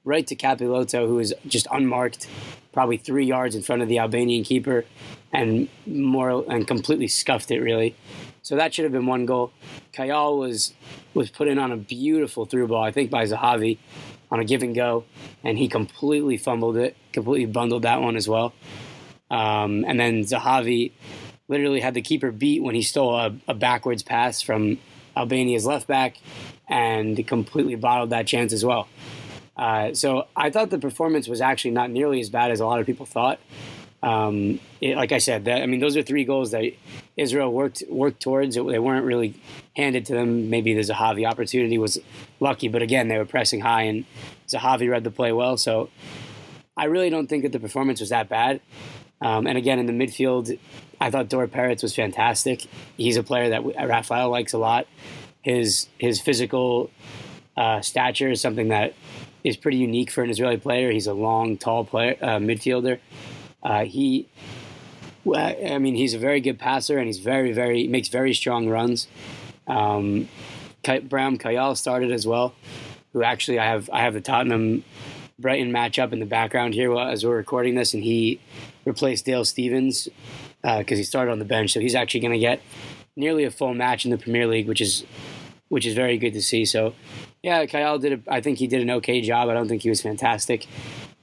right 0.06 0.26
to 0.26 0.34
Capiloto, 0.34 1.06
who 1.06 1.18
is 1.18 1.34
just 1.46 1.66
unmarked, 1.70 2.26
probably 2.72 2.96
three 2.96 3.26
yards 3.26 3.54
in 3.54 3.60
front 3.60 3.82
of 3.82 3.88
the 3.88 3.98
Albanian 3.98 4.42
keeper, 4.42 4.86
and 5.34 5.68
more 5.84 6.50
and 6.50 6.66
completely 6.66 7.08
scuffed 7.08 7.50
it 7.50 7.60
really. 7.60 7.94
So 8.40 8.56
that 8.56 8.72
should 8.72 8.84
have 8.84 8.92
been 8.92 9.04
one 9.04 9.26
goal. 9.26 9.52
Kayal 9.92 10.38
was 10.38 10.72
was 11.12 11.28
put 11.28 11.46
in 11.46 11.58
on 11.58 11.72
a 11.72 11.76
beautiful 11.76 12.46
through 12.46 12.68
ball, 12.68 12.82
I 12.82 12.90
think 12.90 13.10
by 13.10 13.24
Zahavi, 13.26 13.76
on 14.30 14.40
a 14.40 14.44
give 14.46 14.62
and 14.62 14.74
go, 14.74 15.04
and 15.44 15.58
he 15.58 15.68
completely 15.68 16.38
fumbled 16.38 16.78
it, 16.78 16.96
completely 17.12 17.44
bundled 17.44 17.82
that 17.82 18.00
one 18.00 18.16
as 18.16 18.26
well. 18.26 18.54
Um, 19.30 19.84
and 19.86 20.00
then 20.00 20.22
Zahavi 20.22 20.92
literally 21.48 21.80
had 21.80 21.92
the 21.92 22.00
keeper 22.00 22.32
beat 22.32 22.62
when 22.62 22.74
he 22.74 22.80
stole 22.80 23.14
a, 23.14 23.36
a 23.46 23.52
backwards 23.52 24.02
pass 24.02 24.40
from 24.40 24.78
Albania's 25.16 25.66
left 25.66 25.86
back 25.86 26.18
and 26.68 27.26
completely 27.26 27.74
bottled 27.74 28.10
that 28.10 28.26
chance 28.26 28.52
as 28.52 28.64
well. 28.64 28.88
Uh, 29.56 29.94
so 29.94 30.26
I 30.36 30.50
thought 30.50 30.70
the 30.70 30.78
performance 30.78 31.28
was 31.28 31.40
actually 31.40 31.70
not 31.70 31.90
nearly 31.90 32.20
as 32.20 32.28
bad 32.28 32.50
as 32.50 32.60
a 32.60 32.66
lot 32.66 32.80
of 32.80 32.86
people 32.86 33.06
thought. 33.06 33.40
Um, 34.02 34.60
it, 34.80 34.96
like 34.96 35.12
I 35.12 35.18
said, 35.18 35.46
that, 35.46 35.62
I 35.62 35.66
mean, 35.66 35.80
those 35.80 35.96
are 35.96 36.02
three 36.02 36.24
goals 36.24 36.50
that 36.50 36.70
Israel 37.16 37.52
worked 37.52 37.82
worked 37.88 38.20
towards. 38.20 38.54
They 38.54 38.78
weren't 38.78 39.06
really 39.06 39.34
handed 39.74 40.04
to 40.06 40.12
them. 40.12 40.50
Maybe 40.50 40.74
the 40.74 40.82
Zahavi 40.82 41.26
opportunity 41.26 41.78
was 41.78 41.98
lucky, 42.38 42.68
but 42.68 42.82
again, 42.82 43.08
they 43.08 43.16
were 43.16 43.24
pressing 43.24 43.60
high, 43.60 43.82
and 43.82 44.04
Zahavi 44.48 44.90
read 44.90 45.02
the 45.02 45.10
play 45.10 45.32
well. 45.32 45.56
So 45.56 45.88
I 46.76 46.84
really 46.84 47.08
don't 47.08 47.26
think 47.26 47.42
that 47.42 47.52
the 47.52 47.58
performance 47.58 48.00
was 48.00 48.10
that 48.10 48.28
bad. 48.28 48.60
Um, 49.20 49.46
and 49.46 49.56
again, 49.56 49.78
in 49.78 49.86
the 49.86 49.92
midfield, 49.92 50.58
I 51.00 51.10
thought 51.10 51.28
Dor 51.28 51.46
Peretz 51.46 51.82
was 51.82 51.94
fantastic. 51.94 52.66
He's 52.96 53.16
a 53.16 53.22
player 53.22 53.50
that 53.50 53.64
Rafael 53.64 54.30
likes 54.30 54.52
a 54.52 54.58
lot. 54.58 54.86
His 55.42 55.88
his 55.98 56.20
physical 56.20 56.90
uh, 57.56 57.80
stature 57.80 58.30
is 58.30 58.40
something 58.40 58.68
that 58.68 58.94
is 59.44 59.56
pretty 59.56 59.78
unique 59.78 60.10
for 60.10 60.22
an 60.22 60.30
Israeli 60.30 60.56
player. 60.56 60.90
He's 60.90 61.06
a 61.06 61.14
long, 61.14 61.56
tall 61.56 61.84
player, 61.84 62.16
uh, 62.20 62.38
midfielder. 62.38 62.98
Uh, 63.62 63.84
he, 63.84 64.28
I 65.34 65.78
mean, 65.78 65.94
he's 65.94 66.14
a 66.14 66.18
very 66.18 66.40
good 66.40 66.58
passer, 66.58 66.98
and 66.98 67.06
he's 67.06 67.18
very, 67.18 67.52
very 67.52 67.86
makes 67.86 68.08
very 68.08 68.34
strong 68.34 68.68
runs. 68.68 69.08
Um, 69.66 70.28
Beram 70.84 71.40
Kayal 71.40 71.76
started 71.76 72.12
as 72.12 72.26
well, 72.26 72.54
who 73.12 73.22
actually 73.22 73.58
I 73.58 73.66
have 73.66 73.88
I 73.92 74.02
have 74.02 74.14
the 74.14 74.20
Tottenham 74.20 74.84
Brighton 75.38 75.72
matchup 75.72 76.12
in 76.12 76.20
the 76.20 76.26
background 76.26 76.74
here 76.74 76.96
as 76.98 77.24
we're 77.24 77.36
recording 77.36 77.74
this, 77.74 77.94
and 77.94 78.02
he 78.02 78.40
replaced 78.86 79.26
Dale 79.26 79.44
Stephens 79.44 80.08
because 80.62 80.92
uh, 80.92 80.96
he 80.96 81.02
started 81.02 81.32
on 81.32 81.38
the 81.38 81.44
bench, 81.44 81.72
so 81.72 81.80
he's 81.80 81.94
actually 81.94 82.20
going 82.20 82.32
to 82.32 82.38
get 82.38 82.62
nearly 83.16 83.44
a 83.44 83.50
full 83.50 83.74
match 83.74 84.06
in 84.06 84.10
the 84.10 84.18
Premier 84.18 84.46
League, 84.46 84.66
which 84.66 84.80
is 84.80 85.04
which 85.68 85.84
is 85.84 85.94
very 85.94 86.16
good 86.16 86.32
to 86.32 86.40
see. 86.40 86.64
So, 86.64 86.94
yeah, 87.42 87.66
Kayal 87.66 88.00
did. 88.00 88.12
A, 88.12 88.32
I 88.32 88.40
think 88.40 88.58
he 88.58 88.66
did 88.66 88.80
an 88.80 88.90
okay 88.90 89.20
job. 89.20 89.48
I 89.48 89.54
don't 89.54 89.68
think 89.68 89.82
he 89.82 89.88
was 89.88 90.00
fantastic 90.00 90.66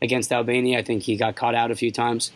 against 0.02 0.32
Albania. 0.32 0.78
I 0.80 0.84
think 0.84 1.04
he 1.04 1.16
got 1.16 1.36
caught 1.36 1.56
out 1.56 1.72
a 1.72 1.76
few 1.76 1.92
times. 1.92 2.32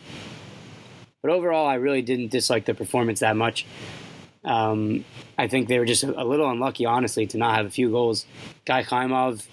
But 1.21 1.31
overall, 1.31 1.67
I 1.67 1.75
really 1.75 2.01
didn't 2.01 2.31
dislike 2.31 2.65
the 2.65 2.73
performance 2.73 3.19
that 3.19 3.35
much. 3.35 3.65
Um, 4.45 5.03
I 5.37 5.47
think 5.47 5.67
they 5.67 5.77
were 5.77 5.85
just 5.85 6.03
a, 6.03 6.23
little 6.23 6.49
unlucky, 6.49 6.85
honestly, 6.85 7.27
to 7.27 7.37
not 7.37 7.55
have 7.55 7.65
a 7.65 7.69
few 7.69 7.89
goals. 7.91 8.25
Guy 8.65 8.83
Khaimov 8.83 9.45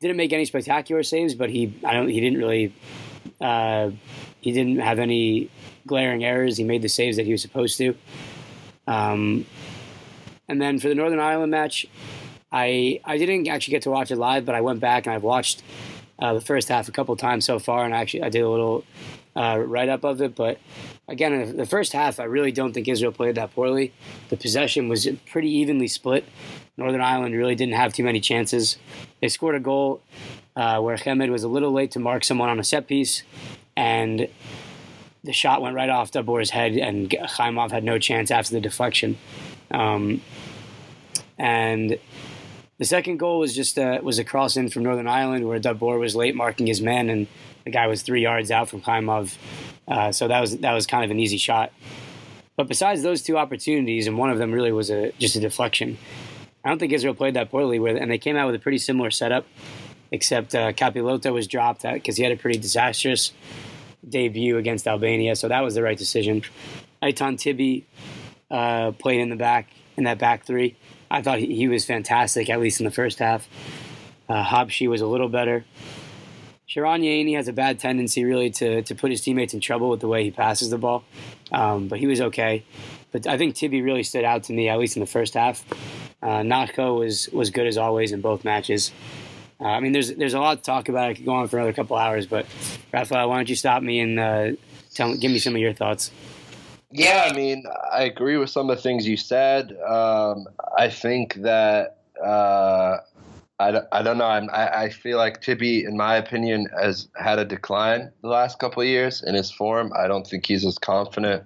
didn't 0.00 0.16
make 0.16 0.32
any 0.32 0.46
spectacular 0.46 1.02
saves, 1.02 1.34
but 1.34 1.50
he 1.50 1.74
I 1.84 1.92
don't 1.92 2.08
he 2.08 2.20
didn't 2.20 2.38
really 2.38 2.72
uh, 3.40 3.90
he 4.46 4.52
didn't 4.52 4.78
have 4.78 5.00
any 5.00 5.50
glaring 5.88 6.22
errors. 6.22 6.56
He 6.56 6.62
made 6.62 6.80
the 6.80 6.88
saves 6.88 7.16
that 7.16 7.26
he 7.26 7.32
was 7.32 7.42
supposed 7.42 7.76
to. 7.78 7.96
Um, 8.86 9.44
and 10.46 10.62
then 10.62 10.78
for 10.78 10.88
the 10.88 10.94
Northern 10.94 11.18
Ireland 11.18 11.50
match, 11.50 11.84
I 12.52 13.00
I 13.04 13.18
didn't 13.18 13.48
actually 13.48 13.72
get 13.72 13.82
to 13.82 13.90
watch 13.90 14.12
it 14.12 14.16
live, 14.16 14.46
but 14.46 14.54
I 14.54 14.60
went 14.60 14.78
back 14.78 15.04
and 15.04 15.16
I've 15.16 15.24
watched 15.24 15.64
uh, 16.20 16.34
the 16.34 16.40
first 16.40 16.68
half 16.68 16.86
a 16.86 16.92
couple 16.92 17.16
times 17.16 17.44
so 17.44 17.58
far, 17.58 17.84
and 17.84 17.92
actually 17.92 18.22
I 18.22 18.28
did 18.28 18.42
a 18.42 18.48
little 18.48 18.84
uh, 19.34 19.58
write 19.66 19.88
up 19.88 20.04
of 20.04 20.22
it. 20.22 20.36
But 20.36 20.60
again, 21.08 21.32
in 21.32 21.56
the 21.56 21.66
first 21.66 21.92
half, 21.92 22.20
I 22.20 22.24
really 22.24 22.52
don't 22.52 22.72
think 22.72 22.86
Israel 22.86 23.10
played 23.10 23.34
that 23.34 23.52
poorly. 23.52 23.92
The 24.28 24.36
possession 24.36 24.88
was 24.88 25.08
pretty 25.28 25.50
evenly 25.50 25.88
split. 25.88 26.24
Northern 26.76 27.00
Ireland 27.00 27.34
really 27.34 27.56
didn't 27.56 27.74
have 27.74 27.92
too 27.92 28.04
many 28.04 28.20
chances. 28.20 28.76
They 29.20 29.28
scored 29.28 29.56
a 29.56 29.60
goal 29.60 30.02
uh, 30.54 30.78
where 30.80 30.96
Hemed 30.96 31.30
was 31.30 31.42
a 31.42 31.48
little 31.48 31.72
late 31.72 31.90
to 31.92 31.98
mark 31.98 32.22
someone 32.22 32.48
on 32.48 32.60
a 32.60 32.64
set 32.64 32.86
piece, 32.86 33.24
and 33.76 34.28
the 35.24 35.32
shot 35.32 35.60
went 35.60 35.74
right 35.74 35.90
off 35.90 36.12
Dabur's 36.12 36.50
head, 36.50 36.72
and 36.76 37.10
Khaimov 37.10 37.70
had 37.70 37.84
no 37.84 37.98
chance 37.98 38.30
after 38.30 38.54
the 38.54 38.60
deflection. 38.60 39.18
Um, 39.70 40.22
and 41.38 41.98
the 42.78 42.84
second 42.84 43.18
goal 43.18 43.40
was 43.40 43.54
just 43.54 43.78
a, 43.78 44.00
was 44.02 44.18
a 44.18 44.24
cross 44.24 44.56
in 44.56 44.68
from 44.70 44.84
Northern 44.84 45.08
Ireland 45.08 45.46
where 45.46 45.58
Dabur 45.58 45.98
was 45.98 46.14
late 46.14 46.34
marking 46.34 46.66
his 46.66 46.80
men, 46.80 47.10
and 47.10 47.26
the 47.64 47.70
guy 47.70 47.86
was 47.86 48.02
three 48.02 48.22
yards 48.22 48.50
out 48.50 48.68
from 48.68 48.80
Khaimov. 48.80 49.36
Uh, 49.88 50.12
so 50.12 50.28
that 50.28 50.40
was 50.40 50.58
that 50.58 50.72
was 50.72 50.86
kind 50.86 51.04
of 51.04 51.10
an 51.10 51.18
easy 51.18 51.38
shot. 51.38 51.72
But 52.56 52.68
besides 52.68 53.02
those 53.02 53.22
two 53.22 53.36
opportunities, 53.36 54.06
and 54.06 54.16
one 54.16 54.30
of 54.30 54.38
them 54.38 54.52
really 54.52 54.72
was 54.72 54.90
a 54.90 55.12
just 55.12 55.36
a 55.36 55.40
deflection. 55.40 55.98
I 56.64 56.68
don't 56.68 56.78
think 56.78 56.92
Israel 56.92 57.14
played 57.14 57.34
that 57.34 57.50
poorly 57.50 57.78
with, 57.78 57.96
and 57.96 58.10
they 58.10 58.18
came 58.18 58.36
out 58.36 58.46
with 58.46 58.56
a 58.56 58.58
pretty 58.58 58.78
similar 58.78 59.10
setup, 59.10 59.46
except 60.10 60.54
uh, 60.54 60.72
was 61.32 61.46
dropped 61.46 61.82
because 61.82 62.16
he 62.16 62.22
had 62.22 62.32
a 62.32 62.36
pretty 62.36 62.58
disastrous 62.58 63.32
debut 64.08 64.56
against 64.56 64.86
Albania, 64.86 65.36
so 65.36 65.48
that 65.48 65.60
was 65.60 65.74
the 65.74 65.82
right 65.82 65.98
decision. 65.98 66.42
Eitan 67.02 67.38
Tibi 67.38 67.86
uh, 68.50 68.92
played 68.92 69.20
in 69.20 69.30
the 69.30 69.36
back 69.36 69.68
in 69.96 70.04
that 70.04 70.18
back 70.18 70.44
three. 70.44 70.76
I 71.10 71.22
thought 71.22 71.38
he, 71.38 71.54
he 71.54 71.68
was 71.68 71.84
fantastic, 71.84 72.50
at 72.50 72.60
least 72.60 72.80
in 72.80 72.84
the 72.84 72.90
first 72.92 73.18
half. 73.18 73.48
Uh, 74.28 74.42
was 74.88 75.00
a 75.00 75.06
little 75.06 75.28
better. 75.28 75.64
Sheran 76.68 77.02
Yeini 77.02 77.36
has 77.36 77.46
a 77.46 77.52
bad 77.52 77.78
tendency, 77.78 78.24
really, 78.24 78.50
to, 78.50 78.82
to 78.82 78.94
put 78.94 79.12
his 79.12 79.20
teammates 79.20 79.54
in 79.54 79.60
trouble 79.60 79.88
with 79.88 80.00
the 80.00 80.08
way 80.08 80.24
he 80.24 80.32
passes 80.32 80.70
the 80.70 80.78
ball, 80.78 81.04
um, 81.52 81.86
but 81.86 82.00
he 82.00 82.08
was 82.08 82.20
okay. 82.20 82.64
But 83.12 83.28
I 83.28 83.38
think 83.38 83.54
Tibi 83.54 83.82
really 83.82 84.02
stood 84.02 84.24
out 84.24 84.42
to 84.44 84.52
me, 84.52 84.68
at 84.68 84.78
least 84.78 84.96
in 84.96 85.00
the 85.00 85.06
first 85.06 85.34
half. 85.34 85.64
Uh, 86.20 86.42
was 86.42 87.28
was 87.28 87.50
good 87.50 87.68
as 87.68 87.78
always 87.78 88.10
in 88.10 88.20
both 88.20 88.44
matches. 88.44 88.90
Uh, 89.60 89.64
I 89.64 89.80
mean, 89.80 89.92
there's 89.92 90.14
there's 90.14 90.34
a 90.34 90.40
lot 90.40 90.58
to 90.58 90.62
talk 90.62 90.88
about. 90.88 91.10
I 91.10 91.14
could 91.14 91.24
go 91.24 91.32
on 91.32 91.48
for 91.48 91.56
another 91.58 91.72
couple 91.72 91.96
hours, 91.96 92.26
but 92.26 92.46
Rafael, 92.92 93.28
why 93.28 93.36
don't 93.36 93.48
you 93.48 93.56
stop 93.56 93.82
me 93.82 94.00
and 94.00 94.18
uh, 94.18 94.52
tell 94.94 95.16
give 95.16 95.30
me 95.30 95.38
some 95.38 95.54
of 95.54 95.60
your 95.60 95.72
thoughts? 95.72 96.10
Yeah, 96.90 97.28
I 97.30 97.34
mean, 97.34 97.64
I 97.92 98.04
agree 98.04 98.36
with 98.36 98.50
some 98.50 98.70
of 98.70 98.76
the 98.76 98.82
things 98.82 99.06
you 99.06 99.16
said. 99.16 99.72
Um, 99.82 100.46
I 100.78 100.88
think 100.88 101.34
that 101.36 101.98
uh, 102.22 102.98
I, 103.58 103.80
I 103.90 104.02
don't 104.02 104.18
know. 104.18 104.26
I'm, 104.26 104.50
I, 104.50 104.68
I 104.68 104.88
feel 104.90 105.16
like 105.16 105.40
Tibi, 105.40 105.84
in 105.84 105.96
my 105.96 106.16
opinion, 106.16 106.68
has 106.78 107.08
had 107.16 107.38
a 107.38 107.44
decline 107.44 108.12
the 108.22 108.28
last 108.28 108.58
couple 108.58 108.82
of 108.82 108.88
years 108.88 109.22
in 109.22 109.34
his 109.34 109.50
form. 109.50 109.92
I 109.96 110.06
don't 110.06 110.26
think 110.26 110.46
he's 110.46 110.64
as 110.64 110.78
confident 110.78 111.44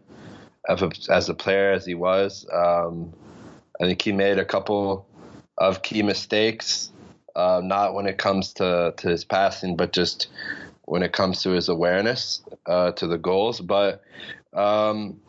of 0.68 0.82
a, 0.82 0.90
as 1.08 1.28
a 1.28 1.34
player 1.34 1.72
as 1.72 1.86
he 1.86 1.94
was. 1.94 2.46
Um, 2.52 3.14
I 3.80 3.86
think 3.86 4.02
he 4.02 4.12
made 4.12 4.38
a 4.38 4.44
couple 4.44 5.06
of 5.56 5.82
key 5.82 6.02
mistakes, 6.02 6.89
uh, 7.36 7.60
not 7.62 7.94
when 7.94 8.06
it 8.06 8.18
comes 8.18 8.52
to, 8.54 8.94
to 8.96 9.08
his 9.08 9.24
passing, 9.24 9.76
but 9.76 9.92
just 9.92 10.28
when 10.84 11.02
it 11.02 11.12
comes 11.12 11.42
to 11.42 11.50
his 11.50 11.68
awareness 11.68 12.42
uh, 12.66 12.92
to 12.92 13.06
the 13.06 13.18
goals. 13.18 13.60
But 13.60 14.02
um, 14.52 15.20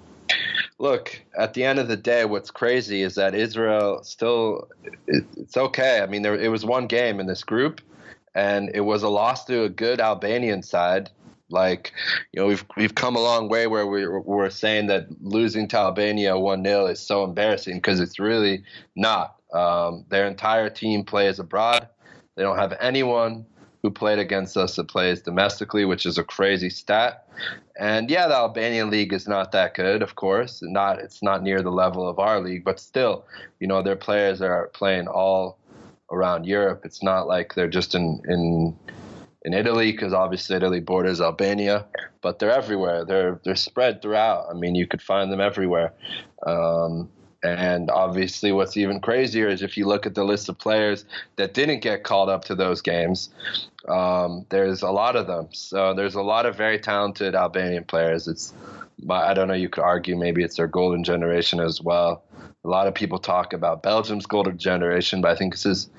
look, 0.79 1.21
at 1.37 1.53
the 1.53 1.63
end 1.63 1.79
of 1.79 1.87
the 1.87 1.97
day, 1.97 2.25
what's 2.25 2.51
crazy 2.51 3.01
is 3.01 3.15
that 3.15 3.35
Israel 3.35 4.03
still, 4.03 4.67
it, 5.07 5.23
it's 5.37 5.57
okay. 5.57 6.01
I 6.01 6.07
mean, 6.07 6.23
there, 6.23 6.35
it 6.35 6.49
was 6.49 6.65
one 6.65 6.87
game 6.87 7.19
in 7.19 7.27
this 7.27 7.43
group, 7.43 7.81
and 8.33 8.71
it 8.73 8.81
was 8.81 9.03
a 9.03 9.09
loss 9.09 9.45
to 9.45 9.63
a 9.63 9.69
good 9.69 9.99
Albanian 9.99 10.63
side. 10.63 11.09
Like, 11.49 11.91
you 12.31 12.39
know, 12.39 12.47
we've 12.47 12.65
we've 12.77 12.95
come 12.95 13.17
a 13.17 13.21
long 13.21 13.49
way 13.49 13.67
where 13.67 13.85
we, 13.85 14.07
we're 14.07 14.49
saying 14.49 14.87
that 14.87 15.07
losing 15.21 15.67
to 15.69 15.77
Albania 15.77 16.39
1 16.39 16.63
0 16.63 16.85
is 16.85 16.99
so 17.01 17.25
embarrassing 17.25 17.75
because 17.75 17.99
it's 17.99 18.19
really 18.19 18.63
not. 18.95 19.35
Um, 19.53 20.05
their 20.09 20.27
entire 20.27 20.69
team 20.69 21.03
plays 21.03 21.39
abroad. 21.39 21.87
They 22.35 22.43
don't 22.43 22.57
have 22.57 22.73
anyone 22.79 23.45
who 23.81 23.89
played 23.89 24.19
against 24.19 24.57
us 24.57 24.75
that 24.75 24.87
plays 24.87 25.21
domestically, 25.21 25.85
which 25.85 26.05
is 26.05 26.17
a 26.17 26.23
crazy 26.23 26.69
stat. 26.69 27.27
And 27.79 28.09
yeah, 28.09 28.27
the 28.27 28.35
Albanian 28.35 28.89
league 28.89 29.11
is 29.11 29.27
not 29.27 29.51
that 29.53 29.73
good, 29.73 30.01
of 30.01 30.15
course. 30.15 30.59
Not 30.61 30.99
it's 30.99 31.23
not 31.23 31.41
near 31.41 31.61
the 31.61 31.71
level 31.71 32.07
of 32.07 32.19
our 32.19 32.39
league, 32.39 32.63
but 32.63 32.79
still, 32.79 33.25
you 33.59 33.67
know, 33.67 33.81
their 33.81 33.95
players 33.95 34.41
are 34.41 34.67
playing 34.73 35.07
all 35.07 35.57
around 36.11 36.45
Europe. 36.45 36.81
It's 36.85 37.01
not 37.01 37.27
like 37.27 37.55
they're 37.55 37.69
just 37.69 37.95
in 37.95 38.21
in 38.27 38.77
in 39.43 39.53
Italy 39.53 39.91
because 39.91 40.13
obviously 40.13 40.55
Italy 40.55 40.79
borders 40.79 41.19
Albania, 41.19 41.87
but 42.21 42.37
they're 42.37 42.51
everywhere. 42.51 43.03
They're 43.03 43.39
they're 43.43 43.55
spread 43.55 44.01
throughout. 44.01 44.45
I 44.49 44.53
mean, 44.53 44.75
you 44.75 44.85
could 44.85 45.01
find 45.01 45.31
them 45.31 45.41
everywhere. 45.41 45.93
Um, 46.45 47.09
and 47.43 47.89
obviously, 47.89 48.51
what's 48.51 48.77
even 48.77 48.99
crazier 48.99 49.47
is 49.47 49.61
if 49.61 49.75
you 49.75 49.87
look 49.87 50.05
at 50.05 50.13
the 50.13 50.23
list 50.23 50.47
of 50.49 50.59
players 50.59 51.05
that 51.37 51.53
didn't 51.53 51.79
get 51.79 52.03
called 52.03 52.29
up 52.29 52.45
to 52.45 52.55
those 52.55 52.81
games, 52.81 53.29
um, 53.87 54.45
there's 54.49 54.83
a 54.83 54.91
lot 54.91 55.15
of 55.15 55.27
them. 55.27 55.47
So 55.51 55.93
there's 55.93 56.15
a 56.15 56.21
lot 56.21 56.45
of 56.45 56.55
very 56.55 56.79
talented 56.79 57.33
Albanian 57.33 57.83
players. 57.85 58.27
It's 58.27 58.53
I 59.09 59.33
don't 59.33 59.47
know. 59.47 59.55
You 59.55 59.69
could 59.69 59.83
argue 59.83 60.15
maybe 60.15 60.43
it's 60.43 60.57
their 60.57 60.67
golden 60.67 61.03
generation 61.03 61.59
as 61.59 61.81
well. 61.81 62.23
A 62.63 62.67
lot 62.67 62.87
of 62.87 62.93
people 62.93 63.17
talk 63.17 63.53
about 63.53 63.81
Belgium's 63.81 64.27
golden 64.27 64.59
generation, 64.59 65.21
but 65.21 65.31
I 65.31 65.35
think 65.35 65.53
this 65.53 65.65
is 65.65 65.89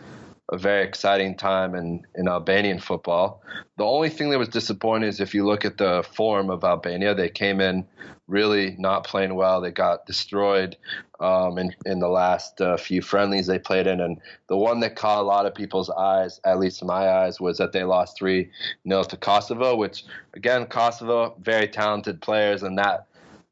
a 0.53 0.59
very 0.59 0.85
exciting 0.85 1.35
time 1.35 1.75
in, 1.75 2.07
in 2.15 2.29
Albanian 2.29 2.79
football. 2.79 3.43
The 3.79 3.85
only 3.85 4.11
thing 4.11 4.29
that 4.31 4.39
was 4.39 4.51
disappointing 4.51 5.09
is 5.09 5.19
if 5.19 5.35
you 5.35 5.47
look 5.47 5.65
at 5.65 5.79
the 5.79 6.05
form 6.15 6.51
of 6.51 6.63
Albania, 6.63 7.15
they 7.15 7.31
came 7.31 7.59
in 7.59 7.87
really 8.29 8.77
not 8.79 9.05
playing 9.05 9.35
well. 9.35 9.63
They 9.63 9.71
got 9.71 10.05
destroyed 10.05 10.77
um, 11.21 11.57
in, 11.57 11.75
in 11.87 12.01
the 12.01 12.09
last 12.09 12.61
uh, 12.61 12.77
few 12.77 13.01
friendlies 13.01 13.47
they 13.47 13.59
played 13.59 13.87
in. 13.87 14.03
And 14.03 14.21
the 14.49 14.57
one 14.59 14.81
that 14.81 14.95
caught 14.95 15.21
a 15.21 15.23
lot 15.23 15.47
of 15.47 15.55
people's 15.55 15.89
eyes, 15.89 16.39
at 16.45 16.59
least 16.59 16.85
my 16.85 17.09
eyes, 17.09 17.41
was 17.41 17.57
that 17.57 17.73
they 17.73 17.85
lost 17.85 18.19
3 18.19 18.51
0 18.87 19.05
to 19.05 19.17
Kosovo, 19.17 19.75
which, 19.75 20.05
again, 20.35 20.67
Kosovo, 20.67 21.35
very 21.41 21.67
talented 21.67 22.21
players. 22.21 22.63
And 22.63 22.77
that, 22.77 23.07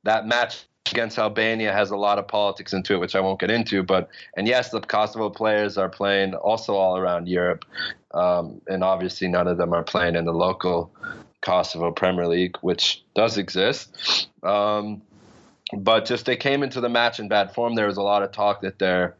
that 0.05 0.27
match 0.27 0.67
against 0.89 1.19
Albania 1.19 1.73
has 1.73 1.91
a 1.91 1.97
lot 1.97 2.19
of 2.19 2.27
politics 2.27 2.73
into 2.73 2.95
it, 2.95 2.99
which 2.99 3.15
I 3.15 3.21
won't 3.21 3.41
get 3.41 3.51
into. 3.51 3.83
But 3.83 4.09
and 4.37 4.47
yes, 4.47 4.71
the 4.71 4.81
Kosovo 4.81 5.31
players 5.31 5.79
are 5.79 5.89
playing 5.89 6.35
also 6.35 6.75
all 6.75 6.97
around 6.97 7.29
Europe, 7.29 7.65
um, 8.13 8.61
and 8.67 8.83
obviously 8.83 9.29
none 9.29 9.49
of 9.49 9.57
them 9.57 9.73
are 9.73 9.85
playing 9.85 10.17
in 10.17 10.25
the 10.25 10.33
local 10.33 10.93
Kosovo 11.43 11.91
Premier 11.93 12.27
League, 12.27 12.57
which 12.61 13.05
does 13.15 13.39
exist. 13.39 14.29
Um, 14.43 15.03
but 15.77 16.05
just 16.05 16.27
they 16.27 16.37
came 16.37 16.63
into 16.63 16.81
the 16.81 16.89
match 16.89 17.21
in 17.21 17.29
bad 17.29 17.55
form. 17.55 17.75
There 17.75 17.87
was 17.87 17.97
a 17.97 18.03
lot 18.03 18.23
of 18.23 18.33
talk 18.33 18.63
that 18.63 18.79
their 18.79 19.17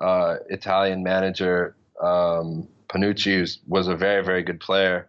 uh, 0.00 0.36
Italian 0.48 1.02
manager 1.02 1.74
um, 2.02 2.66
Panucci 2.88 3.58
was 3.68 3.88
a 3.88 3.96
very 3.96 4.24
very 4.24 4.42
good 4.42 4.60
player. 4.60 5.06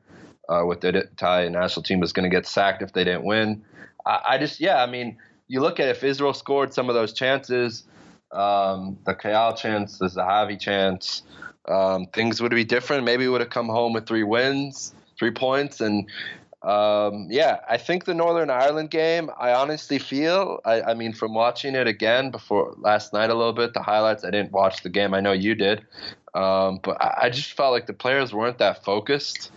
Uh, 0.49 0.65
with 0.65 0.81
the 0.81 0.89
Italian 0.89 1.53
national 1.53 1.81
team 1.81 2.01
was 2.01 2.11
going 2.11 2.29
to 2.29 2.35
get 2.35 2.45
sacked 2.45 2.81
if 2.81 2.91
they 2.91 3.05
didn't 3.05 3.23
win. 3.23 3.63
I, 4.05 4.21
I 4.31 4.37
just, 4.37 4.59
yeah, 4.59 4.83
I 4.83 4.85
mean, 4.85 5.17
you 5.51 5.59
look 5.59 5.81
at 5.81 5.89
if 5.89 6.01
Israel 6.01 6.33
scored 6.33 6.73
some 6.73 6.87
of 6.87 6.95
those 6.95 7.11
chances, 7.11 7.83
um, 8.31 8.97
the 9.05 9.13
Kayal 9.13 9.57
chance, 9.57 9.97
the 9.97 10.05
Zahavi 10.05 10.57
chance, 10.57 11.23
um, 11.67 12.05
things 12.13 12.41
would 12.41 12.51
be 12.51 12.63
different. 12.63 13.03
Maybe 13.03 13.27
would 13.27 13.41
have 13.41 13.49
come 13.49 13.67
home 13.67 13.91
with 13.91 14.07
three 14.07 14.23
wins, 14.23 14.93
three 15.19 15.31
points, 15.31 15.81
and 15.81 16.09
um, 16.61 17.27
yeah, 17.29 17.59
I 17.67 17.75
think 17.75 18.05
the 18.05 18.13
Northern 18.13 18.49
Ireland 18.49 18.91
game. 18.91 19.29
I 19.37 19.51
honestly 19.51 19.99
feel. 19.99 20.61
I, 20.63 20.83
I, 20.83 20.93
mean, 20.93 21.11
from 21.11 21.33
watching 21.33 21.75
it 21.75 21.85
again 21.85 22.31
before 22.31 22.73
last 22.77 23.11
night 23.11 23.29
a 23.29 23.35
little 23.35 23.51
bit, 23.51 23.73
the 23.73 23.81
highlights. 23.81 24.23
I 24.23 24.31
didn't 24.31 24.53
watch 24.53 24.83
the 24.83 24.89
game. 24.89 25.13
I 25.13 25.19
know 25.19 25.33
you 25.33 25.53
did, 25.53 25.85
um, 26.33 26.79
but 26.81 26.95
I, 27.01 27.23
I 27.23 27.29
just 27.29 27.51
felt 27.57 27.73
like 27.73 27.87
the 27.87 27.93
players 27.93 28.33
weren't 28.33 28.59
that 28.59 28.85
focused. 28.85 29.51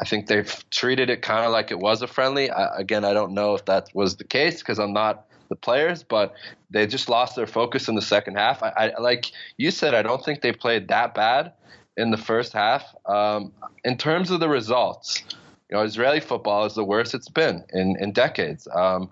I 0.00 0.04
think 0.04 0.26
they've 0.26 0.70
treated 0.70 1.10
it 1.10 1.22
kind 1.22 1.44
of 1.44 1.52
like 1.52 1.70
it 1.70 1.78
was 1.78 2.02
a 2.02 2.06
friendly. 2.06 2.50
I, 2.50 2.78
again, 2.78 3.04
I 3.04 3.12
don't 3.12 3.34
know 3.34 3.54
if 3.54 3.64
that 3.66 3.88
was 3.94 4.16
the 4.16 4.24
case 4.24 4.60
because 4.60 4.78
I'm 4.78 4.92
not 4.92 5.26
the 5.48 5.56
players, 5.56 6.02
but 6.02 6.34
they 6.70 6.86
just 6.86 7.08
lost 7.08 7.36
their 7.36 7.46
focus 7.46 7.88
in 7.88 7.94
the 7.94 8.02
second 8.02 8.36
half. 8.36 8.62
I, 8.62 8.70
I 8.70 9.00
like 9.00 9.30
you 9.58 9.70
said, 9.70 9.94
I 9.94 10.02
don't 10.02 10.24
think 10.24 10.40
they 10.40 10.52
played 10.52 10.88
that 10.88 11.14
bad 11.14 11.52
in 11.96 12.10
the 12.10 12.16
first 12.16 12.54
half. 12.54 12.84
Um, 13.04 13.52
in 13.84 13.98
terms 13.98 14.30
of 14.30 14.40
the 14.40 14.48
results, 14.48 15.22
you 15.68 15.76
know, 15.76 15.82
Israeli 15.82 16.20
football 16.20 16.64
is 16.64 16.74
the 16.74 16.84
worst 16.84 17.14
it's 17.14 17.28
been 17.28 17.64
in 17.72 17.96
in 18.00 18.12
decades. 18.12 18.66
Um, 18.74 19.10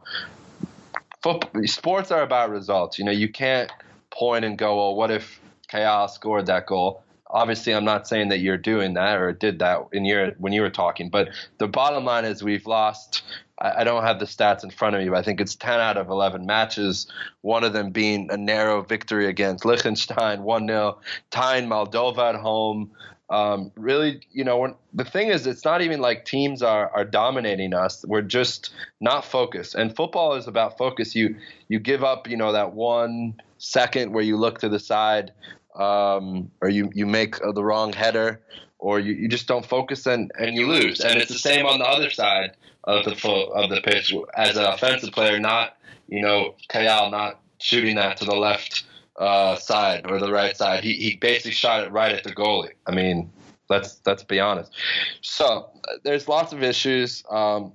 football, 1.22 1.66
sports 1.66 2.10
are 2.10 2.22
about 2.22 2.50
results. 2.50 2.98
You 2.98 3.04
know, 3.04 3.12
you 3.12 3.28
can't 3.28 3.70
point 4.10 4.44
and 4.44 4.56
go, 4.56 4.76
well, 4.76 4.94
what 4.94 5.10
if 5.10 5.40
Kayal 5.70 6.08
scored 6.08 6.46
that 6.46 6.66
goal? 6.66 7.02
Obviously 7.32 7.74
i'm 7.74 7.84
not 7.84 8.06
saying 8.06 8.28
that 8.28 8.38
you're 8.38 8.56
doing 8.56 8.94
that 8.94 9.18
or 9.18 9.32
did 9.32 9.58
that 9.58 9.80
in 9.92 10.04
your 10.04 10.32
when 10.38 10.52
you 10.52 10.62
were 10.62 10.70
talking 10.70 11.08
but 11.08 11.28
the 11.58 11.68
bottom 11.68 12.04
line 12.04 12.24
is 12.24 12.42
we've 12.42 12.66
lost 12.66 13.22
I, 13.60 13.80
I 13.80 13.84
don't 13.84 14.02
have 14.02 14.18
the 14.18 14.26
stats 14.26 14.64
in 14.64 14.70
front 14.70 14.96
of 14.96 15.02
me 15.02 15.08
but 15.08 15.18
i 15.18 15.22
think 15.22 15.40
it's 15.40 15.54
10 15.54 15.80
out 15.80 15.96
of 15.96 16.08
11 16.08 16.46
matches 16.46 17.06
one 17.42 17.64
of 17.64 17.72
them 17.72 17.90
being 17.90 18.28
a 18.30 18.36
narrow 18.36 18.82
victory 18.82 19.26
against 19.26 19.64
liechtenstein 19.64 20.40
1-0 20.40 20.96
tying 21.30 21.68
moldova 21.68 22.34
at 22.34 22.40
home 22.40 22.90
um, 23.30 23.70
really, 23.76 24.20
you 24.32 24.42
know, 24.42 24.76
the 24.92 25.04
thing 25.04 25.28
is, 25.28 25.46
it's 25.46 25.64
not 25.64 25.82
even 25.82 26.00
like 26.00 26.24
teams 26.24 26.62
are, 26.62 26.90
are 26.90 27.04
dominating 27.04 27.72
us. 27.72 28.04
We're 28.06 28.22
just 28.22 28.72
not 29.00 29.24
focused. 29.24 29.76
And 29.76 29.94
football 29.94 30.34
is 30.34 30.48
about 30.48 30.76
focus. 30.76 31.14
You 31.14 31.36
you 31.68 31.78
give 31.78 32.02
up, 32.02 32.28
you 32.28 32.36
know, 32.36 32.50
that 32.50 32.72
one 32.72 33.40
second 33.58 34.12
where 34.12 34.24
you 34.24 34.36
look 34.36 34.58
to 34.58 34.68
the 34.68 34.80
side 34.80 35.32
um, 35.74 36.50
or 36.60 36.68
you, 36.68 36.90
you 36.94 37.06
make 37.06 37.42
uh, 37.44 37.52
the 37.52 37.64
wrong 37.64 37.92
header, 37.92 38.40
or 38.78 38.98
you, 38.98 39.12
you 39.14 39.28
just 39.28 39.46
don't 39.46 39.64
focus 39.64 40.06
and, 40.06 40.32
and 40.38 40.56
you 40.56 40.66
lose. 40.66 41.00
And 41.00 41.18
it's 41.18 41.30
the 41.30 41.38
same 41.38 41.66
on 41.66 41.78
the 41.78 41.86
other 41.86 42.10
side 42.10 42.56
of 42.84 43.04
the 43.04 43.14
full, 43.14 43.52
of 43.52 43.70
the 43.70 43.80
pitch 43.80 44.14
as 44.34 44.56
an 44.56 44.64
offensive 44.64 45.12
player, 45.12 45.38
not 45.38 45.76
you 46.08 46.22
know 46.22 46.54
Kayal 46.70 47.10
not 47.10 47.40
shooting 47.58 47.96
that 47.96 48.16
to 48.18 48.24
the 48.24 48.34
left 48.34 48.84
uh, 49.18 49.56
side 49.56 50.10
or 50.10 50.18
the 50.18 50.32
right 50.32 50.56
side. 50.56 50.82
He 50.82 50.94
he 50.94 51.16
basically 51.16 51.52
shot 51.52 51.84
it 51.84 51.92
right 51.92 52.12
at 52.12 52.24
the 52.24 52.34
goalie. 52.34 52.72
I 52.86 52.92
mean, 52.92 53.30
let's 53.68 54.00
let's 54.06 54.24
be 54.24 54.40
honest. 54.40 54.72
So 55.20 55.70
there's 56.02 56.28
lots 56.28 56.52
of 56.52 56.62
issues. 56.62 57.22
Um, 57.30 57.72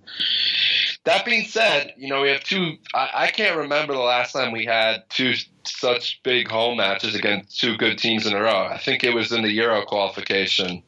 that 1.05 1.25
being 1.25 1.45
said, 1.45 1.93
you 1.97 2.09
know 2.09 2.21
we 2.21 2.29
have 2.29 2.43
two. 2.43 2.73
I, 2.93 3.09
I 3.13 3.27
can't 3.31 3.57
remember 3.57 3.93
the 3.93 3.99
last 3.99 4.33
time 4.33 4.51
we 4.51 4.65
had 4.65 5.03
two 5.09 5.33
such 5.65 6.21
big 6.23 6.47
home 6.47 6.77
matches 6.77 7.15
against 7.15 7.59
two 7.59 7.77
good 7.77 7.97
teams 7.97 8.25
in 8.25 8.33
a 8.33 8.41
row. 8.41 8.65
I 8.65 8.77
think 8.77 9.03
it 9.03 9.13
was 9.13 9.31
in 9.31 9.41
the 9.41 9.51
Euro 9.53 9.85
qualification 9.85 10.83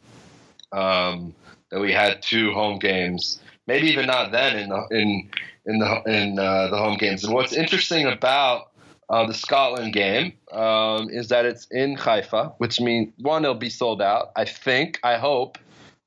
um, 0.72 1.34
that 1.72 1.80
we 1.80 1.92
had 1.92 2.22
two 2.22 2.52
home 2.54 2.80
games. 2.80 3.40
Maybe 3.68 3.88
even 3.88 4.08
not 4.08 4.32
then 4.32 4.58
in 4.58 4.70
the 4.70 4.88
in 4.92 5.30
in 5.66 5.80
the 5.80 6.02
in 6.06 6.40
uh, 6.40 6.68
the 6.68 6.78
home 6.78 6.98
games. 6.98 7.24
And 7.24 7.34
what's 7.34 7.54
interesting 7.54 8.08
about 8.08 8.72
uh, 9.10 9.26
the 9.26 9.34
Scotland 9.34 9.94
game 9.94 10.34
um, 10.52 11.10
is 11.10 11.30
that 11.30 11.46
it's 11.46 11.68
in 11.72 11.96
Haifa, 11.96 12.54
which 12.58 12.80
means 12.82 13.14
one, 13.20 13.44
it'll 13.44 13.56
be 13.56 13.70
sold 13.70 14.02
out. 14.02 14.32
I 14.36 14.46
think, 14.46 15.00
I 15.04 15.18
hope, 15.18 15.58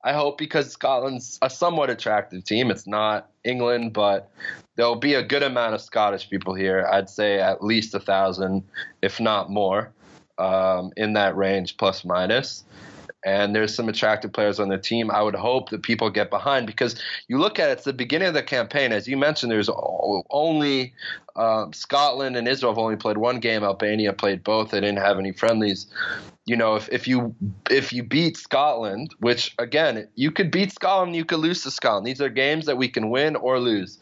I 0.04 0.12
hope 0.12 0.38
because 0.38 0.70
Scotland's 0.70 1.38
a 1.42 1.48
somewhat 1.48 1.90
attractive 1.90 2.44
team. 2.44 2.70
It's 2.70 2.86
not 2.86 3.29
England, 3.44 3.92
but 3.92 4.30
there'll 4.76 4.96
be 4.96 5.14
a 5.14 5.22
good 5.22 5.42
amount 5.42 5.74
of 5.74 5.80
Scottish 5.80 6.28
people 6.28 6.54
here. 6.54 6.86
I'd 6.90 7.08
say 7.08 7.40
at 7.40 7.62
least 7.62 7.94
a 7.94 8.00
thousand, 8.00 8.64
if 9.02 9.20
not 9.20 9.50
more, 9.50 9.92
um, 10.38 10.92
in 10.96 11.12
that 11.14 11.36
range, 11.36 11.76
plus 11.76 12.04
minus 12.04 12.64
and 13.24 13.54
there's 13.54 13.74
some 13.74 13.88
attractive 13.88 14.32
players 14.32 14.58
on 14.58 14.68
the 14.68 14.78
team. 14.78 15.10
I 15.10 15.22
would 15.22 15.34
hope 15.34 15.70
that 15.70 15.82
people 15.82 16.10
get 16.10 16.30
behind 16.30 16.66
because 16.66 16.96
you 17.28 17.38
look 17.38 17.58
at 17.58 17.68
it, 17.68 17.72
it's 17.72 17.84
the 17.84 17.92
beginning 17.92 18.28
of 18.28 18.34
the 18.34 18.42
campaign. 18.42 18.92
As 18.92 19.06
you 19.06 19.16
mentioned, 19.16 19.52
there's 19.52 19.70
only 20.30 20.94
um, 21.36 21.72
Scotland 21.72 22.36
and 22.36 22.48
Israel 22.48 22.72
have 22.72 22.78
only 22.78 22.96
played 22.96 23.18
one 23.18 23.40
game. 23.40 23.62
Albania 23.62 24.12
played 24.12 24.42
both. 24.42 24.70
They 24.70 24.80
didn't 24.80 24.98
have 24.98 25.18
any 25.18 25.32
friendlies. 25.32 25.86
You 26.46 26.56
know, 26.56 26.76
if, 26.76 26.88
if 26.90 27.06
you 27.06 27.34
if 27.70 27.92
you 27.92 28.02
beat 28.02 28.36
Scotland, 28.36 29.14
which 29.20 29.54
again, 29.58 30.08
you 30.14 30.30
could 30.30 30.50
beat 30.50 30.72
Scotland, 30.72 31.14
you 31.14 31.24
could 31.24 31.38
lose 31.38 31.62
to 31.62 31.70
Scotland. 31.70 32.06
These 32.06 32.20
are 32.20 32.28
games 32.28 32.66
that 32.66 32.76
we 32.76 32.88
can 32.88 33.10
win 33.10 33.36
or 33.36 33.60
lose 33.60 33.98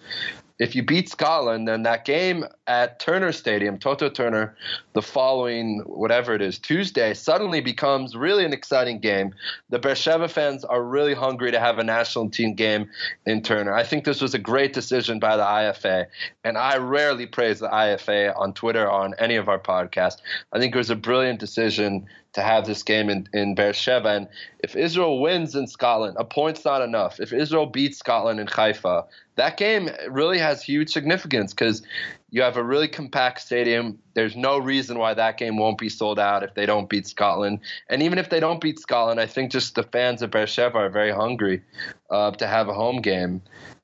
if 0.59 0.75
you 0.75 0.83
beat 0.83 1.09
Scotland, 1.09 1.69
then 1.69 1.85
that 1.85 2.05
game 2.05 2.45
at 2.67 2.99
Turner 2.99 3.33
Stadium, 3.33 3.79
Toto 3.79 4.09
Turner, 4.09 4.57
the 4.99 5.03
following 5.03 5.79
whatever 5.87 6.35
it 6.35 6.43
is 6.43 6.59
Tuesday, 6.59 7.15
suddenly 7.15 7.61
becomes 7.61 8.17
really 8.17 8.45
an 8.45 8.53
exciting 8.53 8.99
game. 8.99 9.33
The 9.69 9.79
Beersheba 9.79 10.27
fans 10.27 10.65
are 10.65 10.83
really 10.83 11.15
hungry 11.15 11.53
to 11.53 11.61
have 11.61 11.79
a 11.79 11.85
national 11.85 12.31
team 12.31 12.55
game 12.55 12.91
in 13.25 13.43
Turner. 13.43 13.73
I 13.73 13.85
think 13.85 14.05
this 14.05 14.21
was 14.21 14.35
a 14.35 14.41
great 14.41 14.73
decision 14.73 15.21
by 15.21 15.37
the 15.37 15.45
IFA, 15.45 16.07
and 16.43 16.59
I 16.59 16.79
rarely 16.79 17.27
praise 17.27 17.61
the 17.61 17.69
IFA 17.69 18.37
on 18.37 18.55
Twitter 18.55 18.87
or 18.87 18.91
on 18.91 19.15
any 19.21 19.37
of 19.37 19.49
our 19.49 19.61
podcasts. 19.61 20.17
I 20.53 20.59
think 20.59 20.75
it 20.75 20.79
was 20.79 20.91
a 20.91 20.97
brilliant 20.97 21.39
decision 21.39 22.09
to 22.33 22.43
have 22.43 22.67
this 22.67 22.83
game 22.83 23.09
in, 23.09 23.29
in 23.33 23.55
Beersheba. 23.55 24.09
And 24.09 24.29
if 24.59 24.75
Israel 24.75 25.21
wins 25.21 25.55
in 25.55 25.69
Scotland, 25.69 26.17
a 26.19 26.25
point's 26.25 26.65
not 26.65 26.83
enough. 26.83 27.21
If 27.21 27.33
Israel 27.33 27.67
beats 27.67 27.99
Scotland 27.99 28.41
in 28.41 28.49
Haifa, 28.49 29.05
that 29.37 29.57
game 29.57 29.91
really 30.09 30.39
has 30.39 30.63
huge 30.63 30.91
significance 30.91 31.55
because 31.55 31.83
You 32.31 32.43
have 32.43 32.57
a 32.57 32.63
really 32.63 32.89
compact 32.89 33.41
stadium. 33.41 33.99
There's 34.15 34.37
no 34.37 34.59
reason 34.59 34.99
why 34.99 35.15
that 35.15 35.39
game 35.39 35.57
won't 35.57 35.79
be 35.79 35.89
sold 35.89 36.19
out 36.19 36.43
if 36.43 36.55
they 36.55 36.67
don't 36.67 36.89
beat 36.89 37.07
Scotland. 37.07 37.61
And 37.89 38.03
even 38.03 38.19
if 38.19 38.29
they 38.29 38.39
don't 38.39 38.61
beat 38.61 38.79
Scotland, 38.79 39.19
I 39.19 39.27
think 39.27 39.51
just 39.51 39.75
the 39.75 39.83
fans 39.83 40.21
of 40.21 40.31
Beersheba 40.31 40.77
are 40.77 40.91
very 40.91 41.11
hungry 41.11 41.63
uh, 42.11 42.33
to 42.33 42.47
have 42.47 42.69
a 42.69 42.75
home 42.75 43.01
game 43.01 43.41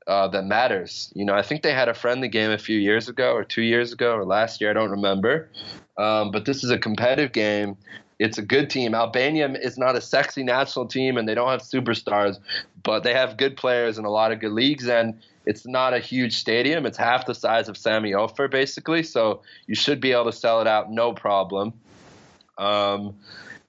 uh, 0.06 0.28
that 0.28 0.44
matters. 0.44 1.10
You 1.14 1.24
know, 1.24 1.34
I 1.34 1.42
think 1.42 1.62
they 1.62 1.72
had 1.72 1.88
a 1.88 1.94
friendly 1.94 2.28
game 2.28 2.50
a 2.50 2.58
few 2.58 2.78
years 2.78 3.08
ago, 3.08 3.32
or 3.32 3.44
two 3.44 3.62
years 3.62 3.92
ago, 3.92 4.14
or 4.14 4.24
last 4.24 4.60
year. 4.60 4.70
I 4.70 4.74
don't 4.74 4.90
remember. 4.90 5.48
Um, 5.96 6.30
but 6.30 6.44
this 6.44 6.64
is 6.64 6.70
a 6.70 6.78
competitive 6.78 7.32
game. 7.32 7.76
It's 8.18 8.38
a 8.38 8.42
good 8.42 8.70
team. 8.70 8.94
Albania 8.94 9.48
is 9.52 9.76
not 9.76 9.96
a 9.96 10.00
sexy 10.00 10.44
national 10.44 10.86
team, 10.86 11.16
and 11.16 11.28
they 11.28 11.34
don't 11.34 11.48
have 11.48 11.62
superstars, 11.62 12.38
but 12.82 13.02
they 13.02 13.12
have 13.14 13.36
good 13.36 13.56
players 13.56 13.98
in 13.98 14.04
a 14.04 14.10
lot 14.10 14.32
of 14.32 14.40
good 14.40 14.52
leagues. 14.52 14.86
And 14.86 15.18
it's 15.46 15.66
not 15.66 15.94
a 15.94 15.98
huge 15.98 16.36
stadium. 16.36 16.86
It's 16.86 16.98
half 16.98 17.26
the 17.26 17.34
size 17.34 17.68
of 17.68 17.76
Sami 17.76 18.14
Ofer, 18.14 18.48
basically. 18.48 19.02
So 19.02 19.42
you 19.66 19.74
should 19.74 20.00
be 20.00 20.12
able 20.12 20.26
to 20.26 20.32
sell 20.32 20.60
it 20.60 20.66
out 20.66 20.90
no 20.90 21.12
problem. 21.12 21.72
Um, 22.56 23.14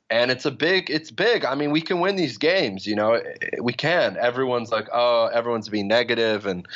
and 0.09 0.29
it's 0.29 0.45
a 0.45 0.51
big 0.51 0.89
it's 0.89 1.09
big 1.09 1.43
i 1.45 1.55
mean 1.55 1.71
we 1.71 1.81
can 1.81 1.99
win 1.99 2.15
these 2.15 2.37
games 2.37 2.85
you 2.85 2.95
know 2.95 3.21
we 3.61 3.73
can 3.73 4.15
everyone's 4.17 4.71
like 4.71 4.87
oh 4.93 5.25
everyone's 5.33 5.67
being 5.69 5.87
negative 5.87 6.45
and 6.45 6.67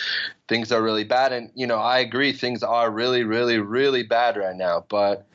things 0.48 0.72
are 0.72 0.82
really 0.82 1.04
bad 1.04 1.32
and 1.32 1.52
you 1.54 1.68
know 1.68 1.78
i 1.78 2.00
agree 2.00 2.34
things 2.34 2.64
are 2.64 2.90
really 2.90 3.24
really 3.24 3.60
really 3.60 4.04
bad 4.04 4.36
right 4.36 4.56
now 4.56 4.84
but 4.90 5.28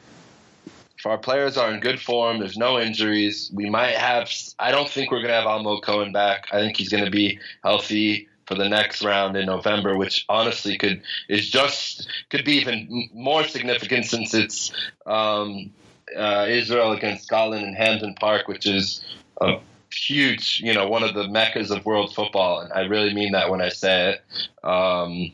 if 0.98 1.06
our 1.06 1.18
players 1.18 1.56
are 1.56 1.72
in 1.72 1.78
good 1.78 2.00
form 2.00 2.40
there's 2.40 2.56
no 2.56 2.80
injuries 2.80 3.50
we 3.54 3.70
might 3.70 3.94
have 3.94 4.28
i 4.58 4.72
don't 4.72 4.90
think 4.90 5.12
we're 5.12 5.18
going 5.18 5.28
to 5.28 5.34
have 5.34 5.44
almog 5.44 5.82
cohen 5.82 6.10
back 6.10 6.48
i 6.52 6.58
think 6.58 6.76
he's 6.76 6.88
going 6.88 7.04
to 7.04 7.10
be 7.12 7.38
healthy 7.62 8.28
for 8.46 8.54
the 8.54 8.68
next 8.68 9.02
round 9.04 9.36
in 9.36 9.46
November, 9.46 9.96
which 9.96 10.24
honestly 10.28 10.76
could 10.78 11.02
is 11.28 11.50
just 11.50 12.08
could 12.30 12.44
be 12.44 12.54
even 12.54 13.08
more 13.12 13.44
significant 13.44 14.06
since 14.06 14.34
it's 14.34 14.72
um, 15.06 15.70
uh, 16.16 16.46
Israel 16.48 16.92
against 16.92 17.26
Scotland 17.26 17.66
in 17.66 17.74
Hampden 17.74 18.14
Park, 18.14 18.48
which 18.48 18.66
is 18.66 19.04
a 19.40 19.58
huge, 19.92 20.60
you 20.62 20.74
know, 20.74 20.88
one 20.88 21.02
of 21.02 21.14
the 21.14 21.28
meccas 21.28 21.70
of 21.70 21.84
world 21.84 22.14
football, 22.14 22.60
and 22.60 22.72
I 22.72 22.80
really 22.82 23.14
mean 23.14 23.32
that 23.32 23.50
when 23.50 23.60
I 23.60 23.68
say 23.68 24.12
it. 24.12 24.66
Um, 24.66 25.32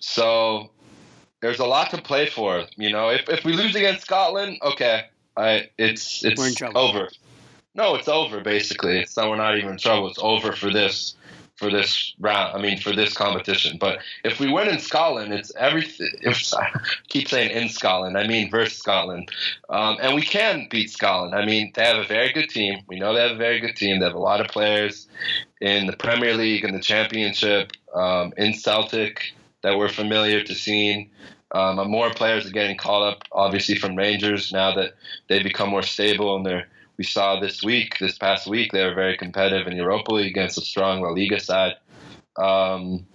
so 0.00 0.70
there's 1.40 1.60
a 1.60 1.66
lot 1.66 1.90
to 1.90 2.02
play 2.02 2.26
for. 2.26 2.64
You 2.76 2.90
know, 2.90 3.10
if 3.10 3.28
if 3.28 3.44
we 3.44 3.52
lose 3.52 3.74
against 3.74 4.02
Scotland, 4.02 4.58
okay, 4.62 5.06
I 5.36 5.70
it's 5.78 6.24
it's 6.24 6.62
over. 6.74 7.08
No, 7.74 7.94
it's 7.94 8.08
over. 8.08 8.40
Basically, 8.40 8.98
it's 8.98 9.16
not. 9.16 9.30
We're 9.30 9.36
not 9.36 9.56
even 9.56 9.70
in 9.70 9.78
trouble. 9.78 10.08
It's 10.08 10.18
over 10.20 10.52
for 10.52 10.72
this 10.72 11.14
for 11.60 11.70
this 11.70 12.14
round. 12.18 12.56
I 12.56 12.60
mean, 12.60 12.80
for 12.80 12.92
this 12.96 13.12
competition. 13.12 13.76
But 13.78 13.98
if 14.24 14.40
we 14.40 14.50
win 14.50 14.68
in 14.68 14.78
Scotland, 14.78 15.34
it's 15.34 15.54
everything. 15.56 16.08
If 16.22 16.54
I 16.54 16.70
keep 17.08 17.28
saying 17.28 17.50
in 17.50 17.68
Scotland, 17.68 18.16
I 18.16 18.26
mean 18.26 18.50
versus 18.50 18.78
Scotland, 18.78 19.30
um, 19.68 19.98
and 20.00 20.14
we 20.14 20.22
can 20.22 20.68
beat 20.70 20.90
Scotland. 20.90 21.34
I 21.34 21.44
mean, 21.44 21.70
they 21.74 21.84
have 21.84 21.98
a 21.98 22.08
very 22.08 22.32
good 22.32 22.48
team. 22.48 22.80
We 22.88 22.98
know 22.98 23.14
they 23.14 23.20
have 23.20 23.32
a 23.32 23.36
very 23.36 23.60
good 23.60 23.76
team. 23.76 24.00
They 24.00 24.06
have 24.06 24.14
a 24.14 24.18
lot 24.18 24.40
of 24.40 24.48
players 24.48 25.06
in 25.60 25.86
the 25.86 25.96
Premier 25.96 26.34
League 26.34 26.64
and 26.64 26.74
the 26.74 26.80
Championship, 26.80 27.72
um, 27.94 28.32
in 28.38 28.54
Celtic 28.54 29.34
that 29.62 29.76
we're 29.76 29.90
familiar 29.90 30.42
to 30.42 30.54
seeing. 30.54 31.10
Um, 31.52 31.90
more 31.90 32.10
players 32.10 32.46
are 32.46 32.52
getting 32.52 32.78
called 32.78 33.12
up, 33.12 33.24
obviously, 33.32 33.74
from 33.74 33.96
Rangers 33.96 34.50
now 34.50 34.74
that 34.76 34.94
they 35.28 35.42
become 35.42 35.68
more 35.68 35.82
stable 35.82 36.36
and 36.36 36.46
they're 36.46 36.68
we 37.00 37.04
saw 37.04 37.40
this 37.40 37.62
week, 37.62 37.96
this 37.98 38.18
past 38.18 38.46
week, 38.46 38.72
they 38.72 38.84
were 38.84 38.92
very 38.92 39.16
competitive 39.16 39.66
in 39.66 39.74
Europa 39.74 40.12
League 40.12 40.32
against 40.32 40.58
a 40.58 40.60
strong 40.60 41.00
La 41.00 41.08
Liga 41.08 41.40
side. 41.40 41.76
Um, 42.36 43.06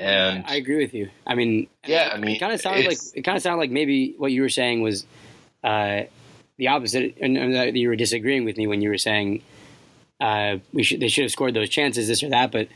and 0.00 0.42
I 0.46 0.54
agree 0.54 0.78
with 0.78 0.94
you. 0.94 1.10
I 1.26 1.34
mean, 1.34 1.66
yeah, 1.86 2.12
I 2.14 2.16
mean, 2.16 2.34
it 2.34 2.38
kind 2.38 2.54
of 2.54 2.62
sounded 2.62 2.86
like 2.86 2.96
it 3.14 3.20
kind 3.20 3.36
of 3.36 3.42
sounded 3.42 3.58
like 3.58 3.70
maybe 3.70 4.14
what 4.16 4.32
you 4.32 4.40
were 4.40 4.48
saying 4.48 4.80
was 4.80 5.04
uh, 5.62 6.04
the 6.56 6.68
opposite, 6.68 7.18
and, 7.20 7.36
and 7.36 7.54
that 7.54 7.76
you 7.76 7.90
were 7.90 7.96
disagreeing 7.96 8.46
with 8.46 8.56
me 8.56 8.66
when 8.66 8.80
you 8.80 8.88
were 8.88 8.96
saying 8.96 9.42
uh, 10.18 10.56
we 10.72 10.82
should 10.82 11.00
they 11.00 11.08
should 11.08 11.24
have 11.24 11.30
scored 11.30 11.52
those 11.52 11.68
chances, 11.68 12.08
this 12.08 12.22
or 12.22 12.30
that. 12.30 12.52
But 12.52 12.68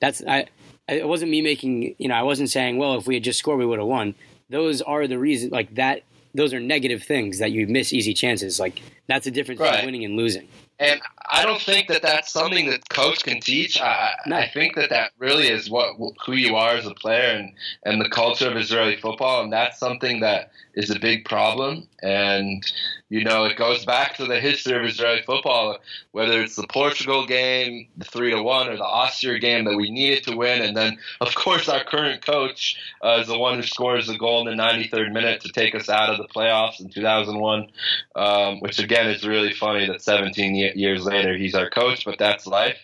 that's 0.00 0.20
I. 0.26 0.46
It 0.88 1.06
wasn't 1.06 1.30
me 1.30 1.42
making, 1.42 1.94
you 1.98 2.08
know, 2.08 2.14
I 2.14 2.22
wasn't 2.22 2.50
saying, 2.50 2.78
well, 2.78 2.98
if 2.98 3.06
we 3.06 3.14
had 3.14 3.22
just 3.22 3.38
scored, 3.38 3.60
we 3.60 3.66
would 3.66 3.78
have 3.78 3.86
won. 3.86 4.16
Those 4.50 4.82
are 4.82 5.06
the 5.06 5.18
reasons, 5.18 5.52
like 5.52 5.76
that 5.76 6.02
those 6.36 6.54
are 6.54 6.60
negative 6.60 7.02
things 7.02 7.38
that 7.38 7.52
you 7.52 7.66
miss 7.66 7.92
easy 7.92 8.14
chances. 8.14 8.60
Like 8.60 8.82
that's 9.08 9.24
the 9.24 9.30
difference 9.30 9.60
right. 9.60 9.70
between 9.72 9.86
winning 9.86 10.04
and 10.04 10.16
losing. 10.16 10.48
And 10.78 11.00
I 11.30 11.44
don't 11.44 11.60
think 11.60 11.88
that 11.88 12.02
that's 12.02 12.30
something 12.30 12.68
that 12.68 12.88
coach 12.90 13.24
can 13.24 13.40
teach. 13.40 13.80
I, 13.80 14.12
no. 14.26 14.36
I 14.36 14.48
think 14.48 14.74
that 14.76 14.90
that 14.90 15.12
really 15.18 15.48
is 15.48 15.70
what 15.70 15.96
who 16.24 16.32
you 16.32 16.56
are 16.56 16.72
as 16.72 16.86
a 16.86 16.94
player 16.94 17.30
and 17.30 17.52
and 17.84 18.00
the 18.00 18.10
culture 18.10 18.50
of 18.50 18.56
Israeli 18.56 18.96
football, 18.96 19.42
and 19.42 19.52
that's 19.52 19.78
something 19.78 20.20
that 20.20 20.50
is 20.74 20.90
a 20.90 20.98
big 20.98 21.24
problem. 21.24 21.88
And 22.02 22.62
you 23.08 23.24
know, 23.24 23.44
it 23.44 23.56
goes 23.56 23.84
back 23.84 24.16
to 24.16 24.26
the 24.26 24.38
history 24.38 24.76
of 24.76 24.84
Israeli 24.84 25.22
football, 25.22 25.78
whether 26.12 26.42
it's 26.42 26.56
the 26.56 26.66
Portugal 26.66 27.26
game, 27.26 27.88
the 27.96 28.04
three 28.04 28.32
to 28.32 28.42
one, 28.42 28.68
or 28.68 28.76
the 28.76 28.84
Austria 28.84 29.38
game 29.38 29.64
that 29.64 29.76
we 29.76 29.90
needed 29.90 30.24
to 30.24 30.36
win, 30.36 30.60
and 30.60 30.76
then 30.76 30.98
of 31.22 31.34
course 31.34 31.68
our 31.70 31.84
current 31.84 32.24
coach 32.24 32.76
uh, 33.02 33.18
is 33.20 33.28
the 33.28 33.38
one 33.38 33.56
who 33.56 33.62
scores 33.62 34.08
the 34.08 34.18
goal 34.18 34.46
in 34.46 34.56
the 34.56 34.62
93rd 34.62 35.12
minute 35.12 35.40
to 35.40 35.48
take 35.48 35.74
us 35.74 35.88
out 35.88 36.10
of 36.10 36.18
the 36.18 36.28
playoffs 36.28 36.80
in 36.80 36.90
2001, 36.90 37.68
um, 38.14 38.60
which 38.60 38.78
again 38.78 39.08
is 39.08 39.26
really 39.26 39.54
funny 39.54 39.86
that 39.86 40.02
17 40.02 40.54
years 40.54 40.65
later 40.74 41.36
he's 41.36 41.54
our 41.54 41.70
coach, 41.70 42.04
but 42.04 42.18
that's 42.18 42.46
life. 42.46 42.78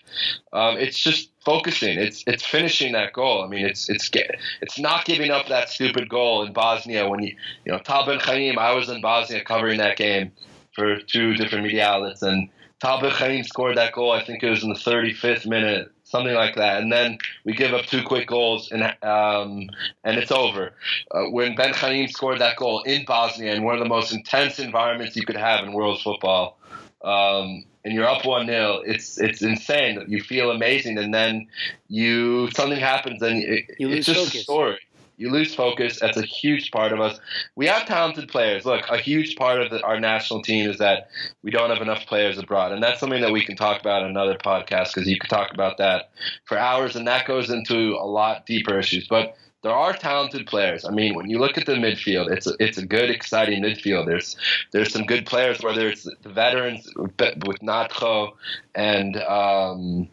Um, 0.52 0.76
it's 0.76 0.98
just 0.98 1.30
focusing. 1.44 1.98
It's 1.98 2.24
it's 2.26 2.44
finishing 2.44 2.92
that 2.92 3.12
goal. 3.12 3.42
I 3.42 3.48
mean, 3.48 3.66
it's 3.66 3.88
it's 3.88 4.10
it's 4.60 4.78
not 4.78 5.04
giving 5.04 5.30
up 5.30 5.48
that 5.48 5.68
stupid 5.68 6.08
goal 6.08 6.44
in 6.44 6.52
Bosnia 6.52 7.08
when 7.08 7.22
you 7.22 7.36
you 7.64 7.72
know 7.72 7.78
Tal 7.78 8.06
Ben 8.06 8.18
Chaim. 8.18 8.58
I 8.58 8.72
was 8.72 8.88
in 8.88 9.00
Bosnia 9.00 9.44
covering 9.44 9.78
that 9.78 9.96
game 9.96 10.32
for 10.74 10.98
two 11.00 11.34
different 11.34 11.64
media 11.64 11.86
outlets, 11.86 12.22
and 12.22 12.48
Tal 12.82 13.00
Ben 13.00 13.10
Chaim 13.10 13.44
scored 13.44 13.76
that 13.76 13.92
goal. 13.92 14.10
I 14.10 14.24
think 14.24 14.42
it 14.42 14.50
was 14.50 14.64
in 14.64 14.68
the 14.68 14.74
35th 14.74 15.46
minute, 15.46 15.92
something 16.02 16.34
like 16.34 16.56
that. 16.56 16.82
And 16.82 16.92
then 16.92 17.18
we 17.44 17.52
give 17.52 17.74
up 17.74 17.86
two 17.86 18.02
quick 18.02 18.26
goals, 18.26 18.72
and 18.72 18.82
um, 19.02 19.68
and 20.02 20.18
it's 20.18 20.32
over. 20.32 20.72
Uh, 21.12 21.30
when 21.30 21.54
Ben 21.54 21.72
Chaim 21.74 22.08
scored 22.08 22.40
that 22.40 22.56
goal 22.56 22.82
in 22.82 23.04
Bosnia, 23.04 23.54
in 23.54 23.62
one 23.62 23.74
of 23.74 23.80
the 23.80 23.88
most 23.88 24.12
intense 24.12 24.58
environments 24.58 25.16
you 25.16 25.24
could 25.24 25.36
have 25.36 25.64
in 25.64 25.72
world 25.72 26.00
football. 26.02 26.58
Um, 27.04 27.64
and 27.84 27.94
you're 27.94 28.08
up 28.08 28.24
one 28.24 28.46
0 28.46 28.82
it's 28.86 29.18
it's 29.18 29.42
insane. 29.42 30.04
You 30.08 30.22
feel 30.22 30.50
amazing, 30.50 30.98
and 30.98 31.12
then 31.12 31.48
you 31.88 32.48
something 32.52 32.78
happens, 32.78 33.22
and 33.22 33.42
it, 33.42 33.64
you 33.78 33.88
it's 33.88 34.06
just 34.06 34.18
focus. 34.18 34.40
a 34.40 34.44
story. 34.44 34.78
You 35.18 35.30
lose 35.30 35.54
focus. 35.54 36.00
That's 36.00 36.16
a 36.16 36.22
huge 36.22 36.70
part 36.70 36.92
of 36.92 37.00
us. 37.00 37.20
We 37.54 37.66
have 37.66 37.86
talented 37.86 38.28
players. 38.28 38.64
Look, 38.64 38.88
a 38.88 38.96
huge 38.96 39.36
part 39.36 39.60
of 39.60 39.70
the, 39.70 39.82
our 39.82 40.00
national 40.00 40.42
team 40.42 40.68
is 40.68 40.78
that 40.78 41.10
we 41.42 41.50
don't 41.50 41.70
have 41.70 41.82
enough 41.82 42.06
players 42.06 42.38
abroad, 42.38 42.72
and 42.72 42.82
that's 42.82 42.98
something 42.98 43.20
that 43.20 43.32
we 43.32 43.44
can 43.44 43.56
talk 43.56 43.80
about 43.80 44.02
in 44.02 44.08
another 44.08 44.36
podcast 44.36 44.94
because 44.94 45.08
you 45.08 45.18
could 45.18 45.30
talk 45.30 45.52
about 45.52 45.78
that 45.78 46.10
for 46.44 46.58
hours, 46.58 46.96
and 46.96 47.06
that 47.06 47.26
goes 47.26 47.50
into 47.50 47.94
a 47.94 48.06
lot 48.06 48.46
deeper 48.46 48.78
issues. 48.78 49.06
But 49.08 49.36
there 49.62 49.72
are 49.72 49.92
talented 49.92 50.46
players. 50.46 50.84
I 50.84 50.90
mean, 50.90 51.14
when 51.14 51.30
you 51.30 51.38
look 51.38 51.56
at 51.56 51.66
the 51.66 51.74
midfield, 51.74 52.30
it's 52.30 52.46
a, 52.46 52.54
it's 52.58 52.78
a 52.78 52.86
good, 52.86 53.10
exciting 53.10 53.62
midfield. 53.62 54.06
There's 54.06 54.36
there's 54.72 54.92
some 54.92 55.04
good 55.04 55.24
players, 55.24 55.62
whether 55.62 55.88
it's 55.88 56.02
the 56.04 56.28
veterans 56.28 56.88
with 56.96 57.60
Natcho 57.60 58.32
and. 58.74 59.16
Um, 59.16 60.08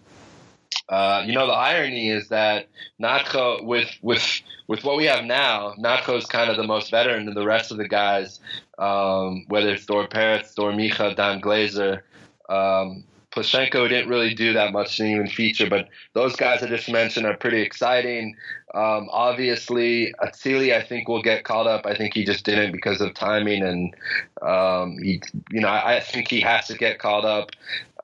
uh, 0.88 1.24
you 1.26 1.34
know 1.34 1.46
the 1.46 1.54
irony 1.54 2.10
is 2.10 2.30
that 2.30 2.68
Natcho 3.00 3.64
with 3.64 3.90
with 4.02 4.42
with 4.68 4.84
what 4.84 4.98
we 4.98 5.06
have 5.06 5.24
now, 5.24 5.74
Natcho 5.78 6.18
is 6.18 6.26
kind 6.26 6.50
of 6.50 6.58
the 6.58 6.64
most 6.64 6.90
veteran 6.90 7.26
than 7.26 7.36
the 7.36 7.46
rest 7.46 7.72
of 7.72 7.78
the 7.78 7.88
guys, 7.88 8.40
um, 8.80 9.46
whether 9.50 9.70
it's 9.70 9.86
Dor 9.86 10.08
Peretz, 10.08 10.56
Dor 10.56 10.72
Micha, 10.72 11.16
Dan 11.16 11.42
Glazer. 11.42 12.02
Um, 12.50 13.04
Plashenko 13.32 13.88
didn't 13.88 14.10
really 14.10 14.34
do 14.34 14.54
that 14.54 14.72
much, 14.72 14.98
didn't 14.98 15.14
even 15.14 15.28
feature, 15.28 15.70
but 15.70 15.88
those 16.14 16.36
guys 16.36 16.64
I 16.64 16.68
just 16.68 16.90
mentioned 16.90 17.28
are 17.28 17.38
pretty 17.38 17.62
exciting. 17.62 18.36
Um, 18.74 19.08
obviously, 19.12 20.14
Atzili, 20.24 20.74
I 20.74 20.82
think 20.82 21.08
will 21.08 21.22
get 21.22 21.44
called 21.44 21.68
up. 21.68 21.86
I 21.86 21.96
think 21.96 22.16
he 22.16 22.24
just 22.24 22.44
didn't 22.44 22.72
because 22.72 23.02
of 23.02 23.14
timing, 23.14 23.64
and 23.64 23.96
um, 24.42 24.98
he, 24.98 25.22
you 25.52 25.62
know, 25.62 25.68
I, 25.68 25.98
I, 25.98 26.00
think 26.00 26.30
he 26.30 26.42
has 26.42 26.68
to 26.68 26.76
get 26.76 26.98
called 26.98 27.26
up. 27.26 27.52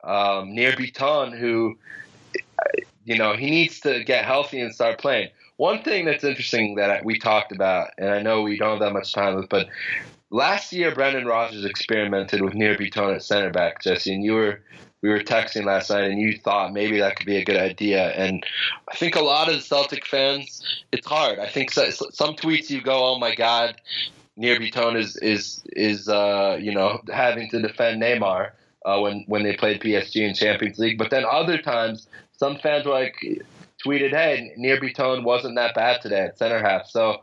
Um, 0.04 0.54
Nir 0.54 0.72
Bitton, 0.72 1.36
who, 1.36 1.76
you 3.04 3.18
know, 3.18 3.34
he 3.34 3.50
needs 3.50 3.80
to 3.80 4.04
get 4.04 4.24
healthy 4.24 4.60
and 4.60 4.72
start 4.72 4.98
playing. 4.98 5.30
One 5.56 5.82
thing 5.82 6.04
that's 6.04 6.22
interesting 6.22 6.76
that 6.76 7.04
we 7.04 7.18
talked 7.18 7.50
about, 7.50 7.90
and 7.98 8.10
I 8.10 8.22
know 8.22 8.42
we 8.42 8.58
don't 8.58 8.70
have 8.70 8.80
that 8.80 8.92
much 8.92 9.12
time 9.12 9.34
with, 9.34 9.48
but 9.48 9.68
last 10.30 10.72
year 10.72 10.94
Brendan 10.94 11.26
Rodgers 11.26 11.64
experimented 11.64 12.42
with 12.42 12.54
Nir 12.54 12.76
Bitton 12.76 13.16
at 13.16 13.22
center 13.22 13.50
back, 13.50 13.82
Jesse, 13.82 14.14
and 14.14 14.22
you 14.22 14.34
were 14.34 14.60
we 15.06 15.12
were 15.12 15.20
texting 15.20 15.64
last 15.64 15.88
night 15.88 16.10
and 16.10 16.20
you 16.20 16.36
thought 16.36 16.72
maybe 16.72 16.98
that 16.98 17.14
could 17.14 17.26
be 17.26 17.36
a 17.36 17.44
good 17.44 17.56
idea. 17.56 18.10
And 18.14 18.44
I 18.90 18.96
think 18.96 19.14
a 19.14 19.22
lot 19.22 19.48
of 19.48 19.54
the 19.54 19.60
Celtic 19.60 20.04
fans, 20.04 20.82
it's 20.90 21.06
hard. 21.06 21.38
I 21.38 21.46
think 21.46 21.70
so, 21.70 21.88
some 21.90 22.34
tweets 22.34 22.70
you 22.70 22.82
go, 22.82 23.14
oh 23.14 23.18
my 23.20 23.32
God, 23.32 23.80
Nir 24.36 24.58
Bitton 24.58 24.98
is, 24.98 25.16
is, 25.18 25.62
is 25.76 26.08
uh, 26.08 26.58
you 26.60 26.74
know, 26.74 27.00
having 27.12 27.48
to 27.50 27.62
defend 27.62 28.02
Neymar 28.02 28.50
uh, 28.84 28.98
when, 28.98 29.22
when 29.28 29.44
they 29.44 29.54
played 29.54 29.80
PSG 29.80 30.28
in 30.28 30.34
Champions 30.34 30.76
League. 30.80 30.98
But 30.98 31.10
then 31.10 31.24
other 31.24 31.58
times, 31.58 32.08
some 32.32 32.58
fans 32.58 32.84
were 32.84 32.92
like, 32.92 33.14
tweeted, 33.84 34.10
hey, 34.10 34.54
Nir 34.56 34.80
Bitton 34.80 35.22
wasn't 35.22 35.54
that 35.54 35.76
bad 35.76 36.02
today 36.02 36.22
at 36.22 36.36
center 36.36 36.58
half. 36.58 36.88
So 36.88 37.22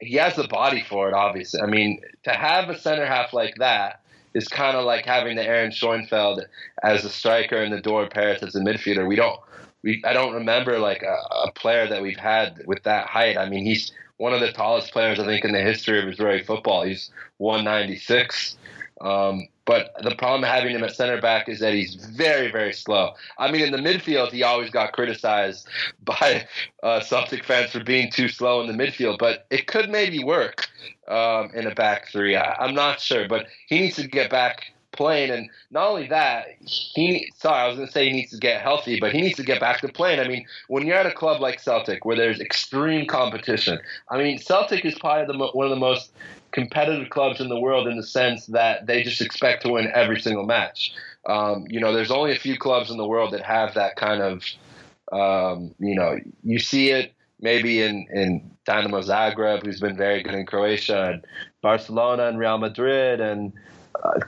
he 0.00 0.16
has 0.16 0.36
the 0.36 0.48
body 0.48 0.84
for 0.86 1.08
it. 1.08 1.14
Obviously, 1.14 1.62
I 1.62 1.66
mean, 1.66 2.02
to 2.24 2.30
have 2.30 2.68
a 2.68 2.78
center 2.78 3.06
half 3.06 3.32
like 3.32 3.54
that 3.56 4.02
is 4.34 4.48
kind 4.48 4.76
of 4.76 4.84
like 4.84 5.04
having 5.04 5.36
the 5.36 5.44
Aaron 5.44 5.72
Schoenfeld 5.72 6.44
as 6.82 7.04
a 7.04 7.08
striker 7.08 7.56
and 7.56 7.72
the 7.72 7.80
Dor 7.80 8.08
Peretz 8.08 8.42
as 8.42 8.54
a 8.54 8.60
midfielder. 8.60 9.06
We 9.06 9.16
don't. 9.16 9.40
We, 9.82 10.02
I 10.04 10.12
don't 10.12 10.34
remember 10.34 10.78
like 10.78 11.02
a, 11.02 11.16
a 11.46 11.52
player 11.52 11.88
that 11.88 12.02
we've 12.02 12.18
had 12.18 12.62
with 12.66 12.82
that 12.82 13.06
height. 13.06 13.38
I 13.38 13.48
mean, 13.48 13.64
he's 13.64 13.92
one 14.18 14.34
of 14.34 14.40
the 14.40 14.52
tallest 14.52 14.92
players 14.92 15.18
I 15.18 15.24
think 15.24 15.42
in 15.42 15.52
the 15.52 15.62
history 15.62 16.02
of 16.02 16.06
Israeli 16.06 16.42
football. 16.42 16.82
He's 16.82 17.10
196. 17.38 18.58
Um, 19.00 19.48
but 19.64 19.94
the 20.02 20.14
problem 20.16 20.42
having 20.42 20.74
him 20.74 20.84
at 20.84 20.94
center 20.94 21.20
back 21.20 21.48
is 21.48 21.60
that 21.60 21.72
he's 21.72 21.94
very, 21.94 22.50
very 22.50 22.72
slow. 22.72 23.14
I 23.38 23.50
mean, 23.50 23.62
in 23.62 23.70
the 23.72 23.78
midfield, 23.78 24.32
he 24.32 24.42
always 24.42 24.68
got 24.68 24.92
criticized 24.92 25.68
by 26.04 26.46
uh, 26.82 27.00
Celtic 27.00 27.44
fans 27.44 27.70
for 27.70 27.82
being 27.82 28.10
too 28.10 28.28
slow 28.28 28.60
in 28.60 28.66
the 28.66 28.84
midfield, 28.84 29.18
but 29.18 29.46
it 29.50 29.66
could 29.66 29.88
maybe 29.88 30.22
work 30.22 30.68
um, 31.10 31.50
in 31.54 31.66
a 31.66 31.74
back 31.74 32.08
three. 32.08 32.36
I, 32.36 32.64
am 32.64 32.74
not 32.74 33.00
sure, 33.00 33.28
but 33.28 33.46
he 33.68 33.80
needs 33.80 33.96
to 33.96 34.06
get 34.06 34.30
back 34.30 34.72
playing. 34.92 35.30
And 35.30 35.50
not 35.70 35.88
only 35.88 36.08
that, 36.08 36.46
he 36.64 37.30
sorry, 37.36 37.60
I 37.60 37.66
was 37.66 37.76
going 37.76 37.88
to 37.88 37.92
say 37.92 38.06
he 38.06 38.12
needs 38.12 38.30
to 38.30 38.38
get 38.38 38.62
healthy, 38.62 39.00
but 39.00 39.12
he 39.12 39.20
needs 39.20 39.36
to 39.36 39.42
get 39.42 39.60
back 39.60 39.80
to 39.80 39.88
playing. 39.88 40.20
I 40.20 40.28
mean, 40.28 40.46
when 40.68 40.86
you're 40.86 40.96
at 40.96 41.06
a 41.06 41.12
club 41.12 41.40
like 41.40 41.60
Celtic 41.60 42.04
where 42.04 42.16
there's 42.16 42.40
extreme 42.40 43.06
competition, 43.06 43.80
I 44.08 44.18
mean, 44.18 44.38
Celtic 44.38 44.84
is 44.84 44.98
probably 44.98 45.36
the, 45.36 45.46
one 45.52 45.66
of 45.66 45.70
the 45.70 45.76
most 45.76 46.12
competitive 46.52 47.10
clubs 47.10 47.40
in 47.40 47.48
the 47.48 47.58
world 47.58 47.86
in 47.86 47.96
the 47.96 48.06
sense 48.06 48.46
that 48.46 48.86
they 48.86 49.02
just 49.02 49.20
expect 49.20 49.62
to 49.62 49.72
win 49.72 49.90
every 49.94 50.20
single 50.20 50.44
match. 50.44 50.92
Um, 51.26 51.66
you 51.68 51.80
know, 51.80 51.92
there's 51.92 52.10
only 52.10 52.32
a 52.32 52.38
few 52.38 52.58
clubs 52.58 52.90
in 52.90 52.96
the 52.96 53.06
world 53.06 53.32
that 53.32 53.42
have 53.42 53.74
that 53.74 53.96
kind 53.96 54.22
of, 54.22 54.44
um, 55.12 55.74
you 55.78 55.94
know, 55.94 56.18
you 56.42 56.58
see 56.58 56.90
it 56.90 57.12
maybe 57.40 57.82
in, 57.82 58.06
in 58.12 58.50
Dynamo 58.64 59.00
Zagreb, 59.00 59.64
who's 59.64 59.80
been 59.80 59.96
very 59.96 60.22
good 60.22 60.34
in 60.34 60.46
Croatia, 60.46 61.12
and 61.12 61.24
Barcelona 61.62 62.26
and 62.26 62.38
Real 62.38 62.58
Madrid, 62.58 63.20
and 63.20 63.52
uh, 64.02 64.20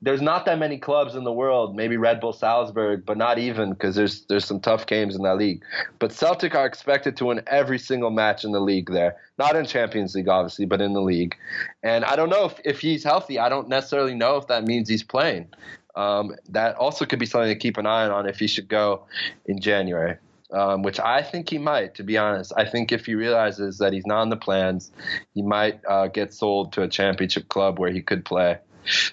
there's 0.00 0.22
not 0.22 0.44
that 0.46 0.58
many 0.58 0.78
clubs 0.78 1.14
in 1.16 1.24
the 1.24 1.32
world. 1.32 1.74
Maybe 1.74 1.96
Red 1.96 2.20
Bull 2.20 2.32
Salzburg, 2.32 3.04
but 3.04 3.16
not 3.16 3.38
even 3.38 3.70
because 3.70 3.96
there's 3.96 4.24
there's 4.26 4.44
some 4.44 4.60
tough 4.60 4.86
games 4.86 5.16
in 5.16 5.22
that 5.22 5.36
league. 5.36 5.62
But 5.98 6.12
Celtic 6.12 6.54
are 6.54 6.66
expected 6.66 7.16
to 7.16 7.26
win 7.26 7.42
every 7.46 7.78
single 7.78 8.10
match 8.10 8.44
in 8.44 8.52
the 8.52 8.60
league 8.60 8.90
there. 8.92 9.16
Not 9.38 9.56
in 9.56 9.66
Champions 9.66 10.14
League, 10.14 10.28
obviously, 10.28 10.66
but 10.66 10.80
in 10.80 10.92
the 10.92 11.02
league. 11.02 11.36
And 11.82 12.04
I 12.04 12.16
don't 12.16 12.28
know 12.28 12.44
if, 12.44 12.60
if 12.64 12.80
he's 12.80 13.02
healthy. 13.02 13.38
I 13.38 13.48
don't 13.48 13.68
necessarily 13.68 14.14
know 14.14 14.36
if 14.36 14.46
that 14.46 14.64
means 14.64 14.88
he's 14.88 15.02
playing. 15.02 15.48
Um, 15.96 16.36
that 16.50 16.76
also 16.76 17.04
could 17.04 17.18
be 17.18 17.26
something 17.26 17.48
to 17.48 17.56
keep 17.56 17.76
an 17.76 17.86
eye 17.86 18.08
on 18.08 18.28
if 18.28 18.38
he 18.38 18.46
should 18.46 18.68
go 18.68 19.04
in 19.46 19.60
January. 19.60 20.16
Um, 20.50 20.82
which 20.82 20.98
I 20.98 21.22
think 21.22 21.50
he 21.50 21.58
might, 21.58 21.94
to 21.96 22.02
be 22.02 22.16
honest. 22.16 22.54
I 22.56 22.64
think 22.64 22.90
if 22.90 23.04
he 23.04 23.14
realizes 23.14 23.76
that 23.78 23.92
he's 23.92 24.06
not 24.06 24.22
in 24.22 24.30
the 24.30 24.36
plans, 24.36 24.90
he 25.34 25.42
might 25.42 25.80
uh, 25.86 26.06
get 26.06 26.32
sold 26.32 26.72
to 26.72 26.82
a 26.82 26.88
championship 26.88 27.50
club 27.50 27.78
where 27.78 27.90
he 27.90 28.00
could 28.00 28.24
play 28.24 28.56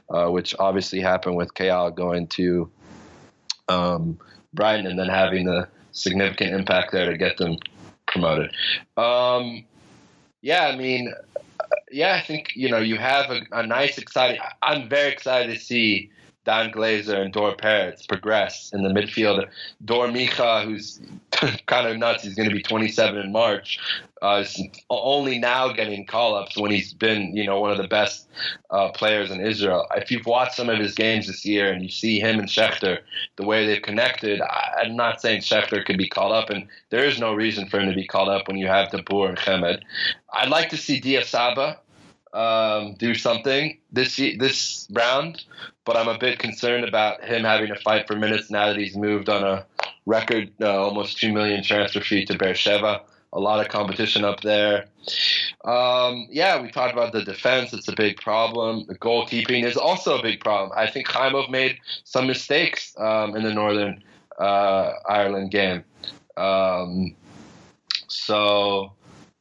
uh, 0.09 0.29
which 0.29 0.55
obviously 0.59 1.01
happened 1.01 1.36
with 1.36 1.53
Kayal 1.53 1.93
going 1.93 2.27
to 2.27 2.69
um, 3.67 4.19
Brighton 4.53 4.88
and 4.88 4.97
then 4.97 5.09
having 5.09 5.45
the 5.45 5.67
significant 5.91 6.53
impact 6.53 6.91
there 6.91 7.09
to 7.11 7.17
get 7.17 7.38
them 7.38 7.57
promoted. 8.05 8.51
Um, 8.97 9.65
yeah, 10.41 10.67
I 10.67 10.75
mean, 10.75 11.13
yeah, 11.91 12.15
I 12.15 12.21
think 12.21 12.55
you 12.55 12.69
know 12.69 12.79
you 12.79 12.97
have 12.97 13.31
a, 13.31 13.41
a 13.51 13.65
nice, 13.65 13.97
exciting. 13.97 14.39
I'm 14.61 14.89
very 14.89 15.11
excited 15.11 15.53
to 15.53 15.59
see 15.59 16.11
Dan 16.45 16.71
Glazer 16.71 17.19
and 17.19 17.33
Dor 17.33 17.55
Peretz 17.55 18.07
progress 18.07 18.71
in 18.71 18.83
the 18.83 18.89
midfield. 18.89 19.47
Dor 19.83 20.07
Micha, 20.07 20.63
who's 20.63 21.01
kind 21.65 21.87
of 21.87 21.97
nuts, 21.97 22.23
he's 22.23 22.35
going 22.35 22.47
to 22.47 22.55
be 22.55 22.61
27 22.61 23.19
in 23.19 23.31
March, 23.31 23.79
uh, 24.21 24.43
is 24.45 24.61
only 24.89 25.39
now 25.39 25.73
getting 25.73 26.05
call 26.05 26.35
ups 26.35 26.57
when 26.57 26.71
he's 26.71 26.93
been, 26.93 27.35
you 27.35 27.45
know, 27.45 27.59
one 27.59 27.71
of 27.71 27.77
the 27.77 27.87
best 27.87 28.27
uh, 28.69 28.89
players 28.91 29.31
in 29.31 29.41
Israel. 29.41 29.87
If 29.95 30.11
you've 30.11 30.25
watched 30.25 30.55
some 30.55 30.69
of 30.69 30.77
his 30.77 30.93
games 30.93 31.27
this 31.27 31.45
year 31.45 31.71
and 31.71 31.81
you 31.81 31.89
see 31.89 32.19
him 32.19 32.39
and 32.39 32.47
Shechter, 32.47 32.99
the 33.35 33.45
way 33.45 33.65
they've 33.65 33.81
connected, 33.81 34.41
I, 34.41 34.83
am 34.85 34.95
not 34.95 35.21
saying 35.21 35.41
Shechter 35.41 35.83
could 35.83 35.97
be 35.97 36.07
called 36.07 36.31
up, 36.31 36.49
and 36.49 36.67
there 36.91 37.05
is 37.05 37.19
no 37.19 37.33
reason 37.33 37.67
for 37.67 37.79
him 37.79 37.89
to 37.89 37.95
be 37.95 38.07
called 38.07 38.29
up 38.29 38.47
when 38.47 38.57
you 38.57 38.67
have 38.67 38.89
Dabur 38.89 39.29
and 39.29 39.39
Hemed. 39.39 39.83
I'd 40.31 40.49
like 40.49 40.69
to 40.69 40.77
see 40.77 40.99
Dia 40.99 41.23
Saba 41.23 41.79
um, 42.36 42.95
do 42.95 43.15
something 43.15 43.77
this 43.91 44.17
this 44.17 44.88
round, 44.91 45.45
but 45.86 45.95
I'm 45.95 46.09
a 46.09 46.17
bit 46.17 46.38
concerned 46.38 46.83
about 46.86 47.23
him 47.23 47.43
having 47.43 47.69
to 47.69 47.79
fight 47.79 48.07
for 48.07 48.15
minutes 48.15 48.51
now 48.51 48.67
that 48.67 48.77
he's 48.77 48.95
moved 48.95 49.29
on 49.29 49.43
a 49.43 49.65
record 50.05 50.51
uh, 50.61 50.83
almost 50.83 51.17
two 51.17 51.31
million 51.33 51.63
transfer 51.63 52.01
fee 52.01 52.25
to 52.25 52.38
Beersheva. 52.38 53.01
A 53.33 53.39
lot 53.39 53.59
of 53.59 53.69
competition 53.69 54.23
up 54.23 54.41
there. 54.41 54.86
Um, 55.65 56.27
yeah, 56.29 56.61
we 56.61 56.71
talked 56.71 56.93
about 56.93 57.11
the 57.11 57.23
defense; 57.23 57.73
it's 57.73 57.88
a 57.88 57.95
big 57.95 58.17
problem. 58.17 58.86
The 58.88 58.97
goalkeeping 58.97 59.65
is 59.65 59.77
also 59.77 60.17
a 60.17 60.21
big 60.21 60.41
problem. 60.41 60.71
I 60.77 60.89
think 60.89 61.07
Chaimov 61.07 61.49
made 61.49 61.79
some 62.03 62.27
mistakes 62.27 62.93
um, 62.97 63.36
in 63.36 63.43
the 63.43 63.53
Northern 63.53 64.03
uh, 64.38 64.93
Ireland 65.07 65.51
game. 65.51 65.83
Um, 66.38 67.15
so 68.07 68.93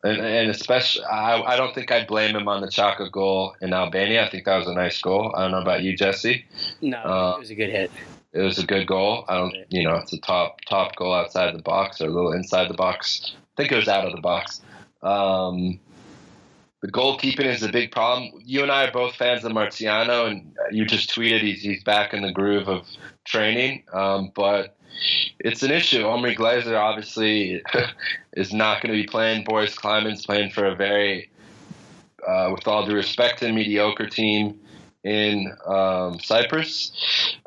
and, 0.04 0.20
and 0.20 0.50
especially, 0.50 1.04
I, 1.06 1.40
I 1.40 1.56
don't 1.56 1.74
think 1.74 1.90
I'd 1.90 2.06
blame 2.06 2.36
him 2.36 2.46
on 2.46 2.60
the 2.60 2.70
Chaka 2.70 3.08
goal 3.10 3.56
in 3.60 3.72
Albania. 3.72 4.24
I 4.24 4.30
think 4.30 4.44
that 4.44 4.58
was 4.58 4.68
a 4.68 4.74
nice 4.74 5.00
goal. 5.00 5.32
I 5.34 5.42
don't 5.42 5.52
know 5.52 5.62
about 5.62 5.82
you, 5.82 5.96
Jesse. 5.96 6.44
No, 6.82 6.98
uh, 6.98 7.34
it 7.36 7.40
was 7.40 7.50
a 7.50 7.54
good 7.54 7.70
hit. 7.70 7.90
It 8.32 8.40
was 8.40 8.58
a 8.58 8.66
good 8.66 8.86
goal. 8.86 9.24
I 9.28 9.36
don't, 9.36 9.54
you 9.70 9.82
know, 9.82 9.94
it's 9.96 10.12
a 10.12 10.20
top 10.20 10.60
top 10.68 10.94
goal 10.96 11.14
outside 11.14 11.54
the 11.54 11.62
box 11.62 12.00
or 12.00 12.06
a 12.06 12.10
little 12.10 12.32
inside 12.32 12.68
the 12.68 12.74
box. 12.74 13.34
I 13.34 13.62
think 13.62 13.72
it 13.72 13.76
was 13.76 13.88
out 13.88 14.06
of 14.06 14.12
the 14.12 14.20
box. 14.20 14.60
Um, 15.02 15.80
the 16.82 16.92
goalkeeping 16.92 17.46
is 17.46 17.62
a 17.62 17.70
big 17.70 17.90
problem. 17.90 18.42
You 18.44 18.62
and 18.62 18.70
I 18.70 18.88
are 18.88 18.92
both 18.92 19.14
fans 19.14 19.42
of 19.44 19.52
Marciano, 19.52 20.26
and 20.30 20.54
you 20.70 20.84
just 20.84 21.14
tweeted 21.14 21.40
he's, 21.40 21.62
he's 21.62 21.82
back 21.82 22.12
in 22.12 22.20
the 22.20 22.32
groove 22.32 22.68
of 22.68 22.86
training. 23.24 23.84
Um, 23.90 24.32
but 24.34 24.76
it's 25.38 25.62
an 25.62 25.70
issue. 25.70 26.06
Omri 26.06 26.36
Glazer 26.36 26.78
obviously 26.78 27.62
is 28.34 28.52
not 28.52 28.82
going 28.82 28.94
to 28.94 29.00
be 29.00 29.06
playing. 29.06 29.44
Boris 29.44 29.74
Kleinman's 29.74 30.24
playing 30.24 30.50
for 30.50 30.66
a 30.66 30.74
very, 30.74 31.30
uh, 32.26 32.50
with 32.52 32.66
all 32.66 32.86
due 32.86 32.94
respect 32.94 33.42
a 33.42 33.52
mediocre 33.52 34.08
team 34.08 34.58
in 35.04 35.52
um, 35.66 36.18
Cyprus. 36.18 36.92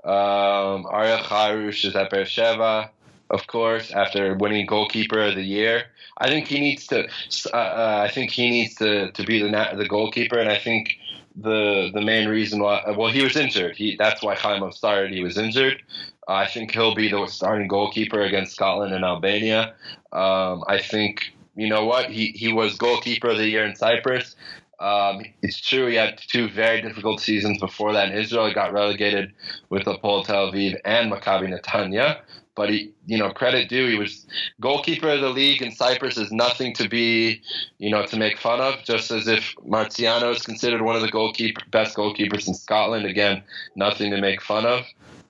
Um, 0.04 0.86
Ariel 0.92 1.18
Harush 1.18 1.86
is 1.86 1.96
at 1.96 2.12
Beersheva, 2.12 2.90
of 3.30 3.48
course, 3.48 3.92
after 3.92 4.36
winning 4.36 4.66
goalkeeper 4.66 5.20
of 5.20 5.36
the 5.36 5.44
year. 5.44 5.86
I 6.20 6.30
think 6.30 6.48
he 6.48 6.60
needs 6.60 6.88
to. 6.88 7.08
Uh, 7.54 7.58
uh, 7.58 8.02
I 8.08 8.12
think 8.12 8.32
he 8.32 8.50
needs 8.50 8.76
to, 8.76 9.12
to 9.12 9.24
be 9.24 9.42
the 9.42 9.50
the 9.76 9.88
goalkeeper, 9.88 10.40
and 10.40 10.50
I 10.50 10.58
think 10.58 10.98
the 11.36 11.92
the 11.94 12.02
main 12.02 12.28
reason 12.28 12.60
why 12.62 12.84
well 12.98 13.12
he 13.12 13.24
was 13.24 13.36
injured. 13.36 13.76
He 13.76 13.96
that's 13.98 14.24
why 14.24 14.36
Chaimov 14.36 14.74
started. 14.74 15.12
He 15.12 15.24
was 15.24 15.38
injured. 15.38 15.82
I 16.28 16.46
think 16.48 16.72
he'll 16.72 16.96
be 16.96 17.10
the 17.10 17.26
starting 17.28 17.68
goalkeeper 17.68 18.22
against 18.22 18.56
Scotland 18.56 18.94
and 18.94 19.06
Albania. 19.06 19.76
Um, 20.12 20.64
I 20.68 20.80
think 20.80 21.34
you 21.56 21.70
know 21.70 21.86
what 21.86 22.12
he 22.12 22.32
he 22.32 22.52
was 22.52 22.78
goalkeeper 22.78 23.30
of 23.30 23.38
the 23.38 23.48
year 23.48 23.66
in 23.66 23.76
Cyprus. 23.76 24.36
Um, 24.80 25.24
it's 25.42 25.60
true 25.60 25.88
he 25.88 25.96
had 25.96 26.20
two 26.20 26.50
very 26.50 26.82
difficult 26.82 27.20
seasons 27.20 27.60
before 27.60 27.94
that 27.94 28.10
in 28.10 28.18
Israel. 28.18 28.48
He 28.48 28.54
got 28.54 28.74
relegated 28.74 29.34
with 29.70 29.84
Hapoel 29.86 30.26
Tel 30.26 30.52
Aviv 30.52 30.80
and 30.86 31.12
Maccabi 31.12 31.48
Netanya. 31.48 32.20
But 32.54 32.72
he, 32.72 32.92
you 33.06 33.20
know, 33.20 33.30
credit 33.30 33.70
due, 33.70 33.88
he 33.88 34.00
was 34.00 34.26
goalkeeper 34.60 35.10
of 35.10 35.22
the 35.22 35.30
league 35.30 35.62
in 35.62 35.72
Cyprus 35.72 36.18
is 36.18 36.32
nothing 36.32 36.74
to 36.74 36.90
be, 36.90 37.40
you 37.78 37.92
know, 37.92 38.04
to 38.08 38.18
make 38.18 38.40
fun 38.40 38.60
of. 38.60 38.84
Just 38.84 39.12
as 39.12 39.28
if 39.28 39.56
Marciano 39.58 40.36
is 40.36 40.42
considered 40.42 40.82
one 40.82 40.96
of 40.96 41.04
the 41.04 41.12
goalkeeper 41.12 41.62
best 41.70 41.96
goalkeepers 41.96 42.48
in 42.48 42.56
Scotland, 42.56 43.06
again, 43.06 43.44
nothing 43.76 44.10
to 44.10 44.20
make 44.20 44.42
fun 44.42 44.66
of. 44.66 44.86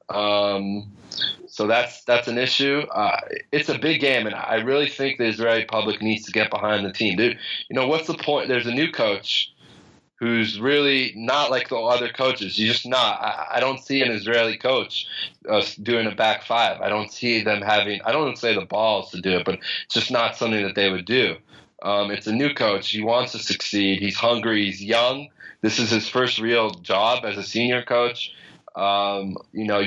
Um, 0.09 0.91
so 1.47 1.67
that's 1.67 2.03
that's 2.03 2.27
an 2.27 2.37
issue. 2.37 2.81
Uh, 2.91 3.19
it's 3.51 3.69
a 3.69 3.77
big 3.77 4.01
game, 4.01 4.27
and 4.27 4.35
I 4.35 4.55
really 4.55 4.89
think 4.89 5.17
the 5.17 5.25
Israeli 5.25 5.65
public 5.65 6.01
needs 6.01 6.25
to 6.25 6.31
get 6.31 6.49
behind 6.51 6.85
the 6.85 6.93
team, 6.93 7.17
dude. 7.17 7.37
You 7.69 7.75
know 7.75 7.87
what's 7.87 8.07
the 8.07 8.13
point? 8.13 8.47
There's 8.47 8.67
a 8.67 8.71
new 8.71 8.91
coach 8.91 9.51
who's 10.19 10.59
really 10.59 11.13
not 11.15 11.51
like 11.51 11.69
the 11.69 11.77
other 11.77 12.09
coaches. 12.09 12.59
You're 12.59 12.73
just 12.73 12.87
not. 12.87 13.21
I, 13.21 13.55
I 13.55 13.59
don't 13.59 13.79
see 13.79 14.01
an 14.01 14.11
Israeli 14.11 14.57
coach 14.57 15.07
uh, 15.49 15.63
doing 15.81 16.07
a 16.07 16.15
back 16.15 16.43
five. 16.43 16.81
I 16.81 16.89
don't 16.89 17.11
see 17.11 17.43
them 17.43 17.61
having. 17.61 18.01
I 18.03 18.11
don't 18.11 18.37
say 18.37 18.53
the 18.53 18.65
balls 18.65 19.11
to 19.11 19.21
do 19.21 19.37
it, 19.37 19.45
but 19.45 19.59
it's 19.85 19.93
just 19.93 20.11
not 20.11 20.35
something 20.35 20.63
that 20.63 20.75
they 20.75 20.89
would 20.91 21.05
do. 21.05 21.37
Um, 21.83 22.11
it's 22.11 22.27
a 22.27 22.31
new 22.31 22.53
coach. 22.53 22.89
He 22.89 23.03
wants 23.03 23.31
to 23.33 23.39
succeed. 23.39 23.99
He's 23.99 24.17
hungry. 24.17 24.65
He's 24.65 24.83
young. 24.83 25.29
This 25.61 25.79
is 25.79 25.89
his 25.89 26.09
first 26.09 26.39
real 26.39 26.71
job 26.71 27.23
as 27.23 27.37
a 27.37 27.43
senior 27.43 27.83
coach. 27.83 28.31
Um, 28.77 29.37
you 29.53 29.65
know, 29.65 29.83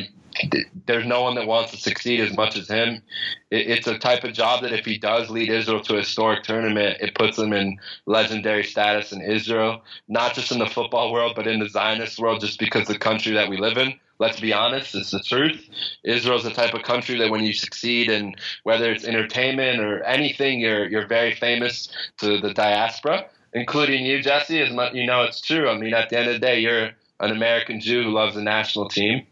there's 0.86 1.06
no 1.06 1.22
one 1.22 1.34
that 1.36 1.46
wants 1.46 1.70
to 1.72 1.76
succeed 1.76 2.20
as 2.20 2.36
much 2.36 2.56
as 2.56 2.68
him. 2.68 3.02
it's 3.50 3.86
a 3.86 3.98
type 3.98 4.24
of 4.24 4.32
job 4.32 4.62
that 4.62 4.72
if 4.72 4.84
he 4.84 4.98
does 4.98 5.30
lead 5.30 5.48
Israel 5.48 5.80
to 5.82 5.94
a 5.94 5.98
historic 5.98 6.42
tournament, 6.44 6.98
it 7.00 7.14
puts 7.14 7.38
him 7.38 7.52
in 7.52 7.78
legendary 8.06 8.64
status 8.64 9.12
in 9.12 9.20
Israel, 9.22 9.82
not 10.08 10.34
just 10.34 10.52
in 10.52 10.58
the 10.58 10.66
football 10.66 11.12
world, 11.12 11.34
but 11.36 11.46
in 11.46 11.60
the 11.60 11.68
Zionist 11.68 12.18
world, 12.18 12.40
just 12.40 12.58
because 12.58 12.86
the 12.86 12.98
country 12.98 13.32
that 13.32 13.48
we 13.48 13.56
live 13.56 13.76
in. 13.76 13.94
Let's 14.18 14.38
be 14.40 14.52
honest, 14.52 14.94
it's 14.94 15.12
the 15.12 15.20
truth. 15.20 15.66
Israel's 16.04 16.44
the 16.44 16.50
type 16.50 16.74
of 16.74 16.82
country 16.82 17.18
that 17.18 17.30
when 17.30 17.42
you 17.42 17.54
succeed 17.54 18.10
in 18.10 18.34
whether 18.64 18.92
it's 18.92 19.04
entertainment 19.04 19.80
or 19.80 20.02
anything, 20.04 20.60
you're 20.60 20.86
you're 20.88 21.06
very 21.06 21.34
famous 21.34 21.88
to 22.18 22.38
the 22.40 22.52
diaspora. 22.52 23.26
including 23.54 24.04
you, 24.04 24.22
Jesse. 24.22 24.60
As 24.60 24.72
much 24.72 24.94
you 24.94 25.06
know, 25.06 25.22
it's 25.22 25.40
true. 25.40 25.68
I 25.68 25.78
mean, 25.78 25.94
at 25.94 26.10
the 26.10 26.18
end 26.18 26.28
of 26.28 26.34
the 26.34 26.38
day, 26.40 26.60
you're 26.60 26.90
an 27.20 27.30
American 27.30 27.80
Jew 27.80 28.02
who 28.02 28.10
loves 28.10 28.34
the 28.34 28.42
national 28.42 28.88
team. 28.88 29.26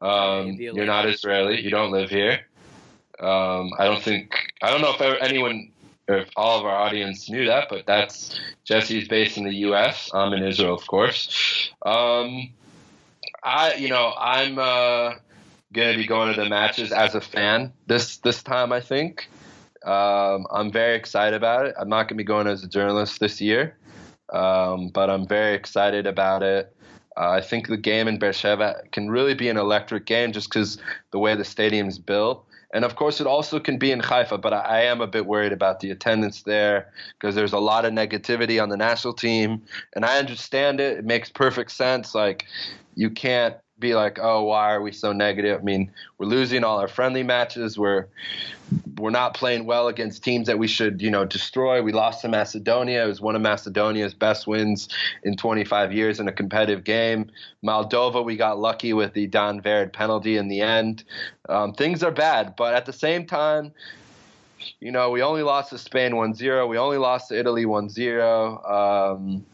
Um, 0.00 0.52
you're 0.52 0.86
not 0.86 1.08
Israeli. 1.08 1.60
You 1.60 1.70
don't 1.70 1.90
live 1.90 2.10
here. 2.10 2.40
Um, 3.20 3.72
I 3.78 3.84
don't 3.84 4.02
think 4.02 4.34
I 4.62 4.70
don't 4.70 4.80
know 4.80 4.94
if 4.98 5.22
anyone 5.22 5.70
or 6.08 6.18
if 6.18 6.28
all 6.36 6.58
of 6.58 6.66
our 6.66 6.76
audience 6.76 7.30
knew 7.30 7.46
that, 7.46 7.68
but 7.70 7.86
that's 7.86 8.38
Jesse's 8.64 9.08
based 9.08 9.38
in 9.38 9.44
the 9.44 9.54
U.S. 9.68 10.10
I'm 10.12 10.32
in 10.32 10.42
Israel, 10.42 10.74
of 10.74 10.86
course. 10.86 11.70
Um, 11.84 12.52
I, 13.42 13.74
you 13.74 13.88
know, 13.88 14.12
I'm 14.16 14.58
uh, 14.58 15.14
gonna 15.72 15.96
be 15.96 16.06
going 16.06 16.34
to 16.34 16.40
the 16.40 16.48
matches 16.48 16.92
as 16.92 17.14
a 17.14 17.20
fan 17.20 17.72
this 17.86 18.18
this 18.18 18.42
time. 18.42 18.72
I 18.72 18.80
think 18.80 19.28
um, 19.84 20.46
I'm 20.50 20.70
very 20.70 20.96
excited 20.96 21.34
about 21.34 21.66
it. 21.66 21.74
I'm 21.78 21.88
not 21.88 22.08
gonna 22.08 22.18
be 22.18 22.24
going 22.24 22.46
as 22.46 22.64
a 22.64 22.68
journalist 22.68 23.20
this 23.20 23.40
year, 23.40 23.78
um, 24.32 24.88
but 24.88 25.08
I'm 25.08 25.26
very 25.26 25.54
excited 25.54 26.06
about 26.06 26.42
it. 26.42 26.73
Uh, 27.16 27.30
I 27.30 27.40
think 27.40 27.68
the 27.68 27.76
game 27.76 28.08
in 28.08 28.18
Beersheba 28.18 28.82
can 28.92 29.10
really 29.10 29.34
be 29.34 29.48
an 29.48 29.56
electric 29.56 30.06
game 30.06 30.32
just 30.32 30.48
because 30.48 30.78
the 31.12 31.18
way 31.18 31.34
the 31.34 31.44
stadium's 31.44 31.98
built. 31.98 32.44
And 32.72 32.84
of 32.84 32.96
course, 32.96 33.20
it 33.20 33.26
also 33.28 33.60
can 33.60 33.78
be 33.78 33.92
in 33.92 34.00
Haifa, 34.00 34.38
but 34.38 34.52
I, 34.52 34.58
I 34.58 34.80
am 34.80 35.00
a 35.00 35.06
bit 35.06 35.26
worried 35.26 35.52
about 35.52 35.78
the 35.78 35.92
attendance 35.92 36.42
there 36.42 36.92
because 37.12 37.36
there's 37.36 37.52
a 37.52 37.58
lot 37.58 37.84
of 37.84 37.92
negativity 37.92 38.60
on 38.60 38.68
the 38.68 38.76
national 38.76 39.14
team. 39.14 39.62
And 39.94 40.04
I 40.04 40.18
understand 40.18 40.80
it; 40.80 40.98
it 40.98 41.04
makes 41.04 41.30
perfect 41.30 41.70
sense. 41.70 42.16
Like, 42.16 42.46
you 42.96 43.10
can't 43.10 43.54
be 43.84 43.94
like, 43.94 44.18
oh, 44.20 44.44
why 44.44 44.72
are 44.72 44.80
we 44.80 44.92
so 44.92 45.12
negative? 45.12 45.60
I 45.60 45.62
mean, 45.62 45.90
we're 46.18 46.26
losing 46.26 46.64
all 46.64 46.78
our 46.80 46.88
friendly 46.88 47.22
matches. 47.22 47.78
We're 47.78 48.06
we're 48.96 49.10
not 49.10 49.34
playing 49.34 49.66
well 49.66 49.88
against 49.88 50.24
teams 50.24 50.46
that 50.46 50.58
we 50.58 50.66
should, 50.66 51.02
you 51.02 51.10
know, 51.10 51.24
destroy. 51.26 51.82
We 51.82 51.92
lost 51.92 52.22
to 52.22 52.28
Macedonia. 52.28 53.04
It 53.04 53.08
was 53.08 53.20
one 53.20 53.36
of 53.36 53.42
Macedonia's 53.42 54.14
best 54.14 54.46
wins 54.46 54.88
in 55.22 55.36
25 55.36 55.92
years 55.92 56.18
in 56.18 56.28
a 56.28 56.32
competitive 56.32 56.82
game. 56.82 57.30
Moldova, 57.62 58.24
we 58.24 58.36
got 58.36 58.58
lucky 58.58 58.94
with 58.94 59.12
the 59.12 59.28
Idan 59.28 59.62
Vered 59.62 59.92
penalty 59.92 60.38
in 60.38 60.48
the 60.48 60.62
end. 60.62 61.04
Um, 61.48 61.74
things 61.74 62.02
are 62.02 62.10
bad, 62.10 62.54
but 62.56 62.74
at 62.74 62.86
the 62.86 62.92
same 62.92 63.26
time, 63.26 63.72
you 64.80 64.90
know, 64.90 65.10
we 65.10 65.20
only 65.20 65.42
lost 65.42 65.70
to 65.70 65.78
Spain 65.78 66.12
1-0. 66.12 66.68
We 66.68 66.78
only 66.78 66.96
lost 66.96 67.28
to 67.28 67.38
Italy 67.38 67.66
1-0. 67.66 68.70
Um, 68.70 69.44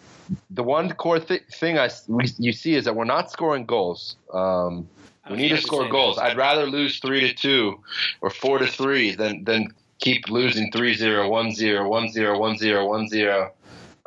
the 0.51 0.63
one 0.63 0.93
core 0.95 1.19
th- 1.19 1.43
thing 1.53 1.79
I 1.79 1.91
we, 2.09 2.25
you 2.39 2.53
see 2.53 2.75
is 2.75 2.85
that 2.85 2.95
we're 2.95 3.05
not 3.05 3.31
scoring 3.31 3.67
goals. 3.67 4.17
Um, 4.33 4.89
we 5.31 5.37
need 5.37 5.51
to 5.51 5.59
score 5.59 5.89
goals. 5.89 6.19
I'd 6.19 6.37
rather 6.37 6.67
lose 6.67 6.99
three 6.99 7.21
to 7.21 7.35
two 7.35 7.81
or 8.21 8.31
four 8.31 8.59
to 8.59 8.67
three 8.67 9.15
than 9.15 9.45
than 9.45 9.75
keep 10.01 10.29
losing 10.29 10.73
3-0, 10.73 11.29
1-0, 11.29 11.57
1-0, 11.59 12.15
1-0, 12.15 13.11
1-0. 13.13 13.51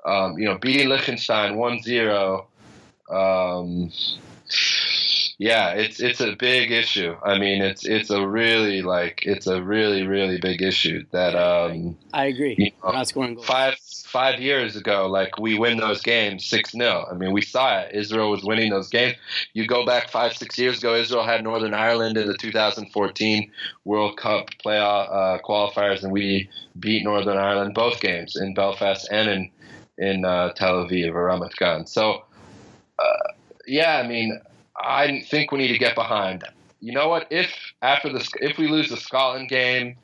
Um, 0.06 0.38
you 0.38 0.46
know, 0.46 0.58
beating 0.58 0.90
Liechtenstein 0.90 1.54
1-0. 1.54 2.46
Um, 3.10 3.92
yeah, 5.38 5.72
it's 5.72 6.00
it's 6.00 6.22
a 6.22 6.36
big 6.36 6.72
issue. 6.72 7.16
I 7.24 7.38
mean, 7.38 7.62
it's 7.62 7.86
it's 7.86 8.10
a 8.10 8.26
really 8.26 8.82
like 8.82 9.24
it's 9.26 9.48
a 9.48 9.62
really 9.62 10.06
really 10.06 10.40
big 10.40 10.62
issue 10.62 11.06
that 11.12 11.36
um 11.36 11.98
I 12.14 12.26
agree. 12.26 12.56
You 12.58 12.72
know, 12.84 12.92
not 12.92 13.08
scoring 13.08 13.36
goals. 13.36 13.48
Five 13.48 13.76
five 14.14 14.40
years 14.40 14.76
ago, 14.76 15.08
like 15.08 15.40
we 15.40 15.58
win 15.58 15.78
those 15.78 16.00
games 16.04 16.46
six 16.46 16.72
0 16.72 17.08
I 17.10 17.16
mean, 17.16 17.32
we 17.32 17.42
saw 17.42 17.80
it. 17.80 17.96
Israel 17.96 18.30
was 18.30 18.44
winning 18.44 18.70
those 18.70 18.88
games. 18.88 19.16
You 19.54 19.66
go 19.66 19.88
back 19.88 20.10
five 20.10 20.38
six 20.38 20.58
years 20.60 20.78
ago, 20.78 20.94
Israel 20.94 21.24
had 21.24 21.44
Northern 21.44 21.74
Ireland 21.74 22.16
in 22.16 22.28
the 22.28 22.38
2014 22.38 23.52
World 23.86 24.18
Cup 24.18 24.50
playoff 24.64 25.10
uh, 25.12 25.40
qualifiers, 25.42 26.04
and 26.04 26.12
we 26.12 26.48
beat 26.80 27.04
Northern 27.04 27.38
Ireland 27.38 27.74
both 27.74 28.00
games 28.00 28.36
in 28.36 28.54
Belfast 28.54 29.08
and 29.12 29.28
in 29.28 29.52
in 29.98 30.26
uh, 30.26 30.54
Tel 30.54 30.86
Aviv 30.86 31.14
or 31.16 31.28
Ramat 31.30 31.56
Gan. 31.56 31.88
So, 31.88 32.24
uh, 33.00 33.28
yeah, 33.66 33.98
I 33.98 34.08
mean 34.08 34.40
I 34.80 35.22
think 35.28 35.52
we 35.52 35.58
need 35.58 35.74
to 35.74 35.80
get 35.80 35.96
behind. 35.96 36.44
You 36.82 36.94
know 36.94 37.08
what? 37.08 37.26
If 37.32 37.52
after 37.82 38.14
this, 38.14 38.30
if 38.42 38.60
we 38.60 38.68
lose 38.68 38.90
the 38.90 38.98
Scotland 38.98 39.50
game, 39.50 39.96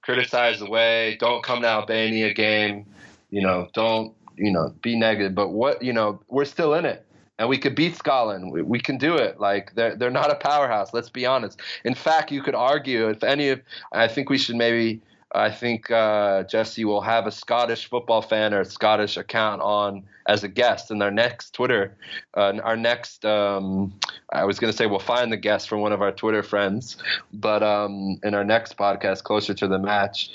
criticize 0.00 0.60
the 0.60 0.70
way, 0.70 1.18
Don't 1.20 1.42
come 1.42 1.60
to 1.60 1.68
Albania 1.68 2.32
game. 2.32 2.86
You 3.30 3.42
know, 3.42 3.68
don't 3.74 4.14
you 4.36 4.52
know 4.52 4.74
be 4.82 4.96
negative. 4.96 5.34
But 5.34 5.48
what 5.48 5.82
you 5.82 5.92
know, 5.92 6.20
we're 6.28 6.44
still 6.44 6.74
in 6.74 6.84
it, 6.84 7.04
and 7.38 7.48
we 7.48 7.58
could 7.58 7.74
beat 7.74 7.96
Scotland. 7.96 8.52
We, 8.52 8.62
we 8.62 8.80
can 8.80 8.98
do 8.98 9.14
it. 9.14 9.40
Like 9.40 9.74
they're 9.74 9.96
they're 9.96 10.10
not 10.10 10.30
a 10.30 10.36
powerhouse. 10.36 10.92
Let's 10.92 11.10
be 11.10 11.26
honest. 11.26 11.60
In 11.84 11.94
fact, 11.94 12.32
you 12.32 12.42
could 12.42 12.54
argue 12.54 13.08
if 13.08 13.22
any 13.22 13.50
of 13.50 13.60
I 13.92 14.08
think 14.08 14.30
we 14.30 14.38
should 14.38 14.56
maybe 14.56 15.02
I 15.32 15.50
think 15.50 15.90
uh, 15.90 16.44
Jesse 16.44 16.84
will 16.84 17.02
have 17.02 17.26
a 17.26 17.30
Scottish 17.30 17.88
football 17.88 18.22
fan 18.22 18.54
or 18.54 18.60
a 18.60 18.64
Scottish 18.64 19.16
account 19.18 19.60
on 19.60 20.04
as 20.26 20.42
a 20.42 20.48
guest 20.48 20.90
in 20.90 21.02
our 21.02 21.10
next 21.10 21.52
Twitter. 21.52 21.96
Uh, 22.34 22.54
our 22.62 22.76
next, 22.76 23.26
um, 23.26 23.92
I 24.32 24.44
was 24.44 24.58
going 24.58 24.72
to 24.72 24.76
say 24.76 24.86
we'll 24.86 24.98
find 24.98 25.30
the 25.30 25.36
guest 25.36 25.68
from 25.68 25.80
one 25.80 25.92
of 25.92 26.00
our 26.00 26.12
Twitter 26.12 26.42
friends, 26.42 26.96
but 27.32 27.62
um, 27.62 28.18
in 28.22 28.34
our 28.34 28.44
next 28.44 28.78
podcast, 28.78 29.24
closer 29.24 29.52
to 29.52 29.68
the 29.68 29.78
match, 29.78 30.30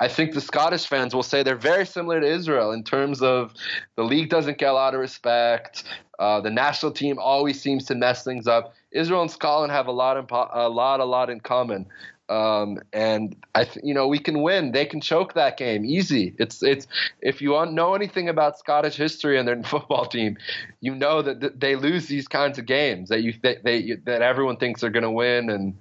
I 0.00 0.08
think 0.08 0.32
the 0.34 0.40
Scottish 0.40 0.86
fans 0.86 1.14
will 1.14 1.22
say 1.22 1.42
they're 1.42 1.56
very 1.56 1.84
similar 1.84 2.20
to 2.20 2.26
Israel 2.26 2.72
in 2.72 2.84
terms 2.84 3.20
of 3.20 3.52
the 3.96 4.04
league 4.04 4.30
doesn't 4.30 4.58
get 4.58 4.70
a 4.70 4.72
lot 4.72 4.94
of 4.94 5.00
respect. 5.00 5.84
Uh, 6.18 6.40
the 6.40 6.50
national 6.50 6.92
team 6.92 7.18
always 7.18 7.60
seems 7.60 7.84
to 7.86 7.94
mess 7.94 8.24
things 8.24 8.46
up. 8.46 8.74
Israel 8.92 9.22
and 9.22 9.30
Scotland 9.30 9.72
have 9.72 9.86
a 9.86 9.92
lot, 9.92 10.16
a 10.30 10.68
lot, 10.68 11.00
a 11.00 11.04
lot 11.04 11.30
in 11.30 11.40
common. 11.40 11.86
Um, 12.28 12.78
and 12.92 13.36
I, 13.54 13.64
th- 13.64 13.84
you 13.84 13.94
know, 13.94 14.06
we 14.06 14.18
can 14.18 14.42
win. 14.42 14.72
They 14.72 14.84
can 14.84 15.00
choke 15.00 15.32
that 15.34 15.56
game 15.56 15.84
easy. 15.84 16.34
It's, 16.38 16.62
it's. 16.62 16.86
If 17.22 17.40
you 17.40 17.52
know 17.70 17.94
anything 17.94 18.28
about 18.28 18.58
Scottish 18.58 18.96
history 18.96 19.38
and 19.38 19.48
their 19.48 19.62
football 19.62 20.04
team, 20.04 20.36
you 20.80 20.94
know 20.94 21.22
that 21.22 21.40
th- 21.40 21.54
they 21.56 21.74
lose 21.74 22.06
these 22.06 22.28
kinds 22.28 22.58
of 22.58 22.66
games 22.66 23.08
that 23.08 23.22
you 23.22 23.32
th- 23.32 23.60
they 23.64 23.96
that 24.04 24.20
everyone 24.20 24.58
thinks 24.58 24.82
they're 24.82 24.90
going 24.90 25.04
to 25.04 25.10
win. 25.10 25.48
And 25.48 25.78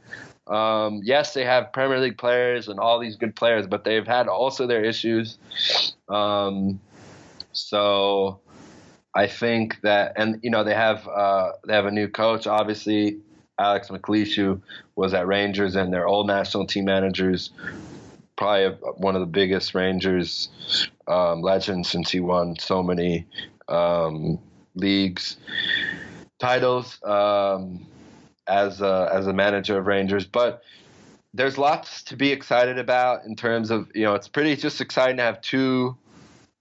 um, 0.50 1.02
yes, 1.04 1.34
they 1.34 1.44
have 1.44 1.72
Premier 1.74 2.00
League 2.00 2.18
players 2.18 2.68
and 2.68 2.80
all 2.80 3.00
these 3.00 3.16
good 3.16 3.36
players, 3.36 3.68
but 3.68 3.84
they've 3.84 4.08
had 4.08 4.28
also 4.28 4.68
their 4.68 4.84
issues. 4.84 5.38
Um, 6.10 6.80
so 7.52 8.40
I 9.14 9.28
think 9.28 9.82
that, 9.82 10.14
and 10.16 10.40
you 10.44 10.50
know, 10.50 10.64
they 10.64 10.74
have 10.74 11.08
uh, 11.08 11.52
they 11.66 11.74
have 11.74 11.86
a 11.86 11.92
new 11.92 12.08
coach, 12.08 12.48
obviously 12.48 13.18
Alex 13.60 13.90
McLeish 13.90 14.36
who 14.36 14.62
was 14.96 15.14
at 15.14 15.28
Rangers 15.28 15.76
and 15.76 15.92
their 15.92 16.08
old 16.08 16.28
national 16.28 16.68
team 16.68 16.86
managers, 16.86 17.52
probably 18.36 18.78
one 18.98 19.16
of 19.16 19.22
the 19.22 19.28
biggest 19.28 19.74
Rangers 19.74 20.50
um, 21.08 21.42
legends 21.42 21.90
since 21.90 22.12
he 22.12 22.20
won 22.20 22.58
so 22.60 22.84
many 22.84 23.26
um, 23.68 24.40
leagues 24.76 25.38
titles 26.40 27.04
um, 27.04 27.86
as 28.48 28.82
a, 28.82 29.10
as 29.14 29.28
a 29.28 29.34
manager 29.34 29.78
of 29.78 29.88
Rangers, 29.88 30.26
but. 30.26 30.64
There's 31.34 31.58
lots 31.58 32.02
to 32.04 32.16
be 32.16 32.32
excited 32.32 32.80
about 32.80 33.26
in 33.26 33.36
terms 33.36 33.70
of 33.70 33.92
you 33.94 34.06
know 34.06 34.16
it's 34.16 34.30
pretty 34.30 34.56
just 34.56 34.82
exciting 34.82 35.18
to 35.18 35.24
have 35.24 35.40
two 35.42 35.96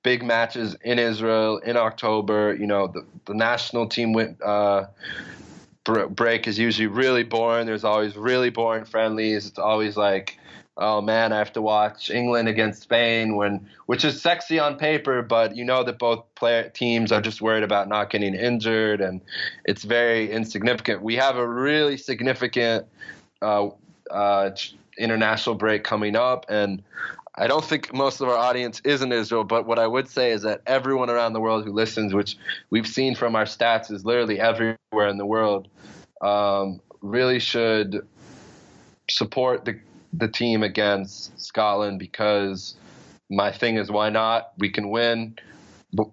big 0.03 0.22
matches 0.22 0.76
in 0.82 0.99
Israel 0.99 1.59
in 1.59 1.78
October. 1.78 2.55
You 2.55 2.66
know 2.66 2.89
the 2.89 3.07
the 3.24 3.32
national 3.32 3.89
team 3.89 4.12
went 4.12 4.43
uh, 4.43 4.87
break 5.87 6.47
is 6.47 6.59
usually 6.59 6.87
really 6.89 7.22
boring. 7.22 7.66
There's 7.66 7.84
always 7.84 8.16
really 8.16 8.51
boring 8.51 8.84
friendlies. 8.84 9.47
It's 9.47 9.59
always 9.59 9.97
like, 9.97 10.39
oh 10.79 11.01
man, 11.01 11.33
I 11.33 11.39
have 11.39 11.53
to 11.55 11.62
watch 11.62 12.11
England 12.11 12.49
against 12.49 12.83
Spain 12.83 13.37
when, 13.37 13.66
which 13.87 14.05
is 14.05 14.20
sexy 14.20 14.59
on 14.59 14.77
paper, 14.77 15.22
but 15.22 15.57
you 15.57 15.64
know 15.64 15.83
that 15.83 15.99
both 15.99 16.24
player 16.35 16.68
teams 16.68 17.12
are 17.12 17.20
just 17.20 17.41
worried 17.41 17.62
about 17.62 17.89
not 17.89 18.11
getting 18.11 18.35
injured, 18.35 19.01
and 19.01 19.20
it's 19.64 19.85
very 19.85 20.31
insignificant. 20.31 21.03
We 21.03 21.16
have 21.16 21.37
a 21.37 21.49
really 21.49 21.97
significant 21.97 22.87
uh, 23.41 23.68
uh, 24.11 24.51
international 24.99 25.55
break 25.55 25.83
coming 25.85 26.14
up, 26.14 26.47
and 26.49 26.83
I 27.39 27.47
don't 27.47 27.64
think 27.64 27.93
most 27.93 28.20
of 28.20 28.29
our 28.29 28.37
audience 28.37 28.81
is 28.85 29.03
in 29.03 29.12
Israel, 29.12 29.45
but 29.45 29.66
what 29.66 29.79
I 29.79 29.87
would 29.87 30.09
say 30.09 30.31
is 30.31 30.43
that 30.43 30.62
everyone 30.66 31.11
around 31.11 31.33
the 31.33 31.41
world 31.41 31.64
who 31.64 31.72
listens, 31.72 32.14
which 32.14 32.37
we've 32.70 32.87
seen 32.87 33.14
from 33.14 33.37
our 33.37 33.45
stats, 33.45 33.91
is 33.91 34.05
literally 34.05 34.41
everywhere 34.41 35.09
in 35.09 35.18
the 35.18 35.27
world, 35.27 35.68
um, 36.22 36.81
really 37.03 37.39
should 37.39 38.07
support 39.09 39.64
the 39.64 39.79
the 40.13 40.29
team 40.29 40.63
against 40.63 41.39
Scotland 41.41 41.99
because 41.99 42.77
my 43.31 43.51
thing 43.51 43.77
is 43.77 43.91
why 43.91 44.11
not? 44.11 44.53
We 44.59 44.71
can 44.71 44.91
win. 44.91 45.37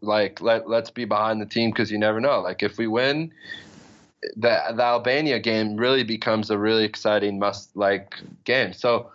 Like 0.02 0.42
let 0.42 0.70
let's 0.70 0.90
be 0.90 1.06
behind 1.06 1.42
the 1.42 1.46
team 1.46 1.72
because 1.72 1.92
you 1.92 1.98
never 1.98 2.20
know. 2.20 2.40
Like 2.40 2.64
if 2.64 2.78
we 2.78 2.88
win, 2.88 3.32
the 4.36 4.60
the 4.76 4.84
Albania 4.84 5.40
game 5.40 5.76
really 5.76 6.04
becomes 6.04 6.50
a 6.50 6.58
really 6.58 6.86
exciting 6.86 7.40
must 7.40 7.76
like 7.76 8.16
game. 8.46 8.74
So 8.74 9.12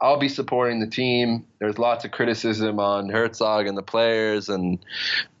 I'll 0.00 0.18
be 0.18 0.28
supporting 0.28 0.80
the 0.80 0.86
team. 0.86 1.44
There's 1.58 1.78
lots 1.78 2.04
of 2.04 2.12
criticism 2.12 2.78
on 2.78 3.08
Herzog 3.08 3.66
and 3.66 3.76
the 3.76 3.82
players 3.82 4.48
and 4.48 4.78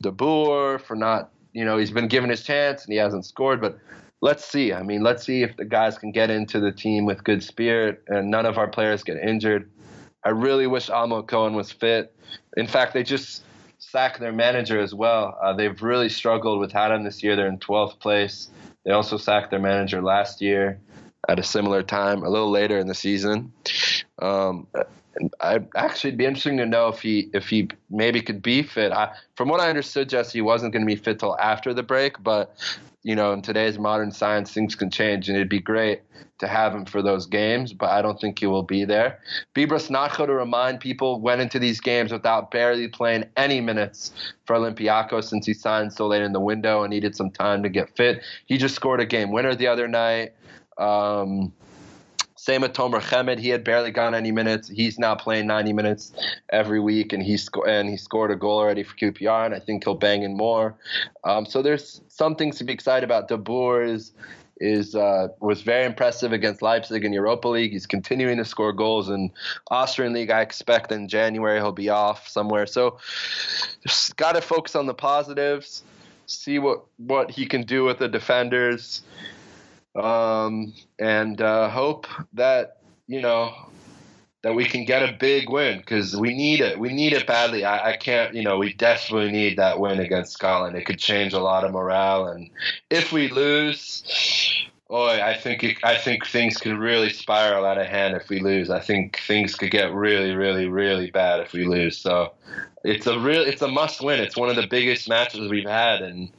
Dabur 0.02 0.80
for 0.80 0.96
not, 0.96 1.30
you 1.52 1.64
know, 1.64 1.78
he's 1.78 1.92
been 1.92 2.08
given 2.08 2.28
his 2.28 2.42
chance 2.42 2.84
and 2.84 2.92
he 2.92 2.98
hasn't 2.98 3.24
scored. 3.24 3.60
But 3.60 3.78
let's 4.20 4.44
see. 4.44 4.72
I 4.72 4.82
mean, 4.82 5.02
let's 5.02 5.24
see 5.24 5.42
if 5.42 5.56
the 5.56 5.64
guys 5.64 5.98
can 5.98 6.12
get 6.12 6.30
into 6.30 6.60
the 6.60 6.72
team 6.72 7.04
with 7.04 7.24
good 7.24 7.42
spirit 7.42 8.02
and 8.08 8.30
none 8.30 8.46
of 8.46 8.58
our 8.58 8.68
players 8.68 9.02
get 9.02 9.16
injured. 9.18 9.70
I 10.24 10.30
really 10.30 10.66
wish 10.66 10.88
Almog 10.88 11.28
Cohen 11.28 11.54
was 11.54 11.70
fit. 11.70 12.14
In 12.56 12.66
fact, 12.66 12.92
they 12.92 13.02
just 13.02 13.44
sacked 13.78 14.20
their 14.20 14.32
manager 14.32 14.80
as 14.80 14.94
well. 14.94 15.38
Uh, 15.42 15.52
they've 15.52 15.80
really 15.82 16.08
struggled 16.08 16.60
with 16.60 16.72
Haddam 16.72 17.04
this 17.04 17.22
year. 17.22 17.36
They're 17.36 17.48
in 17.48 17.58
12th 17.58 17.98
place. 18.00 18.50
They 18.84 18.90
also 18.90 19.16
sacked 19.16 19.50
their 19.50 19.60
manager 19.60 20.02
last 20.02 20.40
year 20.40 20.80
at 21.28 21.38
a 21.38 21.42
similar 21.42 21.82
time, 21.82 22.22
a 22.22 22.28
little 22.28 22.50
later 22.50 22.78
in 22.78 22.86
the 22.86 22.94
season. 22.94 23.52
Um, 24.20 24.66
I 25.40 25.60
actually 25.76 26.08
it'd 26.08 26.18
be 26.18 26.26
interesting 26.26 26.56
to 26.58 26.66
know 26.66 26.88
if 26.88 27.00
he 27.00 27.30
if 27.32 27.48
he 27.48 27.68
maybe 27.90 28.20
could 28.20 28.42
be 28.42 28.62
fit. 28.62 28.92
I, 28.92 29.14
from 29.36 29.48
what 29.48 29.60
I 29.60 29.68
understood, 29.68 30.08
Jesse 30.08 30.38
he 30.38 30.42
wasn't 30.42 30.72
going 30.72 30.82
to 30.82 30.86
be 30.86 30.96
fit 30.96 31.18
till 31.18 31.38
after 31.38 31.74
the 31.74 31.82
break, 31.82 32.22
but 32.22 32.54
you 33.02 33.14
know, 33.14 33.32
in 33.32 33.42
today's 33.42 33.78
modern 33.78 34.10
science, 34.10 34.52
things 34.52 34.74
can 34.74 34.90
change, 34.90 35.28
and 35.28 35.36
it'd 35.36 35.48
be 35.48 35.60
great 35.60 36.02
to 36.38 36.46
have 36.46 36.74
him 36.74 36.84
for 36.84 37.02
those 37.02 37.26
games, 37.26 37.72
but 37.72 37.90
I 37.90 38.02
don't 38.02 38.20
think 38.20 38.38
he 38.38 38.46
will 38.46 38.62
be 38.62 38.84
there. 38.84 39.20
Bibras 39.54 39.90
Natcho, 39.90 40.26
to 40.26 40.32
remind 40.32 40.80
people, 40.80 41.20
went 41.20 41.40
into 41.40 41.58
these 41.58 41.80
games 41.80 42.12
without 42.12 42.50
barely 42.50 42.86
playing 42.88 43.24
any 43.36 43.60
minutes 43.60 44.12
for 44.46 44.56
Olympiacos 44.56 45.24
since 45.24 45.46
he 45.46 45.54
signed 45.54 45.92
so 45.92 46.06
late 46.06 46.22
in 46.22 46.32
the 46.32 46.40
window 46.40 46.82
and 46.82 46.90
needed 46.90 47.16
some 47.16 47.30
time 47.30 47.62
to 47.62 47.68
get 47.68 47.94
fit. 47.96 48.22
He 48.46 48.56
just 48.56 48.74
scored 48.74 49.00
a 49.00 49.06
game 49.06 49.32
winner 49.32 49.54
the 49.54 49.66
other 49.66 49.88
night. 49.88 50.34
Um, 50.76 51.52
same 52.48 52.62
with 52.62 52.72
Tomer 52.72 53.02
Hemed. 53.02 53.38
He 53.38 53.50
had 53.50 53.62
barely 53.62 53.90
gone 53.90 54.14
any 54.14 54.32
minutes. 54.32 54.70
He's 54.70 54.98
now 54.98 55.14
playing 55.14 55.46
90 55.46 55.74
minutes 55.74 56.12
every 56.48 56.80
week, 56.80 57.12
and 57.12 57.22
he 57.22 57.36
sco- 57.36 57.64
and 57.64 57.90
he 57.90 57.98
scored 57.98 58.30
a 58.30 58.36
goal 58.36 58.58
already 58.58 58.82
for 58.84 58.96
QPR, 58.96 59.44
and 59.44 59.54
I 59.54 59.60
think 59.60 59.84
he'll 59.84 59.94
bang 59.94 60.22
in 60.22 60.34
more. 60.34 60.74
Um, 61.24 61.44
so 61.44 61.60
there's 61.60 62.00
some 62.08 62.36
things 62.36 62.56
to 62.56 62.64
be 62.64 62.72
excited 62.72 63.04
about. 63.04 63.28
Dabur 63.28 63.86
is 63.86 64.12
is 64.62 64.94
uh, 64.94 65.28
was 65.40 65.60
very 65.60 65.84
impressive 65.84 66.32
against 66.32 66.62
Leipzig 66.62 67.04
in 67.04 67.12
Europa 67.12 67.48
League. 67.48 67.72
He's 67.72 67.86
continuing 67.86 68.38
to 68.38 68.46
score 68.46 68.72
goals 68.72 69.10
in 69.10 69.30
Austrian 69.70 70.14
League. 70.14 70.30
I 70.30 70.40
expect 70.40 70.90
in 70.90 71.06
January 71.06 71.58
he'll 71.58 71.72
be 71.72 71.90
off 71.90 72.28
somewhere. 72.28 72.64
So 72.64 72.98
just 73.86 74.16
got 74.16 74.36
to 74.36 74.40
focus 74.40 74.74
on 74.74 74.86
the 74.86 74.94
positives. 74.94 75.82
See 76.24 76.58
what 76.58 76.86
what 76.96 77.30
he 77.30 77.44
can 77.44 77.64
do 77.64 77.84
with 77.84 77.98
the 77.98 78.08
defenders 78.08 79.02
um, 79.94 80.72
and 80.98 81.40
uh, 81.40 81.68
hope 81.68 82.06
that 82.34 82.78
you 83.06 83.20
know 83.20 83.54
that 84.42 84.54
we 84.54 84.64
can 84.64 84.84
get 84.84 85.02
a 85.02 85.12
big 85.12 85.50
win 85.50 85.78
because 85.78 86.16
we 86.16 86.34
need 86.34 86.60
it. 86.60 86.78
We 86.78 86.92
need 86.92 87.12
it 87.12 87.26
badly. 87.26 87.64
I, 87.64 87.90
I, 87.90 87.96
can't, 87.96 88.34
you 88.34 88.44
know, 88.44 88.58
we 88.58 88.72
desperately 88.72 89.32
need 89.32 89.58
that 89.58 89.80
win 89.80 89.98
against 89.98 90.32
Scotland. 90.32 90.76
It 90.76 90.86
could 90.86 90.98
change 90.98 91.32
a 91.32 91.40
lot 91.40 91.64
of 91.64 91.72
morale, 91.72 92.28
and 92.28 92.48
if 92.88 93.12
we 93.12 93.28
lose, 93.28 94.04
boy, 94.88 95.20
I 95.20 95.34
think 95.34 95.64
it, 95.64 95.78
I 95.82 95.96
think 95.96 96.26
things 96.26 96.56
could 96.58 96.78
really 96.78 97.10
spiral 97.10 97.64
out 97.64 97.78
of 97.78 97.86
hand 97.86 98.16
if 98.16 98.28
we 98.28 98.40
lose. 98.40 98.70
I 98.70 98.80
think 98.80 99.18
things 99.26 99.54
could 99.56 99.70
get 99.70 99.92
really, 99.92 100.34
really, 100.34 100.68
really 100.68 101.10
bad 101.10 101.40
if 101.40 101.52
we 101.52 101.66
lose. 101.66 101.98
So 101.98 102.32
it's 102.84 103.06
a 103.06 103.18
real, 103.18 103.42
it's 103.42 103.62
a 103.62 103.68
must 103.68 104.02
win. 104.02 104.20
It's 104.20 104.36
one 104.36 104.50
of 104.50 104.56
the 104.56 104.66
biggest 104.68 105.08
matches 105.08 105.50
we've 105.50 105.68
had, 105.68 106.00
and 106.00 106.30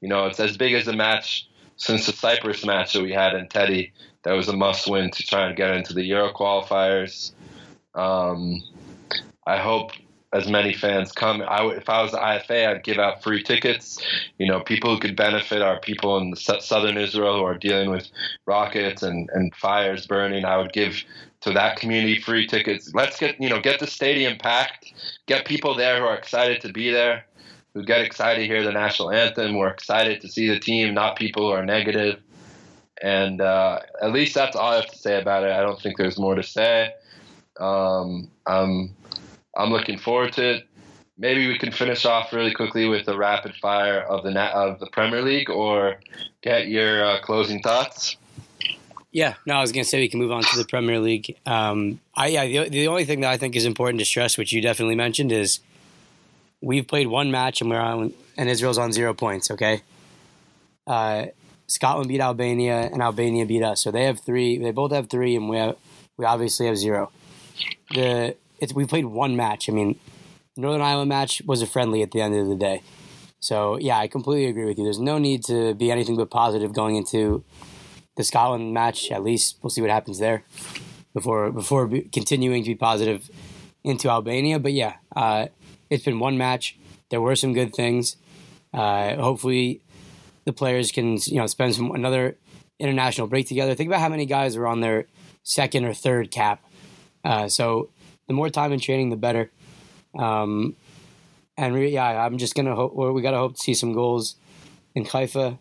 you 0.00 0.08
know, 0.08 0.26
it's 0.26 0.40
as 0.40 0.56
big 0.56 0.74
as 0.74 0.88
a 0.88 0.92
match 0.94 1.48
since 1.80 2.04
the 2.06 2.12
Cyprus 2.12 2.64
match 2.64 2.92
that 2.92 3.02
we 3.02 3.10
had 3.10 3.34
in 3.34 3.48
Teddy, 3.48 3.92
that 4.22 4.32
was 4.32 4.48
a 4.48 4.56
must 4.56 4.86
win 4.86 5.10
to 5.10 5.22
try 5.22 5.46
and 5.46 5.56
get 5.56 5.74
into 5.74 5.94
the 5.94 6.04
Euro 6.04 6.30
qualifiers. 6.32 7.32
Um, 7.94 8.62
I 9.46 9.56
hope 9.56 9.92
as 10.34 10.46
many 10.46 10.74
fans 10.74 11.10
come. 11.10 11.40
I 11.40 11.62
would, 11.62 11.78
if 11.78 11.88
I 11.88 12.02
was 12.02 12.12
the 12.12 12.18
IFA, 12.18 12.68
I'd 12.68 12.84
give 12.84 12.98
out 12.98 13.22
free 13.22 13.42
tickets. 13.42 13.98
You 14.38 14.46
know, 14.46 14.60
people 14.60 14.94
who 14.94 15.00
could 15.00 15.16
benefit 15.16 15.62
are 15.62 15.80
people 15.80 16.18
in 16.18 16.36
southern 16.36 16.98
Israel 16.98 17.38
who 17.38 17.44
are 17.44 17.56
dealing 17.56 17.90
with 17.90 18.08
rockets 18.44 19.02
and, 19.02 19.30
and 19.32 19.54
fires 19.54 20.06
burning. 20.06 20.44
I 20.44 20.58
would 20.58 20.74
give 20.74 21.02
to 21.40 21.52
that 21.54 21.78
community 21.78 22.20
free 22.20 22.46
tickets. 22.46 22.92
Let's 22.94 23.18
get 23.18 23.40
you 23.40 23.48
know 23.48 23.58
get 23.58 23.80
the 23.80 23.86
stadium 23.86 24.36
packed, 24.36 24.92
get 25.26 25.46
people 25.46 25.74
there 25.74 25.98
who 25.98 26.04
are 26.04 26.14
excited 26.14 26.60
to 26.60 26.72
be 26.72 26.90
there 26.90 27.24
who 27.74 27.84
get 27.84 28.00
excited 28.00 28.40
to 28.40 28.46
hear 28.46 28.62
the 28.62 28.72
national 28.72 29.10
anthem. 29.10 29.56
We're 29.56 29.68
excited 29.68 30.20
to 30.22 30.28
see 30.28 30.48
the 30.48 30.58
team, 30.58 30.94
not 30.94 31.16
people 31.16 31.48
who 31.48 31.52
are 31.52 31.64
negative. 31.64 32.20
And 33.02 33.40
uh, 33.40 33.80
at 34.02 34.12
least 34.12 34.34
that's 34.34 34.56
all 34.56 34.72
I 34.72 34.76
have 34.76 34.90
to 34.90 34.98
say 34.98 35.20
about 35.20 35.44
it. 35.44 35.52
I 35.52 35.62
don't 35.62 35.80
think 35.80 35.96
there's 35.96 36.18
more 36.18 36.34
to 36.34 36.42
say. 36.42 36.92
Um, 37.58 38.30
I'm 38.46 38.94
I'm 39.56 39.70
looking 39.70 39.98
forward 39.98 40.32
to 40.34 40.56
it. 40.56 40.66
Maybe 41.18 41.48
we 41.48 41.58
can 41.58 41.72
finish 41.72 42.06
off 42.06 42.32
really 42.32 42.52
quickly 42.52 42.88
with 42.88 43.06
a 43.08 43.16
rapid 43.16 43.54
fire 43.56 44.00
of 44.00 44.22
the 44.24 44.38
of 44.38 44.80
the 44.80 44.86
Premier 44.86 45.22
League, 45.22 45.50
or 45.50 45.96
get 46.42 46.68
your 46.68 47.04
uh, 47.04 47.20
closing 47.20 47.62
thoughts. 47.62 48.16
Yeah, 49.12 49.34
no, 49.44 49.54
I 49.54 49.60
was 49.60 49.72
going 49.72 49.82
to 49.82 49.88
say 49.88 49.98
we 49.98 50.08
can 50.08 50.20
move 50.20 50.30
on 50.30 50.42
to 50.42 50.56
the 50.56 50.64
Premier 50.64 51.00
League. 51.00 51.36
Um, 51.44 52.00
I 52.14 52.28
yeah, 52.28 52.64
the, 52.64 52.68
the 52.70 52.88
only 52.88 53.04
thing 53.04 53.20
that 53.20 53.30
I 53.30 53.36
think 53.36 53.56
is 53.56 53.64
important 53.64 53.98
to 53.98 54.04
stress, 54.04 54.38
which 54.38 54.52
you 54.52 54.62
definitely 54.62 54.94
mentioned, 54.94 55.32
is 55.32 55.60
we've 56.60 56.86
played 56.86 57.06
one 57.06 57.30
match 57.30 57.60
and 57.60 57.70
we're 57.70 57.80
on, 57.80 58.12
and 58.36 58.48
Israel's 58.48 58.78
on 58.78 58.92
zero 58.92 59.14
points. 59.14 59.50
Okay. 59.50 59.82
Uh, 60.86 61.26
Scotland 61.66 62.08
beat 62.08 62.20
Albania 62.20 62.90
and 62.92 63.00
Albania 63.00 63.46
beat 63.46 63.62
us, 63.62 63.82
so 63.82 63.90
they 63.90 64.04
have 64.04 64.20
three. 64.20 64.58
They 64.58 64.72
both 64.72 64.92
have 64.92 65.08
three, 65.08 65.36
and 65.36 65.48
we 65.48 65.56
have 65.56 65.76
we 66.16 66.24
obviously 66.24 66.66
have 66.66 66.76
zero. 66.76 67.12
The 67.94 68.36
it's 68.58 68.74
we 68.74 68.86
played 68.86 69.06
one 69.06 69.36
match. 69.36 69.68
I 69.68 69.72
mean, 69.72 69.98
Northern 70.56 70.82
Ireland 70.82 71.08
match 71.08 71.42
was 71.46 71.62
a 71.62 71.66
friendly 71.66 72.02
at 72.02 72.10
the 72.10 72.20
end 72.20 72.34
of 72.34 72.48
the 72.48 72.56
day. 72.56 72.82
So 73.38 73.78
yeah, 73.78 73.98
I 73.98 74.08
completely 74.08 74.50
agree 74.50 74.66
with 74.66 74.78
you. 74.78 74.84
There's 74.84 74.98
no 74.98 75.18
need 75.18 75.44
to 75.44 75.74
be 75.74 75.90
anything 75.90 76.16
but 76.16 76.30
positive 76.30 76.72
going 76.72 76.96
into 76.96 77.44
the 78.16 78.24
Scotland 78.24 78.74
match. 78.74 79.10
At 79.10 79.22
least 79.22 79.58
we'll 79.62 79.70
see 79.70 79.80
what 79.80 79.90
happens 79.90 80.18
there 80.18 80.42
before 81.14 81.52
before 81.52 81.88
continuing 82.12 82.64
to 82.64 82.70
be 82.70 82.74
positive 82.74 83.30
into 83.84 84.10
Albania. 84.10 84.58
But 84.58 84.72
yeah, 84.72 84.94
uh, 85.14 85.46
it's 85.90 86.04
been 86.04 86.18
one 86.18 86.38
match. 86.38 86.78
There 87.10 87.20
were 87.20 87.36
some 87.36 87.52
good 87.52 87.74
things. 87.74 88.16
Uh, 88.72 89.16
hopefully, 89.16 89.82
the 90.44 90.52
players 90.52 90.92
can 90.92 91.18
you 91.26 91.36
know 91.36 91.46
spend 91.46 91.74
some 91.74 91.90
another 91.90 92.36
international 92.78 93.26
break 93.26 93.46
together. 93.46 93.74
Think 93.74 93.88
about 93.88 94.00
how 94.00 94.08
many 94.08 94.26
guys 94.26 94.56
are 94.56 94.66
on 94.66 94.80
their 94.80 95.06
second 95.42 95.84
or 95.84 95.92
third 95.92 96.30
cap. 96.30 96.64
Uh, 97.24 97.48
so 97.48 97.90
the 98.28 98.34
more 98.34 98.48
time 98.48 98.72
in 98.72 98.80
training, 98.80 99.10
the 99.10 99.16
better. 99.16 99.50
Um, 100.18 100.76
and 101.56 101.74
re- 101.74 101.90
yeah, 101.90 102.24
I'm 102.24 102.38
just 102.38 102.54
gonna 102.54 102.74
hope. 102.74 102.94
We 102.94 103.22
gotta 103.22 103.36
hope 103.36 103.56
to 103.56 103.60
see 103.60 103.74
some 103.74 103.92
goals 103.92 104.36
in 104.94 105.04
Haifa. 105.04 105.58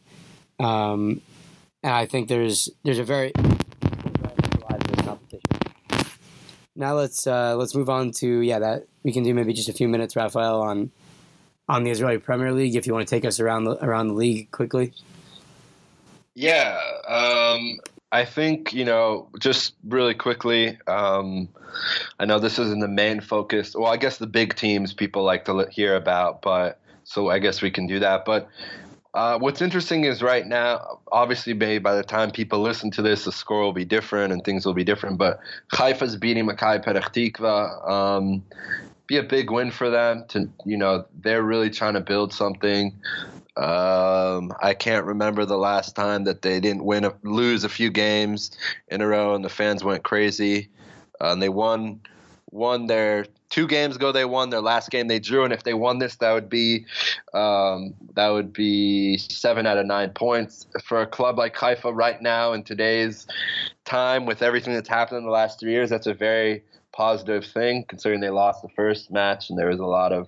Um, 0.60 1.22
and 1.84 1.94
I 1.94 2.06
think 2.06 2.28
there's 2.28 2.70
there's 2.84 3.00
a 3.00 3.04
very 3.04 3.32
now 6.80 6.94
let's 6.94 7.28
uh, 7.28 7.56
let's 7.58 7.76
move 7.76 7.90
on 7.90 8.12
to 8.14 8.40
yeah 8.40 8.60
that 8.60 8.88
we 9.04 9.12
can 9.12 9.24
do 9.24 9.34
maybe 9.34 9.54
just 9.54 9.70
a 9.70 9.74
few 9.74 9.88
minutes, 9.88 10.16
Raphael, 10.16 10.62
on 10.62 10.92
on 11.68 11.84
the 11.84 11.92
Israeli 11.92 12.18
Premier 12.18 12.52
League. 12.52 12.76
If 12.76 12.88
you 12.88 12.94
want 12.94 13.08
to 13.08 13.14
take 13.14 13.26
us 13.26 13.40
around 13.40 13.66
the 13.66 13.84
around 13.84 14.08
the 14.08 14.14
league 14.14 14.50
quickly. 14.52 14.94
Yeah, 16.34 16.80
um, 17.08 17.80
I 18.12 18.24
think 18.24 18.74
you 18.74 18.86
know 18.86 19.28
just 19.40 19.76
really 19.84 20.16
quickly. 20.16 20.80
Um, 20.88 21.50
I 22.18 22.26
know 22.26 22.40
this 22.40 22.58
isn't 22.58 22.80
the 22.80 22.88
main 22.88 23.20
focus. 23.20 23.76
Well, 23.76 23.92
I 23.92 23.98
guess 23.98 24.18
the 24.18 24.28
big 24.28 24.56
teams 24.56 24.94
people 24.94 25.24
like 25.24 25.46
to 25.46 25.68
hear 25.70 25.96
about, 25.96 26.42
but 26.42 26.80
so 27.04 27.30
I 27.30 27.40
guess 27.40 27.62
we 27.62 27.72
can 27.72 27.88
do 27.88 28.00
that. 28.00 28.24
But 28.24 28.48
uh, 29.14 29.40
what's 29.40 29.62
interesting 29.62 30.04
is 30.04 30.22
right 30.22 30.46
now, 30.46 31.00
obviously, 31.12 31.54
maybe 31.54 31.80
by 31.80 31.96
the 31.96 32.04
time 32.04 32.30
people 32.30 32.60
listen 32.60 32.92
to 32.92 33.02
this, 33.02 33.26
the 33.26 33.32
score 33.32 33.62
will 33.62 33.74
be 33.74 33.86
different 33.86 34.32
and 34.32 34.44
things 34.44 34.66
will 34.66 34.74
be 34.74 34.84
different. 34.84 35.18
But 35.18 35.40
Haifa's 35.74 36.16
beating 36.16 36.46
Maccabi 36.46 36.86
Petach 36.86 37.14
Tikva. 37.14 37.90
Um, 37.90 38.44
be 39.08 39.18
a 39.18 39.24
big 39.24 39.50
win 39.50 39.72
for 39.72 39.90
them. 39.90 40.26
To 40.30 40.48
you 40.66 40.78
know, 40.78 41.06
they're 41.22 41.42
really 41.42 41.72
trying 41.72 41.96
to 41.96 42.02
build 42.02 42.32
something. 42.34 42.94
Um, 43.58 44.54
I 44.62 44.76
can't 44.78 45.06
remember 45.06 45.44
the 45.44 45.58
last 45.58 45.96
time 45.96 46.26
that 46.26 46.44
they 46.44 46.60
didn't 46.60 46.86
win, 46.86 47.04
a, 47.04 47.14
lose 47.24 47.64
a 47.64 47.70
few 47.70 47.90
games 47.90 48.52
in 48.88 49.02
a 49.02 49.08
row, 49.08 49.34
and 49.34 49.44
the 49.44 49.50
fans 49.50 49.84
went 49.84 50.04
crazy. 50.04 50.70
Uh, 51.20 51.32
and 51.32 51.42
they 51.42 51.50
won 51.50 52.00
won 52.52 52.86
their 52.86 53.26
two 53.50 53.68
games 53.68 53.96
ago 53.96 54.12
they 54.12 54.26
won 54.26 54.50
their 54.50 54.62
last 54.62 54.92
game 54.92 55.08
they 55.08 55.20
drew 55.20 55.44
and 55.44 55.54
if 55.54 55.64
they 55.64 55.74
won 55.74 56.00
this 56.00 56.16
that 56.18 56.34
would 56.34 56.50
be 56.50 56.86
um, 57.34 57.94
that 58.14 58.30
would 58.30 58.54
be 58.54 59.18
seven 59.18 59.66
out 59.66 59.78
of 59.78 59.86
nine 59.86 60.12
points. 60.12 60.68
For 60.84 61.02
a 61.02 61.08
club 61.08 61.38
like 61.38 61.56
Haifa 61.56 61.94
right 61.94 62.22
now 62.22 62.54
in 62.54 62.64
today's 62.64 63.28
time 63.86 64.26
with 64.26 64.42
everything 64.42 64.74
that's 64.74 64.90
happened 64.90 65.20
in 65.20 65.26
the 65.26 65.32
last 65.32 65.60
three 65.60 65.72
years 65.72 65.90
that's 65.90 66.08
a 66.08 66.14
very 66.14 66.64
positive 66.92 67.46
thing 67.46 67.86
considering 67.88 68.20
they 68.20 68.30
lost 68.30 68.62
the 68.62 68.70
first 68.70 69.12
match 69.12 69.50
and 69.50 69.58
there 69.58 69.68
was 69.68 69.80
a 69.80 69.86
lot 69.86 70.12
of 70.12 70.28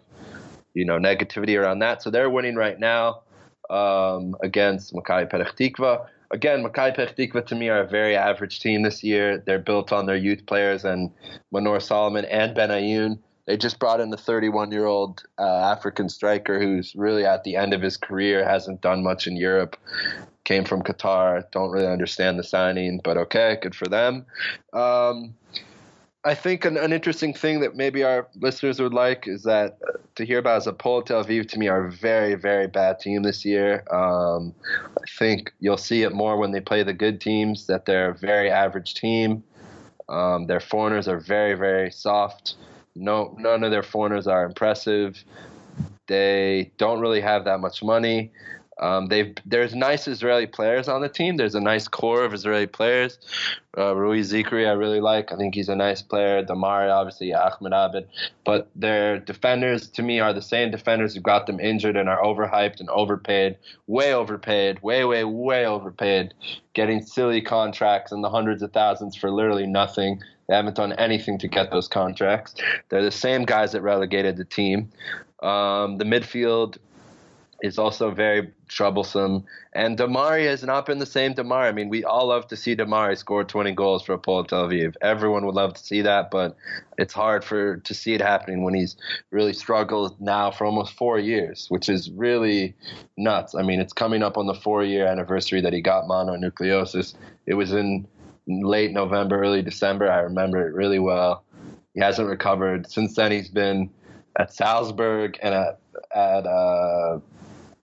you 0.74 0.86
know 0.86 0.98
negativity 0.98 1.60
around 1.60 1.80
that. 1.80 2.02
So 2.02 2.10
they're 2.10 2.30
winning 2.30 2.56
right 2.56 2.80
now 2.80 3.22
um, 3.70 4.36
against 4.42 4.94
Maccabi 4.94 5.30
Petach 5.32 5.56
Tikva 5.56 6.08
again, 6.32 6.64
Maccabi 6.64 6.96
Petach 6.96 7.16
Tikva 7.16 7.46
to 7.46 7.56
me 7.56 7.70
are 7.70 7.82
a 7.82 7.88
very 7.88 8.16
average 8.16 8.60
team 8.60 8.84
this 8.84 9.04
year. 9.04 9.38
They're 9.38 9.60
built 9.60 9.92
on 9.92 10.06
their 10.06 10.16
youth 10.16 10.46
players 10.46 10.84
and 10.84 11.12
Manor 11.52 11.80
Solomon 11.80 12.26
and 12.26 12.56
Benayoun. 12.56 13.20
They 13.46 13.58
just 13.58 13.80
brought 13.80 14.00
in 14.00 14.12
the 14.12 14.18
31 14.18 14.72
year 14.72 14.86
old 14.86 15.24
uh, 15.38 15.72
African 15.72 16.10
striker 16.10 16.60
who's 16.60 16.96
really 16.96 17.26
at 17.26 17.44
the 17.44 17.56
end 17.56 17.74
of 17.74 17.82
his 17.82 17.98
career, 17.98 18.48
hasn't 18.48 18.82
done 18.82 19.04
much 19.04 19.28
in 19.28 19.36
Europe, 19.36 19.78
came 20.44 20.64
from 20.64 20.84
Qatar. 20.84 21.44
Don't 21.52 21.72
really 21.72 21.88
understand 21.88 22.40
the 22.40 22.44
signing, 22.44 23.02
but 23.04 23.18
okay, 23.18 23.58
good 23.62 23.76
for 23.76 23.88
them. 23.88 24.26
Um, 24.74 25.34
I 26.24 26.36
think 26.36 26.66
an, 26.66 26.78
an, 26.78 26.94
interesting 26.94 27.34
thing 27.34 27.62
that 27.62 27.76
maybe 27.76 28.04
our 28.04 28.28
listeners 28.36 28.80
would 28.80 28.94
like 28.94 29.28
is 29.28 29.42
that 29.44 29.80
uh, 29.88 29.98
to 30.16 30.26
hear 30.26 30.38
about 30.38 30.62
is 30.62 30.68
Hapoel 30.68 31.04
Tel 31.04 31.24
Aviv 31.24 31.50
to 31.50 31.58
me 31.58 31.68
are 31.68 31.88
a 31.88 31.92
very 31.92 32.36
very 32.36 32.68
bad 32.68 33.00
team 33.00 33.24
this 33.24 33.44
year. 33.44 33.84
Um, 33.92 34.54
I 34.98 35.06
think 35.18 35.52
you'll 35.60 35.78
see 35.78 36.04
it 36.04 36.14
more 36.14 36.38
when 36.38 36.52
they 36.52 36.62
play 36.62 36.84
the 36.84 36.94
good 36.94 37.22
teams 37.22 37.66
that 37.66 37.86
they're 37.86 38.12
a 38.12 38.16
very 38.16 38.52
average 38.52 38.94
team. 38.94 39.44
Um, 40.10 40.46
their 40.46 40.60
foreigners 40.60 41.08
are 41.08 41.20
very 41.20 41.56
very 41.56 41.90
soft. 41.90 42.56
No, 42.96 43.36
none 43.40 43.64
of 43.64 43.72
their 43.72 43.84
foreigners 43.84 44.28
are 44.28 44.44
impressive. 44.46 45.24
They 46.06 46.72
don't 46.78 47.00
really 47.00 47.22
have 47.22 47.46
that 47.46 47.62
much 47.62 47.82
money. 47.82 48.32
Um, 48.82 49.08
they've 49.08 49.36
there's 49.46 49.76
nice 49.76 50.08
Israeli 50.08 50.48
players 50.48 50.88
on 50.88 51.02
the 51.02 51.10
team. 51.10 51.38
There's 51.38 51.56
a 51.56 51.62
nice 51.62 51.88
core 51.88 52.24
of 52.24 52.34
Israeli 52.34 52.68
players. 52.68 53.20
Uh, 53.78 53.96
Rui 53.96 54.22
Zikri, 54.22 54.68
I 54.68 54.74
really 54.74 55.00
like. 55.00 55.32
I 55.32 55.38
think 55.38 55.56
he's 55.56 55.70
a 55.70 55.76
nice 55.76 56.02
player. 56.02 56.44
Damari, 56.44 56.92
obviously, 56.92 57.34
Ahmed 57.34 57.74
Abed. 57.74 58.08
But 58.44 58.70
their 58.76 59.20
defenders, 59.20 59.88
to 59.92 60.02
me, 60.02 60.20
are 60.20 60.34
the 60.34 60.42
same 60.42 60.72
defenders 60.72 61.14
who 61.14 61.22
got 61.22 61.46
them 61.46 61.60
injured 61.60 61.96
and 61.96 62.10
are 62.10 62.22
overhyped 62.22 62.80
and 62.80 62.90
overpaid, 62.90 63.58
way 63.88 64.14
overpaid, 64.14 64.82
way, 64.82 65.06
way, 65.06 65.24
way 65.24 65.66
overpaid, 65.66 66.34
getting 66.74 67.02
silly 67.02 67.42
contracts 67.42 68.12
in 68.12 68.22
the 68.22 68.30
hundreds 68.30 68.62
of 68.62 68.74
thousands 68.74 69.16
for 69.16 69.32
literally 69.32 69.68
nothing. 69.68 70.22
They 70.50 70.56
haven't 70.56 70.76
done 70.76 70.92
anything 70.94 71.38
to 71.38 71.48
get 71.48 71.72
those 71.72 71.88
contracts. 71.88 72.56
They're 72.90 73.04
the 73.04 73.12
same 73.12 73.46
guys 73.46 73.72
that 73.72 73.82
relegated 73.82 74.36
the 74.36 74.44
team. 74.44 74.92
Um, 75.42 75.98
the 75.98 76.04
midfield 76.04 76.78
is 77.62 77.78
also 77.78 78.12
very 78.12 78.52
troublesome. 78.68 79.46
And 79.74 79.98
Damari 79.98 80.46
has 80.46 80.64
not 80.64 80.86
been 80.86 80.98
the 80.98 81.06
same 81.06 81.34
Damari. 81.36 81.70
I 81.70 81.72
mean, 81.72 81.90
we 81.90 82.04
all 82.04 82.28
love 82.28 82.48
to 82.48 82.58
see 82.58 82.76
Damari 82.76 83.18
score 83.18 83.44
20 83.44 83.72
goals 83.74 84.04
for 84.04 84.18
Hapoel 84.18 84.48
Tel 84.48 84.68
Aviv. 84.68 84.96
Everyone 85.02 85.46
would 85.46 85.56
love 85.56 85.76
to 85.76 85.84
see 85.84 86.02
that, 86.02 86.32
but 86.32 86.58
it's 86.98 87.14
hard 87.14 87.44
for 87.44 87.78
to 87.78 87.94
see 87.94 88.14
it 88.14 88.22
happening 88.22 88.64
when 88.64 88.74
he's 88.74 88.98
really 89.30 89.54
struggled 89.54 90.20
now 90.20 90.50
for 90.50 90.66
almost 90.66 90.94
four 90.94 91.20
years, 91.20 91.68
which 91.70 91.88
is 91.88 92.10
really 92.12 92.76
nuts. 93.18 93.54
I 93.54 93.62
mean, 93.62 93.80
it's 93.80 93.94
coming 93.94 94.24
up 94.24 94.38
on 94.38 94.48
the 94.48 94.56
four-year 94.56 95.06
anniversary 95.06 95.62
that 95.62 95.74
he 95.74 95.82
got 95.82 96.06
mononucleosis. 96.06 97.14
It 97.46 97.54
was 97.54 97.72
in 97.74 98.08
late 98.48 98.92
November, 98.92 99.40
early 99.40 99.62
December. 99.62 100.12
I 100.12 100.20
remember 100.20 100.68
it 100.68 100.74
really 100.74 101.00
well. 101.00 101.44
He 101.94 102.00
hasn't 102.00 102.28
recovered 102.28 102.90
since 102.90 103.16
then. 103.16 103.32
He's 103.32 103.50
been 103.50 103.90
at 104.40 104.54
Salzburg 104.54 105.38
and 105.44 105.54
at 105.54 105.80
at 106.16 106.46
uh, 106.46 107.20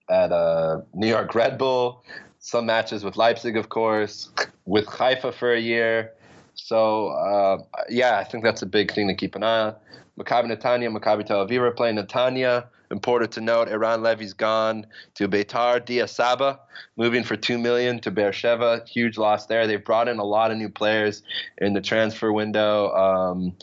at 0.09 0.33
uh, 0.33 0.81
New 0.95 1.09
York 1.09 1.35
Red 1.35 1.59
Bull, 1.59 2.05
some 2.39 2.67
matches 2.67 3.05
with 3.05 3.17
Leipzig, 3.17 3.57
of 3.57 3.69
course, 3.69 4.31
with 4.65 4.87
Haifa 4.87 5.33
for 5.33 5.53
a 5.53 5.61
year. 5.61 6.13
So 6.55 7.09
uh, 7.09 7.59
yeah, 7.89 8.19
I 8.19 8.25
think 8.25 8.45
that's 8.45 8.63
a 8.63 8.67
big 8.67 8.93
thing 8.93 9.09
to 9.09 9.15
keep 9.15 9.35
an 9.35 9.43
eye 9.43 9.61
on. 9.61 9.75
Maccabi 10.19 10.51
Netanya, 10.51 10.97
Maccabi 10.97 11.25
Tel 11.25 11.47
Aviv 11.47 11.61
are 11.61 11.71
playing 11.71 11.97
Netanya. 11.97 12.67
Important 12.91 13.33
to 13.33 13.43
note, 13.43 13.69
Eran 13.69 14.03
Levy's 14.03 14.33
gone 14.33 14.87
to 15.15 15.29
Beitar 15.29 15.85
Dia 15.85 16.09
Saba, 16.09 16.59
moving 16.97 17.23
for 17.23 17.37
two 17.37 17.59
million 17.59 18.01
to 18.01 18.11
Beersheva. 18.11 18.89
Huge 18.89 19.19
loss 19.19 19.47
there. 19.47 19.67
They've 19.67 19.85
brought 19.85 20.09
in 20.09 20.19
a 20.19 20.25
lot 20.25 20.51
of 20.51 20.57
new 20.57 20.71
players 20.71 21.23
in 21.59 21.75
the 21.75 21.83
transfer 21.83 22.33
window. 22.33 22.91
Um, 22.93 23.55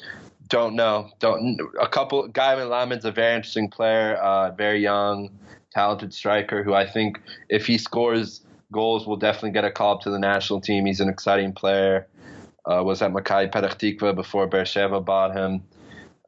don't 0.48 0.76
know. 0.76 1.10
Don't 1.20 1.60
a 1.82 1.88
couple. 1.88 2.28
Guy 2.28 2.56
Melamed's 2.56 3.04
a 3.04 3.12
very 3.12 3.36
interesting 3.36 3.68
player. 3.68 4.16
Uh, 4.16 4.52
very 4.52 4.80
young 4.80 5.32
talented 5.76 6.14
striker 6.14 6.64
who 6.64 6.74
I 6.74 6.90
think 6.90 7.20
if 7.50 7.68
he 7.68 7.78
scores 7.78 8.42
goals 8.72 9.06
will 9.06 9.18
definitely 9.18 9.52
get 9.52 9.66
a 9.66 9.72
call 9.72 9.96
up 9.96 10.02
to 10.02 10.10
the 10.10 10.20
national 10.20 10.62
team. 10.62 10.86
He's 10.86 11.00
an 11.00 11.10
exciting 11.10 11.54
player. 11.54 12.08
Uh, 12.66 12.82
was 12.84 13.02
at 13.02 13.12
Maccabi 13.12 13.52
Petach 13.52 13.78
Tikva 13.78 14.16
before 14.16 14.50
Beersheva 14.50 15.04
bought 15.04 15.36
him. 15.36 15.64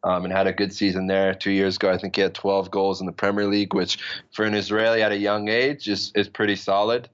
Um, 0.04 0.24
and 0.26 0.32
had 0.32 0.46
a 0.46 0.54
good 0.54 0.72
season 0.72 1.08
there 1.08 1.34
two 1.34 1.52
years 1.52 1.76
ago. 1.76 1.92
I 1.92 1.98
think 1.98 2.16
he 2.16 2.22
had 2.22 2.36
12 2.36 2.70
goals 2.70 3.02
in 3.02 3.08
the 3.08 3.12
Premier 3.12 3.48
League, 3.48 3.74
which 3.74 3.98
for 4.32 4.46
an 4.46 4.54
Israeli 4.54 5.02
at 5.02 5.12
a 5.12 5.18
young 5.18 5.50
age 5.50 5.90
is, 5.90 6.12
is 6.16 6.30
pretty 6.30 6.56
solid. 6.56 7.10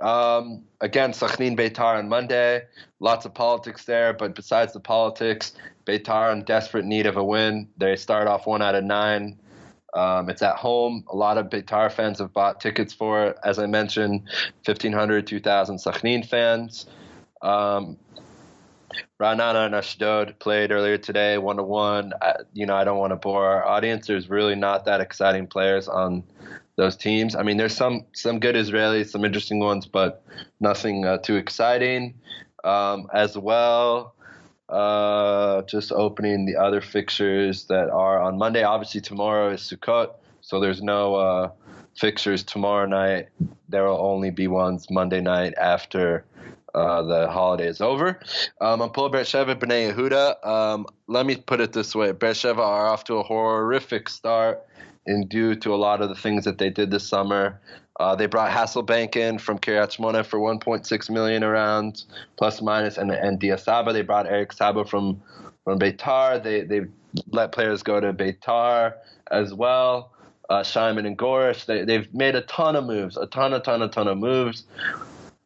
Um, 0.00 0.62
again, 0.82 1.12
Sakhnin 1.12 1.56
Beitar 1.56 1.98
on 1.98 2.10
Monday. 2.10 2.62
Lots 3.00 3.24
of 3.24 3.32
politics 3.32 3.86
there, 3.86 4.12
but 4.12 4.34
besides 4.34 4.74
the 4.74 4.80
politics, 4.80 5.54
Beitar 5.86 6.30
in 6.32 6.44
desperate 6.44 6.84
need 6.84 7.06
of 7.06 7.16
a 7.16 7.24
win. 7.24 7.66
They 7.78 7.96
start 7.96 8.28
off 8.28 8.46
one 8.46 8.60
out 8.60 8.74
of 8.74 8.84
nine. 8.84 9.38
Um, 9.94 10.28
it's 10.28 10.42
at 10.42 10.56
home. 10.56 11.04
A 11.08 11.16
lot 11.16 11.38
of 11.38 11.46
Beitar 11.46 11.90
fans 11.90 12.18
have 12.18 12.32
bought 12.32 12.60
tickets 12.60 12.92
for 12.92 13.26
it. 13.26 13.38
As 13.44 13.58
I 13.58 13.66
mentioned, 13.66 14.22
1,500, 14.64 15.26
2,000 15.26 15.76
Sakhnin 15.76 16.26
fans. 16.26 16.86
Um, 17.42 17.96
Ra'anana 19.20 19.66
and 19.66 19.74
Ashdod 19.74 20.38
played 20.38 20.72
earlier 20.72 20.98
today, 20.98 21.38
one 21.38 21.56
to 21.56 21.62
one. 21.62 22.12
You 22.52 22.66
know, 22.66 22.74
I 22.74 22.84
don't 22.84 22.98
want 22.98 23.12
to 23.12 23.16
bore 23.16 23.46
our 23.46 23.66
audience. 23.66 24.06
There's 24.06 24.28
really 24.28 24.54
not 24.54 24.86
that 24.86 25.00
exciting 25.00 25.46
players 25.46 25.88
on 25.88 26.24
those 26.76 26.96
teams. 26.96 27.36
I 27.36 27.42
mean, 27.42 27.56
there's 27.56 27.76
some 27.76 28.06
some 28.12 28.40
good 28.40 28.54
Israelis, 28.54 29.10
some 29.10 29.24
interesting 29.24 29.60
ones, 29.60 29.86
but 29.86 30.24
nothing 30.58 31.04
uh, 31.04 31.18
too 31.18 31.36
exciting. 31.36 32.14
Um, 32.64 33.08
as 33.14 33.38
well, 33.38 34.14
uh, 34.70 35.62
just 35.62 35.92
opening 35.92 36.46
the 36.46 36.56
other 36.56 36.80
fixtures 36.80 37.64
that 37.64 37.90
are 37.90 38.20
on 38.20 38.38
Monday. 38.38 38.62
Obviously, 38.62 39.00
tomorrow 39.00 39.50
is 39.50 39.60
Sukkot, 39.60 40.12
so 40.40 40.60
there's 40.60 40.82
no 40.82 41.14
uh, 41.14 41.50
fixtures 41.96 42.42
tomorrow 42.42 42.86
night. 42.86 43.28
There 43.68 43.84
will 43.84 44.00
only 44.00 44.30
be 44.30 44.46
ones 44.46 44.90
Monday 44.90 45.20
night 45.20 45.54
after 45.56 46.24
uh, 46.74 47.02
the 47.02 47.28
holiday 47.28 47.66
is 47.66 47.80
over. 47.80 48.20
Um, 48.60 48.80
Hapoel 48.80 49.12
Beersheva, 49.12 49.56
Bnei 49.58 49.92
Yehuda. 49.92 50.46
Um, 50.46 50.86
let 51.08 51.26
me 51.26 51.36
put 51.36 51.60
it 51.60 51.72
this 51.72 51.94
way: 51.94 52.12
Beersheva 52.12 52.58
are 52.58 52.86
off 52.86 53.04
to 53.04 53.14
a 53.16 53.22
horrific 53.22 54.08
start, 54.08 54.64
and 55.06 55.28
due 55.28 55.54
to 55.56 55.74
a 55.74 55.76
lot 55.76 56.02
of 56.02 56.08
the 56.08 56.14
things 56.14 56.44
that 56.44 56.58
they 56.58 56.70
did 56.70 56.90
this 56.90 57.06
summer. 57.06 57.60
Uh, 57.98 58.14
they 58.14 58.26
brought 58.26 58.50
Hasselbank 58.50 59.16
in 59.16 59.38
from 59.38 59.58
Kiryat 59.58 59.96
Shmona 59.96 60.24
for 60.24 60.38
1.6 60.38 61.10
million 61.10 61.44
around, 61.44 62.04
plus 62.38 62.62
minus, 62.62 62.96
and 62.96 63.10
and 63.10 63.38
Dia 63.38 63.58
Saba. 63.58 63.92
They 63.92 64.02
brought 64.02 64.26
Erik 64.26 64.52
Sabo 64.52 64.84
from 64.84 65.20
from 65.64 65.78
Beitar. 65.78 66.42
They 66.42 66.62
they 66.62 66.82
let 67.30 67.52
players 67.52 67.82
go 67.82 68.00
to 68.00 68.12
Beitar 68.12 68.94
as 69.30 69.52
well. 69.52 70.12
Uh, 70.48 70.64
Shimon 70.64 71.04
and 71.04 71.18
Goresh. 71.18 71.66
They 71.66 71.84
they've 71.84 72.12
made 72.14 72.36
a 72.36 72.40
ton 72.42 72.74
of 72.74 72.84
moves, 72.84 73.18
a 73.18 73.26
ton, 73.26 73.52
a 73.52 73.60
ton, 73.60 73.82
a 73.82 73.88
ton 73.88 74.08
of 74.08 74.16
moves 74.16 74.64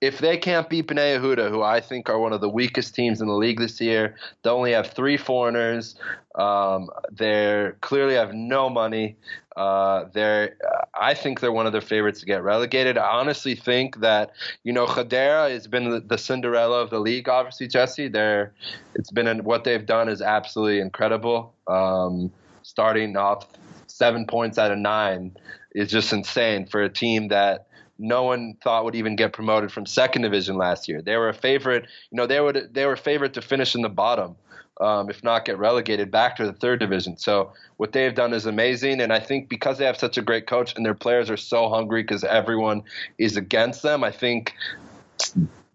if 0.04 0.18
they 0.18 0.36
can't 0.36 0.68
beat 0.68 0.86
Bnei 0.86 1.18
Yehuda, 1.18 1.48
who 1.48 1.62
I 1.62 1.80
think 1.80 2.10
are 2.10 2.18
one 2.18 2.34
of 2.34 2.42
the 2.42 2.48
weakest 2.48 2.94
teams 2.94 3.22
in 3.22 3.26
the 3.26 3.34
league 3.34 3.58
this 3.58 3.80
year, 3.80 4.16
they 4.42 4.50
only 4.50 4.72
have 4.72 4.88
three 4.88 5.16
foreigners. 5.16 5.94
Um, 6.34 6.90
they 7.10 7.70
clearly 7.80 8.14
have 8.14 8.34
no 8.34 8.68
money. 8.68 9.16
Uh, 9.56 10.04
they're, 10.12 10.56
I 10.94 11.14
think 11.14 11.40
they're 11.40 11.52
one 11.52 11.64
of 11.64 11.72
their 11.72 11.80
favorites 11.80 12.20
to 12.20 12.26
get 12.26 12.42
relegated. 12.42 12.98
I 12.98 13.18
honestly 13.18 13.54
think 13.54 14.00
that 14.00 14.32
you 14.62 14.74
know 14.74 14.84
Hadera 14.84 15.50
has 15.50 15.66
been 15.66 15.88
the, 15.88 16.00
the 16.00 16.18
Cinderella 16.18 16.82
of 16.82 16.90
the 16.90 16.98
league. 16.98 17.26
Obviously, 17.26 17.66
Jesse, 17.66 18.08
they're 18.08 18.52
it's 18.94 19.10
been 19.10 19.42
what 19.42 19.64
they've 19.64 19.86
done 19.86 20.10
is 20.10 20.20
absolutely 20.20 20.80
incredible. 20.80 21.54
Um, 21.66 22.30
starting 22.62 23.16
off 23.16 23.46
seven 23.86 24.26
points 24.26 24.58
out 24.58 24.70
of 24.70 24.76
nine 24.76 25.34
is 25.74 25.90
just 25.90 26.12
insane 26.12 26.66
for 26.66 26.82
a 26.82 26.90
team 26.90 27.28
that 27.28 27.68
no 27.98 28.24
one 28.24 28.56
thought 28.62 28.84
would 28.84 28.94
even 28.94 29.16
get 29.16 29.32
promoted 29.32 29.70
from 29.70 29.86
second 29.86 30.22
division 30.22 30.56
last 30.56 30.88
year. 30.88 31.00
They 31.00 31.16
were 31.16 31.28
a 31.28 31.34
favorite, 31.34 31.86
you 32.10 32.16
know, 32.16 32.26
they 32.26 32.40
would 32.40 32.70
they 32.72 32.86
were 32.86 32.96
favorite 32.96 33.34
to 33.34 33.42
finish 33.42 33.74
in 33.74 33.82
the 33.82 33.88
bottom, 33.88 34.36
um, 34.80 35.10
if 35.10 35.22
not 35.22 35.44
get 35.44 35.58
relegated 35.58 36.10
back 36.10 36.36
to 36.36 36.46
the 36.46 36.52
third 36.52 36.80
division. 36.80 37.16
So 37.16 37.52
what 37.76 37.92
they've 37.92 38.14
done 38.14 38.32
is 38.32 38.46
amazing, 38.46 39.00
and 39.00 39.12
I 39.12 39.20
think 39.20 39.48
because 39.48 39.78
they 39.78 39.84
have 39.84 39.98
such 39.98 40.18
a 40.18 40.22
great 40.22 40.46
coach 40.46 40.74
and 40.76 40.84
their 40.84 40.94
players 40.94 41.30
are 41.30 41.36
so 41.36 41.68
hungry 41.68 42.02
because 42.02 42.24
everyone 42.24 42.82
is 43.18 43.36
against 43.36 43.82
them, 43.82 44.02
I 44.04 44.10
think. 44.10 44.54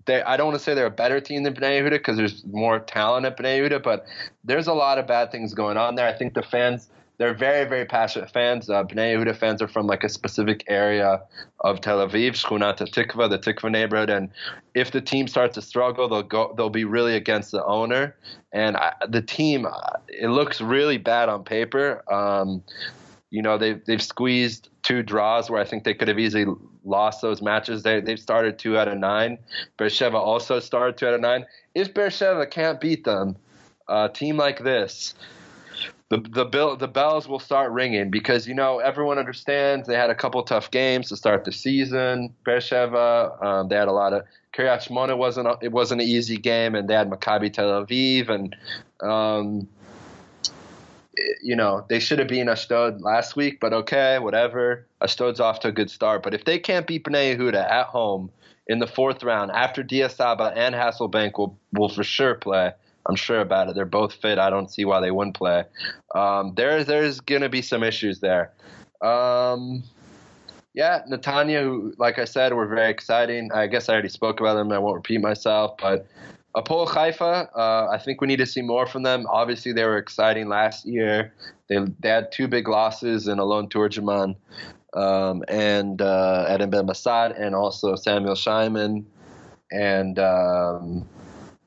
They, 0.05 0.23
I 0.23 0.37
don't 0.37 0.47
want 0.47 0.57
to 0.57 0.63
say 0.63 0.73
they're 0.73 0.87
a 0.87 0.91
better 0.91 1.21
team 1.21 1.43
than 1.43 1.53
Bnei 1.53 1.81
Yehuda 1.81 1.91
because 1.91 2.17
there's 2.17 2.43
more 2.45 2.79
talent 2.79 3.27
at 3.27 3.37
Bnei 3.37 3.59
Yehuda, 3.59 3.83
but 3.83 4.07
there's 4.43 4.65
a 4.65 4.73
lot 4.73 4.97
of 4.97 5.05
bad 5.05 5.31
things 5.31 5.53
going 5.53 5.77
on 5.77 5.95
there. 5.95 6.07
I 6.07 6.13
think 6.13 6.33
the 6.33 6.41
fans 6.41 6.89
they're 7.19 7.33
very, 7.33 7.67
very 7.67 7.85
passionate 7.85 8.31
fans. 8.31 8.69
Uh, 8.69 8.83
Bnei 8.85 9.13
Yehuda 9.13 9.35
fans 9.35 9.61
are 9.61 9.67
from 9.67 9.87
like 9.87 10.05
a 10.05 10.09
specific 10.09 10.63
area 10.67 11.21
of 11.59 11.81
Tel 11.81 11.97
Aviv, 11.97 12.31
Shkunat 12.31 12.77
Tikva, 12.77 13.29
the 13.29 13.37
Tikva 13.37 13.69
neighborhood, 13.69 14.09
and 14.09 14.29
if 14.73 14.91
the 14.91 15.01
team 15.01 15.27
starts 15.27 15.55
to 15.55 15.61
struggle, 15.61 16.07
they'll 16.07 16.23
go. 16.23 16.53
They'll 16.55 16.69
be 16.69 16.85
really 16.85 17.15
against 17.15 17.51
the 17.51 17.63
owner, 17.65 18.15
and 18.53 18.77
I, 18.77 18.93
the 19.07 19.21
team. 19.21 19.65
Uh, 19.65 19.97
it 20.07 20.29
looks 20.29 20.61
really 20.61 20.97
bad 20.97 21.27
on 21.27 21.43
paper. 21.43 22.09
Um, 22.11 22.63
you 23.31 23.41
know, 23.41 23.57
they've 23.57 23.83
they've 23.83 24.01
squeezed 24.01 24.69
two 24.81 25.03
draws 25.03 25.49
where 25.49 25.61
I 25.61 25.65
think 25.65 25.83
they 25.83 25.93
could 25.93 26.07
have 26.07 26.19
easily 26.19 26.45
lost 26.85 27.21
those 27.21 27.41
matches. 27.41 27.83
They 27.83 27.99
they've 27.99 28.19
started 28.19 28.57
two 28.57 28.77
out 28.77 28.87
of 28.87 28.97
nine. 28.97 29.39
Beersheva 29.77 30.15
also 30.15 30.61
started 30.61 30.97
two 30.97 31.07
out 31.07 31.15
of 31.15 31.21
nine. 31.21 31.45
If 31.75 31.93
Beersheva 31.93 32.49
can't 32.49 32.79
beat 32.79 33.03
them, 33.03 33.35
a 33.89 34.07
team 34.07 34.37
like 34.37 34.63
this 34.63 35.15
the 36.09 36.17
the 36.17 36.45
bill 36.45 36.75
the 36.75 36.87
bells 36.87 37.27
will 37.27 37.39
start 37.39 37.71
ringing 37.71 38.09
because 38.09 38.47
you 38.47 38.53
know 38.53 38.79
everyone 38.79 39.19
understands 39.19 39.87
they 39.87 39.95
had 39.95 40.09
a 40.09 40.15
couple 40.15 40.41
tough 40.43 40.71
games 40.71 41.09
to 41.09 41.15
start 41.15 41.45
the 41.45 41.51
season. 41.51 42.33
Beersheva, 42.45 43.43
um, 43.43 43.67
they 43.69 43.75
had 43.75 43.87
a 43.87 43.93
lot 43.93 44.13
of 44.13 44.23
Kiryat 44.53 44.87
Shmona 44.87 45.15
wasn't 45.15 45.47
a, 45.47 45.57
it 45.61 45.71
wasn't 45.71 46.01
an 46.01 46.07
easy 46.07 46.37
game, 46.37 46.73
and 46.73 46.89
they 46.89 46.95
had 46.95 47.09
Maccabi 47.09 47.53
Tel 47.53 47.85
Aviv, 47.85 48.29
and 48.29 48.55
um, 49.01 49.67
you 51.43 51.55
know 51.55 51.85
they 51.89 51.99
should 51.99 52.17
have 52.17 52.27
been 52.27 52.49
Ashdod 52.49 53.01
last 53.01 53.35
week, 53.35 53.59
but 53.59 53.71
okay, 53.71 54.17
whatever. 54.17 54.87
Ashdod's 55.01 55.39
off 55.39 55.59
to 55.61 55.67
a 55.67 55.71
good 55.71 55.91
start, 55.91 56.23
but 56.23 56.33
if 56.33 56.43
they 56.45 56.57
can't 56.57 56.87
beat 56.87 57.03
Bnei 57.03 57.37
Yehuda 57.37 57.69
at 57.69 57.85
home 57.85 58.31
in 58.67 58.79
the 58.79 58.87
fourth 58.87 59.23
round 59.23 59.51
after 59.51 59.83
Dia 59.83 60.09
Saba 60.09 60.51
and 60.55 60.73
Hasselbank 60.73 61.37
will 61.37 61.55
will 61.71 61.89
for 61.89 62.03
sure 62.03 62.33
play 62.33 62.73
I'm 63.09 63.15
sure 63.15 63.41
about 63.41 63.67
it. 63.69 63.75
They're 63.75 63.85
both 63.85 64.13
fit. 64.13 64.37
I 64.37 64.51
don't 64.51 64.71
see 64.71 64.85
why 64.85 65.01
they 65.01 65.09
wouldn't 65.09 65.35
play. 65.35 65.63
Um, 66.13 66.53
there, 66.55 66.83
there's 66.83 67.19
going 67.19 67.41
to 67.41 67.49
be 67.49 67.63
some 67.63 67.81
issues 67.81 68.19
there. 68.19 68.53
Um, 69.01 69.83
yeah, 70.75 71.01
Netanya, 71.11 71.63
who, 71.63 71.95
like 71.97 72.19
I 72.19 72.25
said, 72.25 72.53
were 72.53 72.67
very 72.67 72.91
exciting. 72.91 73.51
I 73.51 73.65
guess 73.65 73.89
I 73.89 73.93
already 73.93 74.09
spoke 74.09 74.39
about 74.39 74.53
them. 74.53 74.71
I 74.71 74.77
won't 74.77 74.95
repeat 74.95 75.21
myself, 75.21 75.75
but 75.77 76.05
Hapoel 76.55 76.87
Haifa, 76.87 77.49
uh, 77.55 77.87
I 77.91 77.97
think 77.97 78.21
we 78.21 78.27
need 78.27 78.37
to 78.37 78.45
see 78.45 78.61
more 78.61 78.85
from 78.85 79.01
them. 79.01 79.25
Obviously, 79.27 79.73
they 79.73 79.85
were 79.85 79.97
exciting 79.97 80.47
last 80.47 80.85
year. 80.85 81.33
They, 81.67 81.79
they 81.99 82.09
had 82.09 82.31
two 82.31 82.47
big 82.47 82.67
losses 82.67 83.27
in 83.27 83.39
Alon 83.39 83.69
Turgeman 83.69 84.35
um, 84.93 85.43
and 85.47 85.99
uh, 85.99 86.45
Adam 86.47 86.69
Ben 86.69 86.85
Masad, 86.85 87.39
and 87.39 87.55
also 87.55 87.95
Samuel 87.95 88.35
Scheinman. 88.35 89.03
And 89.71 90.19
um, 90.19 91.07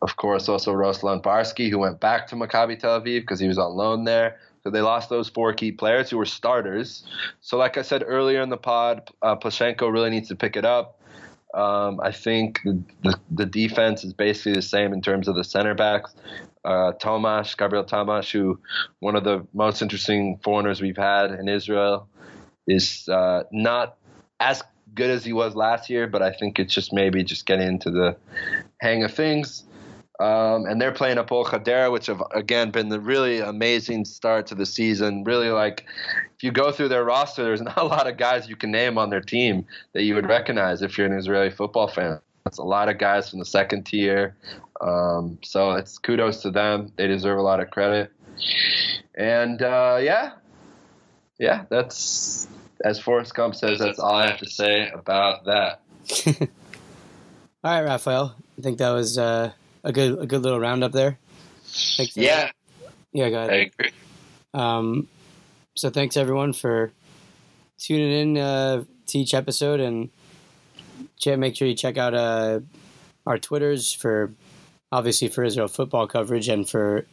of 0.02 0.16
course, 0.16 0.48
also 0.48 0.72
Ruslan 0.72 1.22
Barsky, 1.22 1.70
who 1.70 1.78
went 1.78 2.00
back 2.00 2.26
to 2.26 2.34
Maccabi 2.34 2.78
Tel 2.78 3.00
Aviv 3.00 3.20
because 3.20 3.38
he 3.38 3.46
was 3.46 3.56
on 3.56 3.74
loan 3.74 4.04
there. 4.04 4.38
So 4.64 4.70
they 4.70 4.80
lost 4.80 5.08
those 5.08 5.28
four 5.28 5.52
key 5.52 5.72
players 5.72 6.10
who 6.10 6.18
were 6.18 6.26
starters. 6.26 7.04
So, 7.40 7.56
like 7.56 7.78
I 7.78 7.82
said 7.82 8.02
earlier 8.06 8.42
in 8.42 8.48
the 8.48 8.56
pod, 8.56 9.10
uh, 9.22 9.36
Plashenko 9.36 9.92
really 9.92 10.10
needs 10.10 10.28
to 10.28 10.36
pick 10.36 10.56
it 10.56 10.64
up. 10.64 11.00
Um, 11.54 12.00
I 12.02 12.12
think 12.12 12.60
the, 12.64 12.82
the, 13.02 13.20
the, 13.30 13.46
defense 13.46 14.04
is 14.04 14.14
basically 14.14 14.54
the 14.54 14.62
same 14.62 14.94
in 14.94 15.02
terms 15.02 15.28
of 15.28 15.34
the 15.34 15.44
center 15.44 15.74
backs. 15.74 16.14
Uh, 16.64 16.92
Gabriel 16.92 17.84
Tamaș, 17.84 18.32
who 18.32 18.58
one 19.00 19.16
of 19.16 19.24
the 19.24 19.46
most 19.52 19.82
interesting 19.82 20.40
foreigners 20.42 20.80
we've 20.80 20.96
had 20.96 21.32
in 21.32 21.48
Israel, 21.48 22.08
is 22.66 23.06
uh, 23.08 23.42
not 23.52 23.98
as 24.40 24.62
good 24.94 25.10
as 25.10 25.24
he 25.26 25.34
was 25.34 25.54
last 25.54 25.90
year, 25.90 26.06
but 26.06 26.22
I 26.22 26.32
think 26.32 26.58
it's 26.58 26.72
just 26.72 26.92
maybe 26.92 27.22
just 27.22 27.44
getting 27.44 27.68
into 27.68 27.90
the 27.90 28.16
hang 28.80 29.04
of 29.04 29.12
things. 29.12 29.64
Um, 30.20 30.66
and 30.66 30.80
they're 30.80 30.92
playing 30.92 31.16
Hapoel 31.16 31.46
Hadera, 31.46 31.90
which 31.90 32.06
have 32.06 32.22
again 32.32 32.70
been 32.70 32.90
the 32.90 33.00
really 33.00 33.40
amazing 33.40 34.04
start 34.04 34.46
to 34.48 34.54
the 34.54 34.66
season. 34.66 35.24
Really, 35.24 35.48
like 35.48 35.86
if 36.36 36.42
you 36.42 36.52
go 36.52 36.70
through 36.70 36.88
their 36.88 37.04
roster, 37.04 37.42
there's 37.42 37.62
not 37.62 37.78
a 37.78 37.84
lot 37.84 38.06
of 38.06 38.18
guys 38.18 38.48
you 38.48 38.56
can 38.56 38.70
name 38.70 38.98
on 38.98 39.10
their 39.10 39.20
team 39.20 39.66
that 39.94 40.02
you 40.02 40.14
would 40.14 40.28
recognize 40.28 40.82
if 40.82 40.98
you're 40.98 41.06
an 41.06 41.14
Israeli 41.14 41.50
football 41.50 41.88
fan. 41.88 42.20
It's 42.46 42.58
a 42.58 42.64
lot 42.64 42.88
of 42.88 42.98
guys 42.98 43.30
from 43.30 43.38
the 43.38 43.44
second 43.44 43.84
tier. 43.84 44.36
Um, 44.80 45.38
so 45.42 45.72
it's 45.72 45.98
kudos 45.98 46.42
to 46.42 46.50
them. 46.50 46.92
They 46.96 47.06
deserve 47.06 47.38
a 47.38 47.42
lot 47.42 47.60
of 47.60 47.70
credit. 47.70 48.12
And 49.14 49.62
uh, 49.62 49.98
yeah, 50.00 50.32
yeah, 51.38 51.64
that's 51.70 52.48
as 52.84 52.98
Forrest 52.98 53.34
Gump 53.34 53.54
says. 53.54 53.78
That's 53.78 53.98
all 53.98 54.14
I 54.14 54.26
have 54.26 54.38
to 54.40 54.50
say 54.50 54.90
about 54.90 55.44
that. 55.46 55.80
all 57.64 57.72
right, 57.72 57.82
Raphael. 57.82 58.36
I 58.58 58.62
think 58.62 58.78
that 58.78 58.90
was. 58.90 59.16
Uh 59.16 59.52
a 59.84 59.92
good 59.92 60.18
a 60.18 60.26
good 60.26 60.42
little 60.42 60.60
roundup 60.60 60.92
there. 60.92 61.18
Thanks, 61.64 62.16
yeah. 62.16 62.50
Yeah, 63.12 63.30
go 63.30 63.38
ahead. 63.38 63.50
I 63.50 63.54
agree. 63.54 63.90
Um, 64.54 65.08
so 65.74 65.90
thanks 65.90 66.16
everyone 66.16 66.52
for 66.52 66.92
tuning 67.78 68.12
in 68.12 68.38
uh, 68.38 68.84
to 69.06 69.18
each 69.18 69.34
episode 69.34 69.80
and 69.80 70.10
make 71.26 71.56
sure 71.56 71.68
you 71.68 71.74
check 71.74 71.96
out 71.98 72.14
uh, 72.14 72.60
our 73.26 73.38
Twitters 73.38 73.92
for 73.92 74.32
obviously 74.90 75.28
for 75.28 75.44
Israel 75.44 75.68
football 75.68 76.06
coverage 76.06 76.48
and 76.48 76.68
for 76.68 77.06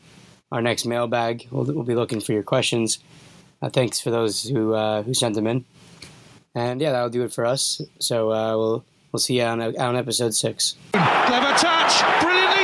our 0.52 0.62
next 0.62 0.86
mailbag. 0.86 1.48
We'll, 1.52 1.66
we'll 1.66 1.84
be 1.84 1.96
looking 1.96 2.20
for 2.20 2.34
your 2.34 2.44
questions. 2.44 3.00
Uh, 3.62 3.70
thanks 3.70 4.00
for 4.00 4.10
those 4.10 4.44
who 4.44 4.74
uh, 4.74 5.04
who 5.04 5.14
sent 5.14 5.36
them 5.36 5.48
in. 5.48 5.66
And 6.56 6.82
yeah, 6.82 6.92
that'll 6.92 7.10
do 7.10 7.24
it 7.24 7.34
for 7.34 7.46
us. 7.46 7.82
So 8.00 8.32
uh, 8.32 8.58
we'll 8.58 8.86
we'll 9.12 9.20
see 9.20 9.38
you 9.38 9.44
on, 9.44 9.62
on 9.62 9.96
episode 9.96 10.34
six. 10.34 10.76
Clever 10.94 11.58
touch, 11.58 12.22
brilliant 12.22 12.59